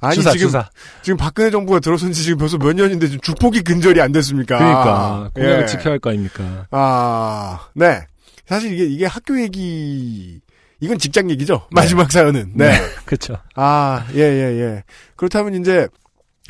[0.00, 0.70] 아니 주사 지금 주사.
[1.02, 4.58] 지금 박근혜 정부가 들어선 지 지금 벌써 몇 년인데 지금 주폭이 근절이 안 됐습니까?
[4.58, 5.66] 그러니까 공약을 예.
[5.66, 6.66] 지켜야 할 거 아닙니까?
[6.70, 8.00] 아, 네.
[8.46, 10.40] 사실 이게 이게 학교 얘기
[10.80, 11.66] 이건 직장 얘기죠.
[11.70, 12.52] 마지막 사연은.
[12.54, 12.72] 네.
[13.06, 13.36] 그렇죠.
[13.54, 14.82] 아, 예, 예, 예.
[15.16, 15.86] 그렇다면 이제,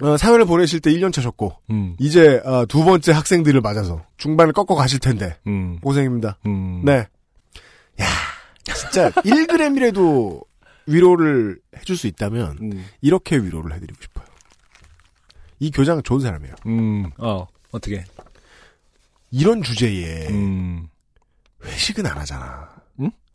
[0.00, 4.74] 어, 사연을 보내실 때 1년 차셨고, 음, 이제, 어, 두 번째 학생들을 맞아서 중반을 꺾어
[4.74, 6.38] 가실 텐데, 음, 고생입니다.
[6.46, 6.80] 음.
[6.82, 7.06] 네.
[8.00, 8.06] 야
[8.64, 10.44] 진짜 1g이라도
[10.86, 14.26] 위로를 해줄 수 있다면, 음, 이렇게 위로를 해드리고 싶어요.
[15.60, 16.54] 이 교장은 좋은 사람이에요.
[16.66, 18.04] 음, 어, 어떻게?
[19.30, 20.88] 이런 주제에 음,
[21.64, 22.71] 회식은 안 하잖아.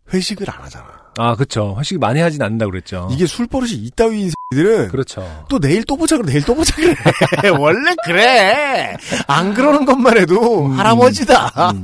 [0.07, 0.13] 음?
[0.13, 0.85] 회식을 안 하잖아.
[1.19, 1.75] 아, 그쵸.
[1.79, 3.09] 회식 많이 하진 않는다 그랬죠.
[3.11, 5.45] 이게 술버릇이 이따위인 새끼들은 그렇죠.
[5.49, 6.93] 또 내일 또 보자 그래 내일 또 보자 그래
[7.59, 8.95] 원래 그래
[9.27, 11.81] 안 그러는 것만 해도 음, 할아버지다 음.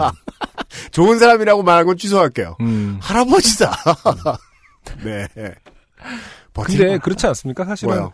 [0.91, 2.99] 좋은 사람이라고 말한 건 취소할게요 음.
[3.01, 3.75] 할아버지다
[5.03, 5.27] 네
[6.53, 6.97] 근데.
[6.99, 7.65] 그렇지 않습니까?
[7.65, 8.11] 사실은 뭐요?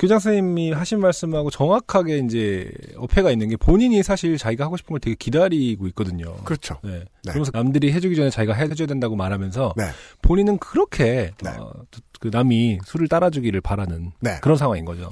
[0.00, 5.00] 교장 선생님이 하신 말씀하고 정확하게 이제 어폐가 있는 게 본인이 사실 자기가 하고 싶은 걸
[5.00, 6.36] 되게 기다리고 있거든요.
[6.36, 7.00] 그렇죠 네.
[7.00, 7.04] 네.
[7.28, 9.90] 그러면서 남들이 해주기 전에 자기가 해줘야 된다고 말하면서 네.
[10.22, 11.50] 본인은 그렇게 네.
[11.50, 11.70] 어,
[12.18, 14.38] 그 남이 술을 따라주기를 바라는 네.
[14.40, 15.10] 그런 상황인 거죠.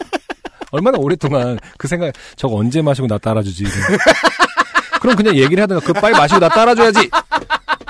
[0.70, 3.64] 얼마나 오랫동안 그 생각 저거 언제 마시고 나 따라주지.
[5.00, 7.08] 그럼 그냥 얘기를 하든가 그 빨리 마시고 나 따라줘야지.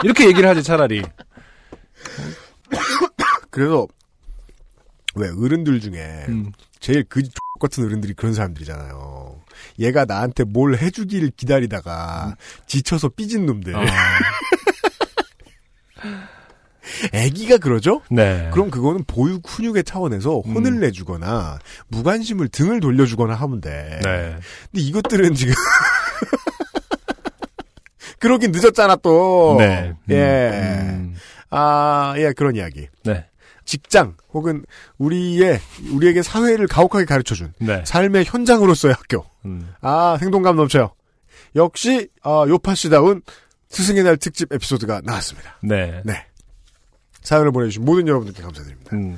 [0.05, 1.02] 이렇게 얘기를 하지 차라리.
[3.51, 3.89] 그래서
[5.16, 6.53] 왜 어른들 중에 음.
[6.78, 9.41] 제일 그 X 같은 어른들이 그런 사람들이잖아요
[9.78, 13.81] 얘가 나한테 뭘 해주길 기다리다가 지쳐서 삐진 놈들 음.
[13.81, 13.87] 아,
[17.12, 18.01] 애기가 그러죠?
[18.11, 18.51] 네.
[18.53, 20.81] 그럼 그거는 보육 훈육의 차원에서 혼을 음.
[20.81, 21.59] 내주거나
[21.89, 24.01] 무관심을 등을 돌려주거나 하면 돼.
[24.03, 24.37] 네.
[24.70, 25.55] 근데 이것들은 지금
[28.19, 29.57] 그러긴 늦었잖아 또.
[29.59, 29.91] 네.
[29.91, 30.51] 음, 예.
[30.53, 31.15] 음,
[31.51, 32.89] 아, 예, 그런 이야기.
[33.05, 33.27] 네.
[33.70, 34.64] 직장 혹은
[34.98, 35.60] 우리의
[35.92, 37.84] 우리에게 사회를 가혹하게 가르쳐준 네.
[37.86, 39.24] 삶의 현장으로서의 학교.
[39.44, 39.72] 음.
[39.80, 40.92] 아, 생동감 넘쳐요.
[41.55, 43.22] 역시 아, 요파시다운
[43.68, 45.59] 스승의 날 특집 에피소드가 나왔습니다.
[45.62, 46.02] 네.
[46.05, 46.26] 네.
[47.20, 48.97] 사연을 보내주신 모든 여러분들께 감사드립니다.
[48.97, 49.16] 음.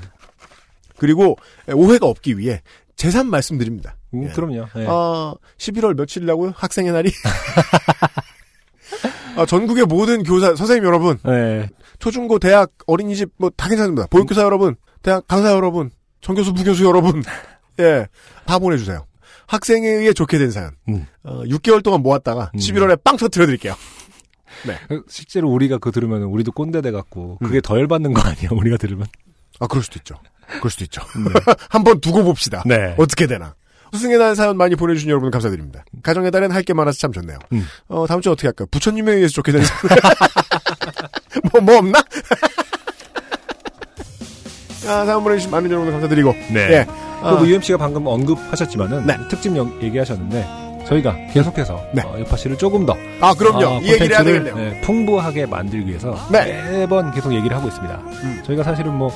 [0.98, 1.36] 그리고
[1.72, 2.60] 오해가 없기 위해
[2.94, 3.96] 재산 말씀드립니다.
[4.12, 4.28] 음, 예.
[4.34, 4.66] 그럼요.
[4.74, 4.86] 네.
[4.86, 6.52] 아, 11월 며칠이라고요?
[6.54, 7.10] 학생의 날이?
[9.34, 11.70] 아, 전국의 모든 교사, 선생님 여러분, 네.
[12.02, 14.08] 초중고, 대학, 어린이집, 뭐, 다 괜찮습니다.
[14.08, 17.22] 보육교사 여러분, 대학 강사 여러분, 전교수, 부교수 여러분,
[17.78, 18.08] 예,
[18.44, 19.06] 다 보내주세요.
[19.46, 20.72] 학생에 의해 좋게 된 사연.
[20.88, 21.06] 음.
[21.22, 22.58] 어, 6개월 동안 모았다가 음.
[22.58, 23.76] 11월에 빵 터뜨려드릴게요.
[24.88, 28.48] 그 실제로 우리가 그거 들으면 우리도 꼰대 돼 갖고 그게 더 열받는 거 아니야?
[28.50, 29.06] 우리가 들으면.
[29.60, 30.16] 아, 그럴 수도 있죠.
[30.58, 31.02] 그럴 수도 있죠.
[31.16, 31.54] 네.
[31.70, 32.64] 한번 두고 봅시다.
[32.66, 32.96] 네.
[32.98, 33.54] 어떻게 되나.
[33.92, 35.84] 스승의 날 사연 많이 보내주신 여러분 감사드립니다.
[36.02, 37.38] 가정의 달엔 할게 많아서 참 좋네요.
[37.52, 37.64] 음.
[37.88, 38.66] 어, 다음 주에 어떻게 할까요?
[38.70, 39.88] 부처님에 의해서 좋게 되는 사연.
[41.52, 41.98] 뭐, 뭐 없나?
[44.88, 46.32] 아, 사연 보내주신 많은 여러분 감사드리고.
[46.52, 46.72] 네.
[46.72, 46.86] 예.
[47.22, 49.16] 아, 그리고 UMC가 방금 언급하셨지만은 네.
[49.28, 52.02] 특집 영- 얘기하셨는데 저희가 계속해서 네.
[52.02, 53.64] 어, 요파 씨를 조금 더 아, 그럼요.
[53.64, 54.56] 어, 이 얘기를 해야 되겠네요.
[54.56, 56.44] 네, 풍부하게 만들기 위해서 네.
[56.80, 57.94] 매번 계속 얘기를 하고 있습니다.
[58.24, 58.42] 음.
[58.44, 59.12] 저희가 사실은 뭐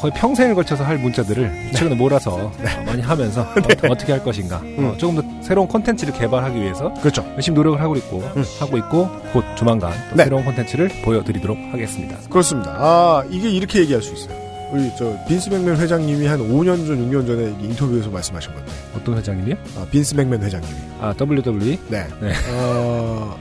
[0.00, 2.52] 거의 평생을 걸쳐서 할 문자들을 최근에 몰아서 어,
[2.86, 3.42] 많이 하면서
[3.88, 4.76] 어, 떻게할 것인가 어, 네.
[4.78, 4.98] 음.
[4.98, 7.22] 조금 더 새로운 콘텐츠를 개발하기 위해서 그렇죠.
[7.34, 8.44] 열심히 노력을 하고 있고 음.
[8.58, 10.24] 하고 있고 곧 조만간 또 네.
[10.24, 12.16] 새로운 콘텐츠를 보여드리도록 하겠습니다.
[12.30, 12.70] 그렇습니다.
[12.78, 14.38] 아, 이게 이렇게 얘기할 수 있어요.
[14.72, 18.72] 우리 저 빈스 맥맨 회장님이 한 5년 전, 6년 전에 인터뷰에서 말씀하신 건데.
[18.96, 19.56] 어떤 회장님이요?
[19.76, 20.78] 아, 빈스 맥맨 회장님이.
[21.00, 21.78] 아 WWE.
[21.88, 22.06] 네.
[22.20, 22.32] 네.
[22.52, 23.36] 어,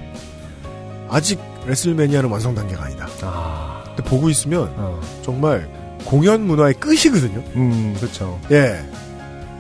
[1.08, 3.08] 아직 레슬매니아는 완성 단계가 아니다.
[3.22, 5.70] 아, 근데 보고 있으면 어, 정말
[6.06, 7.44] 공연 문화의 끝이거든요.
[7.56, 8.40] 음, 그렇죠.
[8.52, 8.80] 예.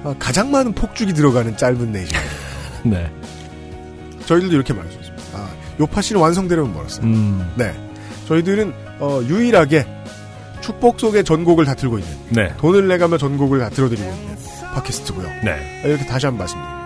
[0.04, 2.14] 아, 가장 많은 폭죽이 들어가는 짧은 내시.
[2.84, 3.12] 네.
[4.26, 5.38] 저희들도 이렇게 말할 수 있습니다.
[5.38, 5.50] 아,
[5.80, 7.06] 요파 씨는 완성되려면 멀었어요.
[7.06, 7.74] 음, 네.
[8.28, 9.86] 저희들은 어, 유일하게
[10.62, 12.54] 축복 속의 전곡을 다 틀고 있는 네.
[12.58, 14.36] 돈을 내가며 전곡을 다 들어드리고 있는
[14.74, 15.28] 팟캐스트고요.
[15.44, 15.82] 네.
[15.86, 16.79] 이렇게 다시 한번 말씀드립니다.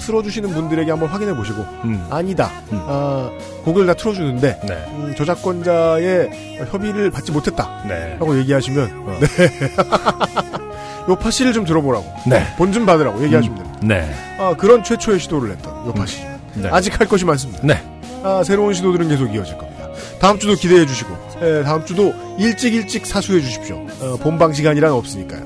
[0.00, 2.50] 틀어주시는 분들에게 한번 확인해 보시고 음, 아니다.
[2.72, 2.80] 음.
[2.86, 3.30] 아,
[3.64, 4.74] 곡을 다 틀어주는데 네.
[4.88, 7.82] 음, 저작권자의 협의를 받지 못했다.
[7.86, 8.16] 네.
[8.18, 9.18] 라고 얘기하시면 어.
[9.20, 9.26] 네.
[11.08, 12.44] 요파 씨를 좀 들어보라고 네.
[12.56, 13.78] 본 좀 받으라고 얘기하시면 됩니다.
[13.82, 14.14] 네.
[14.38, 16.22] 아, 그런 최초의 시도를 했던 요파 씨.
[16.54, 16.68] 네.
[16.70, 17.60] 아직 할 것이 많습니다.
[17.64, 17.82] 네.
[18.22, 19.88] 아, 새로운 시도들은 계속 이어질 겁니다.
[20.20, 23.76] 다음 주도 기대해 주시고, 예, 다음 주도 일찍 일찍 사수해 주십시오.
[24.00, 25.42] 어, 본방 시간이란 없으니까요.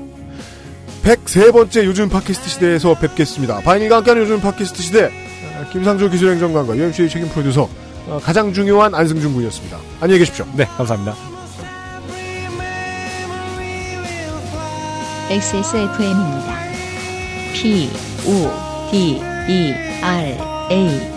[1.05, 3.59] 103번째 요즘 팟캐스트 시대에서 뵙겠습니다.
[3.59, 7.69] 바인일과 함께하는 요즘 팟캐스트 시대, 어, 김상조 기술행정관과 UMC의 책임 프로듀서,
[8.07, 9.77] 어, 가장 중요한 안승준 군이었습니다.
[10.01, 10.47] 안녕히 계십시오.
[10.55, 10.65] 네.
[10.65, 11.15] 감사합니다.
[15.29, 16.55] XSFM입니다.
[17.53, 17.89] P,
[18.25, 20.37] O, D, E, R,
[20.71, 21.14] A.